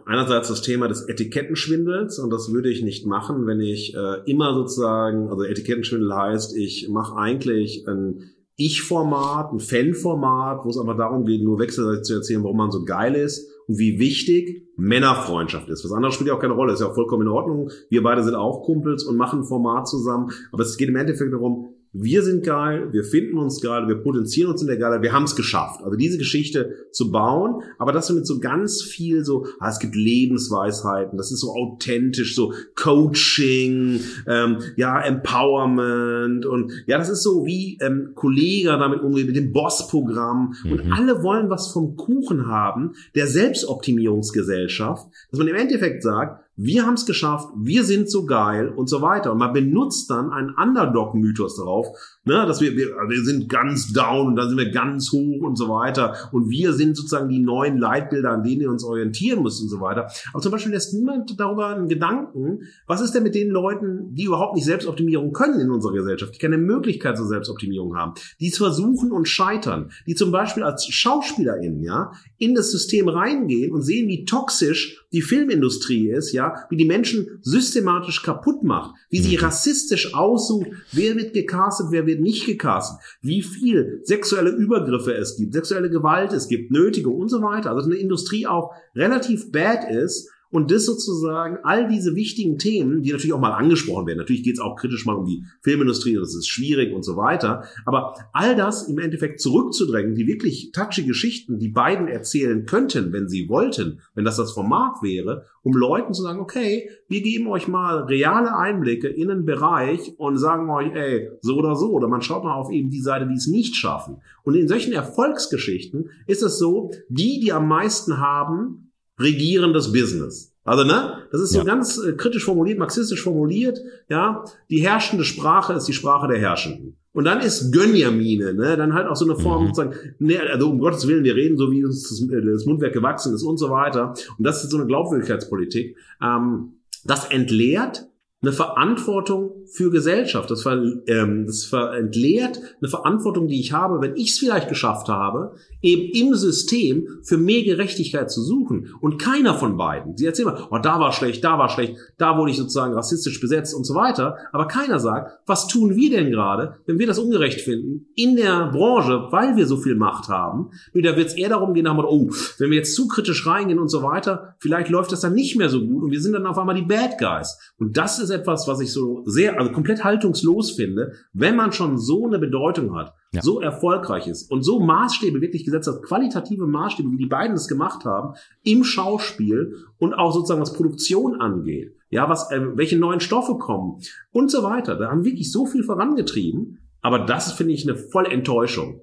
Einerseits 0.07 0.49
das 0.49 0.62
Thema 0.62 0.88
des 0.88 1.09
Etikettenschwindels 1.09 2.19
und 2.19 2.31
das 2.31 2.53
würde 2.53 2.71
ich 2.71 2.83
nicht 2.83 3.07
machen, 3.07 3.47
wenn 3.47 3.61
ich 3.61 3.95
äh, 3.95 4.31
immer 4.31 4.55
sozusagen, 4.55 5.29
also 5.29 5.43
Etikettenschwindel 5.45 6.15
heißt, 6.15 6.57
ich 6.57 6.88
mache 6.88 7.17
eigentlich 7.17 7.87
ein 7.88 8.31
Ich-Format, 8.57 9.53
ein 9.53 9.61
Fan-Format, 9.61 10.65
wo 10.65 10.69
es 10.69 10.79
aber 10.79 10.95
darum 10.95 11.25
geht, 11.25 11.43
nur 11.43 11.59
wechselseitig 11.59 12.03
zu 12.03 12.15
erzählen, 12.15 12.43
warum 12.43 12.59
man 12.59 12.71
so 12.71 12.85
geil 12.85 13.15
ist 13.15 13.49
und 13.69 13.79
wie 13.79 13.99
wichtig 13.99 14.69
Männerfreundschaft 14.77 15.69
ist. 15.69 15.85
Was 15.85 15.93
anderes 15.93 16.15
spielt 16.15 16.29
ja 16.29 16.35
auch 16.35 16.41
keine 16.41 16.55
Rolle, 16.55 16.73
ist 16.73 16.81
ja 16.81 16.88
auch 16.88 16.95
vollkommen 16.95 17.23
in 17.23 17.33
Ordnung. 17.33 17.71
Wir 17.88 18.03
beide 18.03 18.23
sind 18.23 18.35
auch 18.35 18.62
Kumpels 18.65 19.05
und 19.05 19.17
machen 19.17 19.41
ein 19.41 19.45
Format 19.45 19.88
zusammen, 19.88 20.31
aber 20.51 20.62
es 20.62 20.77
geht 20.77 20.88
im 20.88 20.97
Endeffekt 20.97 21.33
darum, 21.33 21.71
wir 21.94 22.22
sind 22.22 22.44
geil, 22.44 22.88
wir 22.92 23.05
finden 23.05 23.37
uns 23.37 23.61
geil, 23.61 23.87
wir 23.87 23.96
potenzieren 23.96 24.50
uns 24.50 24.62
in 24.62 24.66
der 24.66 24.78
Geilheit, 24.78 25.02
wir 25.02 25.12
haben 25.12 25.24
es 25.24 25.37
geschafft. 25.37 25.83
Also 25.83 25.96
diese 25.96 26.16
Geschichte 26.16 26.87
zu 26.90 27.11
bauen, 27.11 27.62
aber 27.78 27.92
das 27.92 28.11
mit 28.11 28.26
so 28.26 28.40
ganz 28.40 28.83
viel 28.83 29.24
so, 29.24 29.46
ah, 29.61 29.68
es 29.68 29.78
gibt 29.78 29.94
Lebensweisheiten, 29.94 31.18
das 31.18 31.31
ist 31.33 31.40
so 31.40 31.52
authentisch, 31.52 32.35
so 32.35 32.55
Coaching, 32.76 34.00
ähm, 34.26 34.59
ja, 34.76 35.02
Empowerment 35.02 36.46
und 36.46 36.72
ja, 36.87 36.96
das 36.96 37.11
ist 37.11 37.22
so 37.22 37.44
wie 37.44 37.78
ähm, 37.83 38.12
Kollege 38.14 38.68
damit 38.68 39.02
umgeht, 39.02 39.26
mit 39.26 39.37
dem 39.37 39.52
Boss-Programm 39.52 40.55
mhm. 40.64 40.72
und 40.72 40.92
alle 40.92 41.22
wollen 41.22 41.50
was 41.50 41.72
vom 41.72 41.96
Kuchen 41.96 42.46
haben, 42.46 42.92
der 43.14 43.26
Selbstoptimierungsgesellschaft, 43.26 45.07
dass 45.31 45.38
man 45.38 45.48
im 45.48 45.57
Endeffekt 45.57 46.02
sagt, 46.02 46.42
wir 46.57 46.85
haben 46.85 46.95
es 46.95 47.07
geschafft, 47.07 47.49
wir 47.57 47.85
sind 47.85 48.11
so 48.11 48.27
geil 48.27 48.69
und 48.69 48.88
so 48.88 49.01
weiter. 49.01 49.33
Und 49.33 49.38
man 49.38 49.53
benutzt 49.53 50.11
dann 50.11 50.31
einen 50.31 50.55
Underdog-Mythos 50.55 51.57
darauf, 51.57 51.87
ne, 52.24 52.44
dass 52.46 52.61
wir, 52.61 52.76
wir, 52.76 52.88
wir 53.08 53.24
sind 53.24 53.48
ganz 53.48 53.92
down 53.92 54.28
und 54.28 54.37
dann 54.37 54.48
sind 54.48 54.58
wir 54.58 54.70
ganz 54.70 55.12
hoch 55.12 55.42
und 55.42 55.56
so 55.56 55.68
weiter. 55.68 56.14
Und 56.32 56.50
wir 56.50 56.72
sind 56.72 56.96
sozusagen 56.96 57.28
die 57.28 57.40
neuen 57.40 57.78
Leitbilder, 57.78 58.30
an 58.30 58.42
denen 58.42 58.61
wir 58.61 58.70
uns 58.70 58.85
orientieren 58.85 59.42
müssen 59.42 59.64
und 59.64 59.70
so 59.70 59.80
weiter. 59.80 60.08
Aber 60.32 60.42
zum 60.42 60.52
Beispiel 60.52 60.72
lässt 60.72 60.94
niemand 60.94 61.38
darüber 61.38 61.68
einen 61.68 61.88
Gedanken, 61.88 62.61
was 62.87 63.00
ist 63.00 63.14
denn 63.14 63.22
mit 63.22 63.35
den 63.35 63.50
Leuten, 63.50 64.14
die 64.14 64.24
überhaupt 64.24 64.54
nicht 64.54 64.64
Selbstoptimierung 64.64 65.32
können 65.32 65.61
in 65.61 65.70
unserer 65.70 65.94
Gesellschaft, 65.94 66.35
die 66.35 66.38
keine 66.38 66.58
Möglichkeit 66.58 67.16
zur 67.16 67.26
Selbstoptimierung 67.26 67.96
haben, 67.96 68.14
die 68.40 68.48
es 68.48 68.58
versuchen 68.58 69.12
und 69.12 69.28
scheitern, 69.28 69.90
die 70.06 70.14
zum 70.14 70.30
Beispiel 70.30 70.62
als 70.62 70.87
SchauspielerInnen, 70.87 71.82
ja, 71.82 72.12
in 72.38 72.54
das 72.54 72.70
System 72.70 73.08
reingehen 73.08 73.72
und 73.72 73.82
sehen, 73.82 74.08
wie 74.08 74.24
toxisch 74.24 75.06
die 75.12 75.22
Filmindustrie 75.22 76.11
ist, 76.11 76.32
ja, 76.32 76.54
wie 76.70 76.76
die 76.76 76.85
Menschen 76.85 77.38
systematisch 77.42 78.22
kaputt 78.22 78.62
macht, 78.62 78.94
wie 79.11 79.20
sie 79.20 79.37
mhm. 79.37 79.44
rassistisch 79.44 80.14
aussucht, 80.14 80.68
wer 80.92 81.16
wird 81.16 81.35
gecastet, 81.35 81.88
wer 81.90 82.06
wird 82.06 82.12
nicht 82.20 82.46
gecastet, 82.46 82.98
wie 83.20 83.42
viel 83.42 84.01
sexuelle 84.05 84.51
Übergriffe 84.51 85.14
es 85.14 85.37
gibt, 85.37 85.53
sexuelle 85.53 85.90
Gewalt 85.90 86.33
es 86.33 86.48
gibt, 86.48 86.70
Nötigung 86.70 87.16
und 87.16 87.29
so 87.29 87.42
weiter. 87.42 87.70
Also 87.70 87.90
eine 87.90 87.98
Industrie 87.98 88.46
auch 88.46 88.72
relativ 88.94 89.51
bad 89.53 89.90
ist 89.90 90.31
und 90.53 90.71
das 90.71 90.85
sozusagen, 90.85 91.59
all 91.65 91.88
diese 91.88 92.15
wichtigen 92.15 92.59
Themen, 92.59 93.03
die 93.03 93.11
natürlich 93.11 93.33
auch 93.33 93.41
mal 93.41 93.53
angesprochen 93.53 94.07
werden, 94.07 94.19
natürlich 94.19 94.45
geht 94.45 94.55
es 94.55 94.61
auch 94.61 94.77
kritisch 94.77 95.07
mal 95.07 95.15
um 95.15 95.25
die 95.25 95.45
Filmindustrie, 95.62 96.15
das 96.15 96.35
ist 96.35 96.47
schwierig 96.47 96.95
und 96.95 97.03
so 97.03 97.17
weiter, 97.17 97.65
aber 97.87 98.15
all 98.33 98.55
das 98.55 98.87
im 98.87 98.99
Endeffekt 98.99 99.41
zurückzudrängen, 99.41 100.15
die 100.15 100.27
wirklich 100.27 100.71
touchy 100.73 101.05
Geschichten, 101.05 101.59
die 101.59 101.71
beiden 101.71 102.07
erzählen 102.07 102.67
könnten, 102.67 103.12
wenn 103.12 103.29
sie 103.29 103.49
wollten, 103.49 104.01
wenn 104.15 104.27
das 104.27 104.37
das 104.37 104.53
Format 104.53 105.03
wäre, 105.03 105.47
um 105.62 105.73
Leuten 105.73 106.12
zu 106.12 106.23
sagen, 106.23 106.41
okay, 106.41 106.91
wir 107.09 107.23
geben 107.23 107.47
euch 107.47 107.67
mal 107.67 108.03
reale 108.03 108.55
Einblicke 108.55 109.09
in 109.09 109.31
einen 109.31 109.47
Bereich 109.47 110.19
und 110.19 110.37
sagen 110.37 110.69
euch, 110.69 110.93
ey, 110.93 111.31
so 111.41 111.57
oder 111.57 111.77
so, 111.77 111.93
oder 111.93 112.09
man 112.09 112.21
schaut 112.21 112.45
mal 112.45 112.55
auf 112.55 112.71
eben 112.71 112.91
die 112.91 113.01
Seite, 113.01 113.27
die 113.27 113.35
es 113.35 113.47
nicht 113.47 113.77
schaffen. 113.77 114.19
Und 114.43 114.55
in 114.55 114.69
solchen 114.69 114.93
Erfolgsgeschichten 114.93 116.11
ist 116.27 116.43
es 116.43 116.59
so, 116.59 116.91
die, 117.09 117.41
die 117.41 117.53
am 117.53 117.69
meisten 117.69 118.19
haben, 118.19 118.91
regieren 119.18 119.72
das 119.72 119.92
Business. 119.92 120.55
Also, 120.64 120.85
ne? 120.85 121.27
Das 121.33 121.40
ist 121.40 121.51
so 121.51 121.59
ja. 121.59 121.64
ganz 121.64 121.98
äh, 121.98 122.12
kritisch 122.12 122.44
formuliert, 122.44 122.79
marxistisch 122.79 123.22
formuliert, 123.22 123.81
ja. 124.09 124.44
Die 124.70 124.81
herrschende 124.81 125.25
Sprache 125.25 125.72
ist 125.72 125.87
die 125.87 125.92
Sprache 125.92 126.29
der 126.29 126.38
Herrschenden. 126.38 126.96
Und 127.12 127.25
dann 127.25 127.40
ist 127.40 127.72
Gönjamine, 127.72 128.55
ne, 128.55 128.77
dann 128.77 128.94
halt 128.94 129.07
auch 129.07 129.16
so 129.16 129.27
eine 129.27 129.38
Form, 129.38 129.64
mhm. 129.64 129.75
sozusagen, 129.75 130.14
ne, 130.18 130.40
also 130.51 130.70
um 130.70 130.79
Gottes 130.79 131.07
Willen, 131.07 131.25
wir 131.25 131.35
reden 131.35 131.59
so, 131.59 131.70
wie 131.70 131.85
uns 131.85 132.09
das, 132.09 132.22
äh, 132.22 132.42
das 132.42 132.64
Mundwerk 132.64 132.94
gewachsen 132.94 133.35
ist 133.35 133.42
und 133.42 133.59
so 133.59 133.70
weiter. 133.70 134.14
Und 134.38 134.46
das 134.46 134.64
ist 134.64 134.70
so 134.70 134.79
eine 134.79 134.87
Glaubwürdigkeitspolitik. 134.87 135.96
Ähm, 136.22 136.75
das 137.05 137.27
entleert 137.31 138.07
eine 138.42 138.52
Verantwortung 138.52 139.62
für 139.66 139.90
Gesellschaft. 139.90 140.50
Das, 140.50 140.62
ver, 140.62 140.83
ähm, 141.07 141.46
das 141.46 141.72
entleert 141.72 142.59
eine 142.81 142.88
Verantwortung, 142.88 143.46
die 143.46 143.61
ich 143.61 143.72
habe, 143.72 144.00
wenn 144.00 144.16
ich 144.16 144.31
es 144.31 144.38
vielleicht 144.38 144.68
geschafft 144.68 145.09
habe, 145.09 145.55
eben 145.81 146.11
im 146.12 146.35
System 146.35 147.07
für 147.22 147.38
mehr 147.38 147.62
Gerechtigkeit 147.62 148.31
zu 148.31 148.42
suchen. 148.42 148.94
Und 149.00 149.18
keiner 149.18 149.55
von 149.55 149.76
beiden, 149.76 150.16
sie 150.16 150.26
erzählen 150.26 150.48
mal, 150.48 150.66
oh, 150.70 150.78
da 150.78 150.98
war 150.98 151.12
schlecht, 151.12 151.44
da 151.44 151.57
war 151.57 151.68
schlecht, 151.68 151.96
da 152.18 152.37
wurde 152.37 152.50
ich 152.50 152.57
sozusagen 152.57 152.94
rassistisch 152.94 153.40
besetzt 153.40 153.74
und 153.74 153.85
so 153.85 153.94
weiter. 153.94 154.37
Aber 154.52 154.66
keiner 154.66 154.98
sagt, 154.98 155.38
was 155.46 155.68
tun 155.68 155.94
wir 155.94 156.11
denn 156.11 156.31
gerade, 156.31 156.76
wenn 156.87 156.98
wir 156.98 157.07
das 157.07 157.20
ungerecht 157.20 157.61
finden 157.61 158.07
in 158.16 158.35
der 158.35 158.70
Branche, 158.72 159.28
weil 159.31 159.57
wir 159.57 159.66
so 159.66 159.76
viel 159.76 159.94
Macht 159.94 160.28
haben. 160.28 160.70
Und 160.92 161.05
da 161.05 161.16
wird 161.16 161.28
es 161.28 161.35
eher 161.35 161.48
darum 161.48 161.74
gehen, 161.74 161.87
oh, 161.87 162.31
wenn 162.59 162.70
wir 162.70 162.78
jetzt 162.78 162.96
zu 162.96 163.07
kritisch 163.07 163.46
reingehen 163.46 163.78
und 163.78 163.88
so 163.88 164.02
weiter, 164.02 164.57
vielleicht 164.59 164.90
läuft 164.90 165.12
das 165.12 165.20
dann 165.20 165.35
nicht 165.35 165.57
mehr 165.57 165.68
so 165.68 165.81
gut 165.81 166.02
und 166.02 166.11
wir 166.11 166.20
sind 166.20 166.33
dann 166.33 166.46
auf 166.46 166.59
einmal 166.59 166.74
die 166.74 166.83
Bad 166.83 167.18
Guys. 167.18 167.59
Und 167.78 167.96
das 167.96 168.18
ist 168.18 168.32
etwas, 168.33 168.66
was 168.66 168.81
ich 168.81 168.92
so 168.92 169.23
sehr, 169.27 169.59
also 169.59 169.71
komplett 169.73 170.03
haltungslos 170.03 170.73
finde, 170.73 171.12
wenn 171.33 171.57
man 171.57 171.73
schon 171.73 171.99
so 171.99 172.27
eine 172.27 172.38
Bedeutung 172.38 172.97
hat, 172.97 173.14
ja. 173.33 173.42
so 173.42 173.61
erfolgreich 173.61 174.27
ist 174.27 174.51
und 174.51 174.62
so 174.62 174.81
Maßstäbe 174.81 175.40
wirklich 175.40 175.64
gesetzt 175.64 175.88
hat, 175.88 176.03
qualitative 176.03 176.66
Maßstäbe, 176.66 177.11
wie 177.11 177.18
die 177.18 177.27
beiden 177.27 177.57
es 177.57 177.68
gemacht 177.68 178.05
haben, 178.05 178.35
im 178.64 178.85
Schauspiel 178.85 179.77
und 179.99 180.14
auch 180.14 180.33
sozusagen 180.33 180.61
was 180.61 180.73
Produktion 180.73 181.40
angeht, 181.40 181.95
ja, 182.11 182.29
was, 182.29 182.51
äh, 182.51 182.77
welche 182.77 182.99
neuen 182.99 183.21
Stoffe 183.21 183.57
kommen 183.59 184.01
und 184.33 184.51
so 184.51 184.62
weiter. 184.62 184.97
Da 184.97 185.11
haben 185.11 185.25
wirklich 185.25 185.53
so 185.53 185.66
viel 185.66 185.85
vorangetrieben, 185.85 186.79
aber 187.01 187.21
das 187.21 187.53
finde 187.53 187.75
ich 187.75 187.88
eine 187.88 187.97
volle 187.97 188.31
Enttäuschung. 188.31 189.01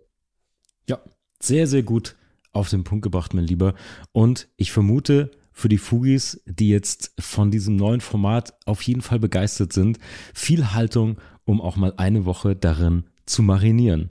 Ja, 0.88 1.00
sehr, 1.39 1.68
sehr 1.68 1.84
gut 1.84 2.15
auf 2.52 2.70
den 2.70 2.84
Punkt 2.84 3.04
gebracht, 3.04 3.34
mein 3.34 3.46
Lieber. 3.46 3.74
Und 4.12 4.50
ich 4.58 4.72
vermute, 4.72 5.32
für 5.60 5.69
die 5.69 5.78
Fugis, 5.78 6.41
die 6.45 6.69
jetzt 6.69 7.13
von 7.19 7.52
diesem 7.52 7.76
neuen 7.76 8.02
Format 8.02 8.54
auf 8.65 8.82
jeden 8.82 9.02
Fall 9.02 9.19
begeistert 9.19 9.74
sind. 9.74 10.00
Viel 10.34 10.74
Haltung, 10.74 11.17
um 11.45 11.62
auch 11.62 11.76
mal 11.76 11.93
eine 11.98 12.26
Woche 12.26 12.56
darin 12.56 13.04
zu 13.26 13.43
marinieren. 13.43 14.10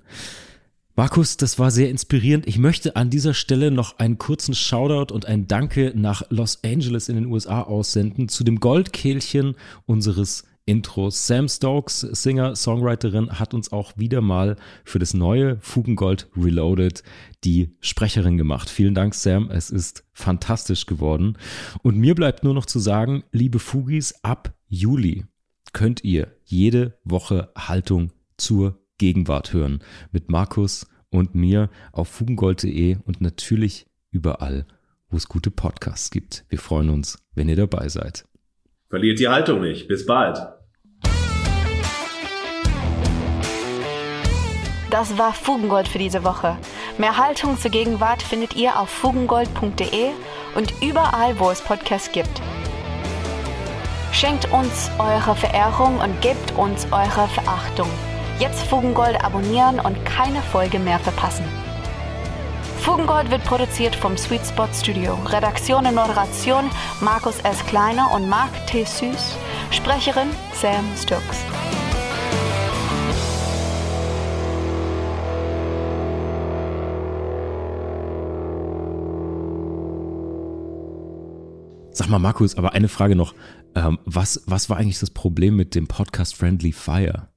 Markus, 0.95 1.37
das 1.37 1.59
war 1.59 1.71
sehr 1.71 1.91
inspirierend. 1.91 2.47
Ich 2.49 2.59
möchte 2.59 2.97
an 2.97 3.09
dieser 3.09 3.33
Stelle 3.33 3.71
noch 3.71 3.99
einen 3.99 4.19
kurzen 4.19 4.55
Shoutout 4.55 5.15
und 5.15 5.27
ein 5.27 5.47
Danke 5.47 5.93
nach 5.95 6.23
Los 6.29 6.59
Angeles 6.65 7.09
in 7.09 7.15
den 7.15 7.27
USA 7.27 7.63
aussenden 7.63 8.29
zu 8.29 8.43
dem 8.43 8.59
Goldkehlchen 8.59 9.55
unseres 9.87 10.45
Intros. 10.69 11.27
Sam 11.27 11.49
Stokes, 11.49 12.01
Singer, 12.01 12.55
Songwriterin, 12.55 13.39
hat 13.39 13.55
uns 13.55 13.73
auch 13.73 13.93
wieder 13.97 14.21
mal 14.21 14.57
für 14.85 14.99
das 14.99 15.15
neue 15.15 15.57
Fugengold 15.61 16.29
Reloaded 16.37 17.03
die 17.43 17.75
Sprecherin 17.81 18.37
gemacht. 18.37 18.69
Vielen 18.69 18.95
Dank, 18.95 19.15
Sam. 19.15 19.51
Es 19.51 19.71
ist 19.71 20.05
fantastisch 20.13 20.85
geworden. 20.85 21.39
Und 21.83 21.97
mir 21.97 22.15
bleibt 22.15 22.45
nur 22.45 22.53
noch 22.53 22.67
zu 22.67 22.79
sagen, 22.81 23.25
liebe 23.33 23.59
Fugis, 23.59 24.15
ab 24.23 24.55
Juli 24.67 25.25
könnt 25.73 26.05
ihr 26.05 26.29
jede 26.45 26.99
Woche 27.03 27.51
Haltung 27.57 28.13
zur 28.37 28.79
Gegenwart 28.99 29.55
hören. 29.55 29.81
Mit 30.13 30.29
Markus 30.31 30.87
und 31.11 31.35
mir 31.35 31.71
auf 31.93 32.09
fugengold.de 32.09 32.99
und 33.07 33.23
natürlich 33.23 33.87
überall, 34.11 34.67
wo 35.09 35.17
es 35.17 35.29
gute 35.29 35.51
Podcasts 35.51 36.11
gibt. 36.11 36.45
Wir 36.51 36.59
freuen 36.59 36.91
uns, 36.91 37.19
wenn 37.35 37.49
ihr 37.49 37.57
dabei 37.57 37.89
seid. 37.89 38.27
Verliert 38.91 39.19
die 39.19 39.29
Haltung 39.29 39.63
nicht. 39.63 39.89
Bis 39.89 40.05
bald. 40.05 40.58
Das 44.91 45.19
war 45.19 45.35
Fugengold 45.35 45.87
für 45.87 45.99
diese 45.99 46.25
Woche. 46.25 46.57
Mehr 46.97 47.17
Haltung 47.19 47.59
zur 47.59 47.71
Gegenwart 47.71 48.23
findet 48.23 48.57
ihr 48.57 48.79
auf 48.79 48.89
fugengold.de 48.89 50.11
und 50.55 50.73
überall, 50.83 51.39
wo 51.39 51.51
es 51.51 51.61
Podcasts 51.61 52.11
gibt. 52.11 52.41
Schenkt 54.13 54.51
uns 54.51 54.91
eure 54.99 55.37
Verehrung 55.37 56.01
und 56.01 56.21
gebt 56.23 56.57
uns 56.57 56.87
eure 56.91 57.29
Verachtung. 57.29 57.89
Jetzt 58.39 58.63
Fugengold 58.63 59.23
abonnieren 59.23 59.79
und 59.79 60.05
keine 60.07 60.41
Folge 60.41 60.79
mehr 60.79 60.99
verpassen. 60.99 61.45
Fugengold 62.81 63.31
wird 63.31 63.45
produziert 63.45 63.95
vom 63.95 64.17
Sweet 64.17 64.47
Spot 64.47 64.69
Studio. 64.73 65.19
Redaktion 65.27 65.85
und 65.85 65.95
Moderation 65.95 66.71
Markus 67.01 67.39
S. 67.41 67.65
Kleiner 67.67 68.11
und 68.15 68.29
Marc 68.29 68.67
T. 68.67 68.85
Süß. 68.85 69.37
Sprecherin 69.71 70.31
Sam 70.55 70.85
Stokes. 70.97 71.45
Sag 82.09 82.13
mal, 82.13 82.21
Markus, 82.21 82.57
aber 82.57 82.73
eine 82.73 82.89
Frage 82.89 83.15
noch. 83.15 83.35
Ähm, 83.75 83.99
was, 84.07 84.43
was 84.47 84.71
war 84.71 84.79
eigentlich 84.79 84.99
das 84.99 85.11
Problem 85.11 85.57
mit 85.57 85.75
dem 85.75 85.89
Podcast 85.89 86.37
Friendly 86.37 86.73
Fire? 86.73 87.29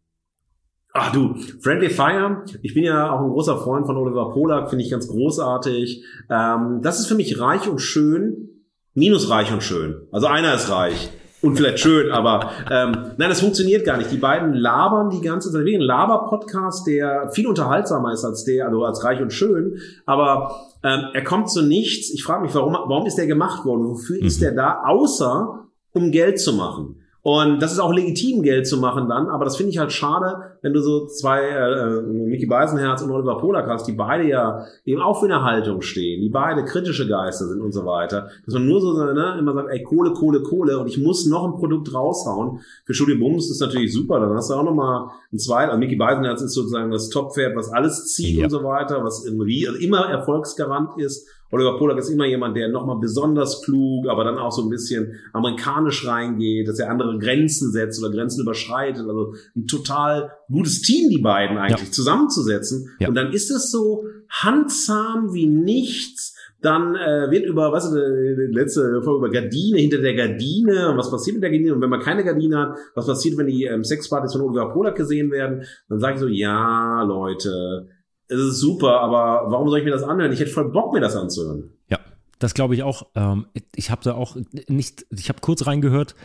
Ach 0.93 1.11
du, 1.11 1.35
Friendly 1.59 1.89
Fire, 1.89 2.45
ich 2.61 2.73
bin 2.73 2.85
ja 2.85 3.11
auch 3.11 3.19
ein 3.19 3.31
großer 3.31 3.57
Freund 3.57 3.85
von 3.85 3.97
Oliver 3.97 4.31
Polak, 4.31 4.69
finde 4.69 4.85
ich 4.85 4.91
ganz 4.91 5.09
großartig. 5.09 6.05
Ähm, 6.29 6.79
das 6.81 7.01
ist 7.01 7.07
für 7.07 7.15
mich 7.15 7.37
reich 7.37 7.67
und 7.67 7.79
schön, 7.79 8.63
minus 8.93 9.29
reich 9.29 9.51
und 9.51 9.61
schön. 9.61 10.07
Also 10.09 10.27
einer 10.27 10.53
ist 10.55 10.69
reich 10.69 11.09
und 11.41 11.55
vielleicht 11.55 11.79
schön, 11.79 12.11
aber 12.11 12.51
ähm, 12.69 12.91
nein, 13.17 13.29
das 13.29 13.39
funktioniert 13.39 13.85
gar 13.85 13.97
nicht. 13.97 14.11
Die 14.11 14.17
beiden 14.17 14.53
labern 14.53 15.09
die 15.09 15.21
ganze 15.21 15.51
Zeit. 15.51 15.65
Ein 15.65 15.81
Laber-Podcast, 15.81 16.85
der 16.85 17.29
viel 17.31 17.47
unterhaltsamer 17.47 18.13
ist 18.13 18.23
als 18.23 18.43
der, 18.43 18.67
also 18.67 18.83
als 18.83 19.03
reich 19.03 19.21
und 19.21 19.33
schön, 19.33 19.79
aber 20.05 20.55
ähm, 20.83 21.05
er 21.13 21.23
kommt 21.23 21.49
zu 21.49 21.61
nichts. 21.61 22.11
Ich 22.11 22.23
frage 22.23 22.43
mich, 22.43 22.53
warum, 22.53 22.73
warum 22.73 23.05
ist 23.05 23.17
der 23.17 23.27
gemacht 23.27 23.65
worden? 23.65 23.87
Wofür 23.87 24.17
mhm. 24.19 24.27
ist 24.27 24.41
der 24.41 24.53
da, 24.53 24.83
außer 24.85 25.65
um 25.93 26.11
Geld 26.11 26.39
zu 26.39 26.53
machen? 26.53 26.97
Und 27.23 27.61
das 27.61 27.71
ist 27.71 27.79
auch 27.79 27.93
legitim, 27.93 28.41
Geld 28.41 28.67
zu 28.67 28.77
machen 28.77 29.07
dann, 29.07 29.27
aber 29.27 29.45
das 29.45 29.55
finde 29.55 29.71
ich 29.71 29.77
halt 29.77 29.91
schade, 29.91 30.50
wenn 30.61 30.73
du 30.73 30.81
so 30.81 31.07
zwei, 31.07 31.41
äh, 31.41 32.01
Mickey 32.01 32.45
Beisenherz 32.45 33.01
und 33.01 33.11
Oliver 33.11 33.37
Polak 33.37 33.67
hast, 33.67 33.87
die 33.87 33.93
beide 33.93 34.27
ja 34.27 34.65
eben 34.85 35.01
auch 35.01 35.19
für 35.19 35.25
eine 35.25 35.43
Haltung 35.43 35.81
stehen, 35.81 36.21
die 36.21 36.29
beide 36.29 36.63
kritische 36.65 37.07
Geister 37.07 37.47
sind 37.47 37.61
und 37.61 37.71
so 37.71 37.85
weiter, 37.85 38.29
dass 38.45 38.53
man 38.53 38.67
nur 38.67 38.79
so 38.81 38.93
ne, 38.93 39.37
immer 39.39 39.53
sagt, 39.53 39.69
ey, 39.69 39.83
Kohle, 39.83 40.13
Kohle, 40.13 40.41
Kohle 40.43 40.79
und 40.79 40.87
ich 40.87 40.97
muss 40.97 41.25
noch 41.25 41.45
ein 41.45 41.59
Produkt 41.59 41.93
raushauen. 41.93 42.59
Für 42.85 42.93
Studio 42.93 43.17
Bums 43.17 43.49
ist 43.49 43.61
natürlich 43.61 43.93
super, 43.93 44.19
dann 44.19 44.33
hast 44.33 44.49
du 44.49 44.53
auch 44.53 44.63
nochmal 44.63 45.09
ein 45.31 45.39
zweites, 45.39 45.69
also 45.69 45.79
Mickey 45.79 45.95
Beisenherz 45.95 46.41
ist 46.41 46.53
sozusagen 46.53 46.91
das 46.91 47.09
Top-Pferd, 47.09 47.55
was 47.55 47.71
alles 47.71 48.13
zieht 48.13 48.37
ja. 48.37 48.45
und 48.45 48.49
so 48.49 48.63
weiter, 48.63 49.03
was 49.03 49.25
irgendwie 49.25 49.67
also 49.67 49.79
immer 49.79 50.09
Erfolgsgarant 50.09 50.99
ist 50.99 51.27
Oliver 51.51 51.77
Polak 51.77 51.97
ist 51.97 52.09
immer 52.09 52.25
jemand, 52.25 52.55
der 52.55 52.69
nochmal 52.69 52.97
besonders 52.99 53.61
klug, 53.61 54.07
aber 54.07 54.23
dann 54.23 54.37
auch 54.37 54.51
so 54.51 54.63
ein 54.63 54.69
bisschen 54.69 55.19
amerikanisch 55.33 56.07
reingeht, 56.07 56.67
dass 56.67 56.79
er 56.79 56.89
andere 56.89 57.19
Grenzen 57.19 57.71
setzt 57.71 58.01
oder 58.01 58.13
Grenzen 58.13 58.41
überschreitet. 58.41 59.05
Also 59.07 59.33
ein 59.55 59.67
total 59.67 60.31
gutes 60.51 60.81
Team, 60.81 61.09
die 61.09 61.21
beiden 61.21 61.57
eigentlich 61.57 61.87
ja. 61.87 61.91
zusammenzusetzen. 61.91 62.89
Ja. 62.99 63.07
Und 63.07 63.15
dann 63.15 63.31
ist 63.31 63.51
es 63.51 63.71
so 63.71 64.05
handsam 64.29 65.33
wie 65.33 65.47
nichts. 65.47 66.35
Dann 66.61 66.95
äh, 66.95 67.31
wird 67.31 67.45
über, 67.45 67.71
was 67.71 67.85
ist 67.85 67.95
die 67.95 68.53
letzte 68.53 69.01
Folge 69.03 69.25
über 69.25 69.33
Gardine, 69.33 69.79
hinter 69.79 69.97
der 69.97 70.13
Gardine 70.13 70.89
und 70.89 70.97
was 70.97 71.09
passiert 71.09 71.35
mit 71.35 71.43
der 71.43 71.49
Gardine 71.49 71.73
und 71.73 71.81
wenn 71.81 71.89
man 71.89 72.01
keine 72.01 72.23
Gardine 72.23 72.57
hat, 72.57 72.77
was 72.93 73.07
passiert, 73.07 73.35
wenn 73.37 73.47
die 73.47 73.63
ähm, 73.65 73.83
Sexpartys 73.83 74.33
von 74.33 74.41
Oliver 74.41 74.71
Polak 74.71 74.95
gesehen 74.95 75.31
werden, 75.31 75.63
dann 75.89 75.99
sage 75.99 76.15
ich 76.15 76.19
so, 76.19 76.27
ja, 76.27 77.01
Leute, 77.01 77.87
es 78.27 78.39
ist 78.39 78.59
super, 78.59 79.01
aber 79.01 79.51
warum 79.51 79.69
soll 79.69 79.79
ich 79.79 79.85
mir 79.85 79.91
das 79.91 80.03
anhören? 80.03 80.31
Ich 80.31 80.39
hätte 80.39 80.51
voll 80.51 80.71
Bock, 80.71 80.93
mir 80.93 81.01
das 81.01 81.15
anzuhören. 81.15 81.71
Ja, 81.89 81.99
das 82.37 82.53
glaube 82.53 82.75
ich 82.75 82.83
auch. 82.83 83.07
Ähm, 83.15 83.47
ich 83.75 83.89
habe 83.89 84.01
da 84.03 84.13
auch 84.13 84.37
nicht, 84.67 85.05
ich 85.09 85.29
habe 85.29 85.39
kurz 85.41 85.65
reingehört, 85.65 86.15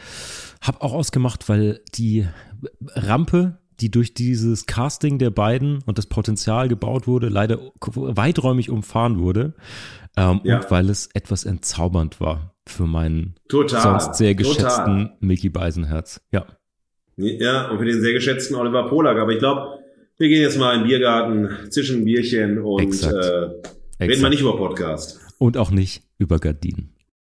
habe 0.60 0.82
auch 0.82 0.92
ausgemacht, 0.92 1.48
weil 1.48 1.80
die 1.94 2.26
Rampe, 2.94 3.58
die 3.80 3.90
durch 3.90 4.14
dieses 4.14 4.66
Casting 4.66 5.18
der 5.18 5.30
beiden 5.30 5.82
und 5.86 5.98
das 5.98 6.06
Potenzial 6.06 6.68
gebaut 6.68 7.06
wurde, 7.06 7.28
leider 7.28 7.58
weiträumig 7.80 8.70
umfahren 8.70 9.18
wurde. 9.18 9.54
Ähm, 10.16 10.40
ja. 10.44 10.56
Und 10.56 10.70
weil 10.70 10.88
es 10.88 11.08
etwas 11.14 11.44
entzaubernd 11.44 12.20
war 12.20 12.54
für 12.66 12.86
meinen 12.86 13.34
total, 13.48 13.82
sonst 13.82 14.14
sehr 14.16 14.34
geschätzten 14.34 15.04
total. 15.04 15.16
Mickey 15.20 15.50
Beisenherz. 15.50 16.20
Ja. 16.32 16.46
Ja, 17.16 17.70
und 17.70 17.78
für 17.78 17.84
den 17.84 18.00
sehr 18.00 18.12
geschätzten 18.12 18.56
Oliver 18.56 18.88
Polak. 18.88 19.18
Aber 19.18 19.32
ich 19.32 19.38
glaube, 19.38 19.78
wir 20.18 20.28
gehen 20.28 20.40
jetzt 20.40 20.58
mal 20.58 20.74
in 20.74 20.80
den 20.80 20.88
Biergarten, 20.88 21.70
zischen 21.70 22.00
ein 22.00 22.04
Bierchen 22.04 22.58
und 22.58 23.02
äh, 23.02 24.04
reden 24.04 24.22
mal 24.22 24.30
nicht 24.30 24.40
über 24.40 24.56
Podcast. 24.56 25.20
Und 25.38 25.56
auch 25.56 25.70
nicht 25.70 26.02
über 26.18 26.38
Gardinen. 26.38 26.95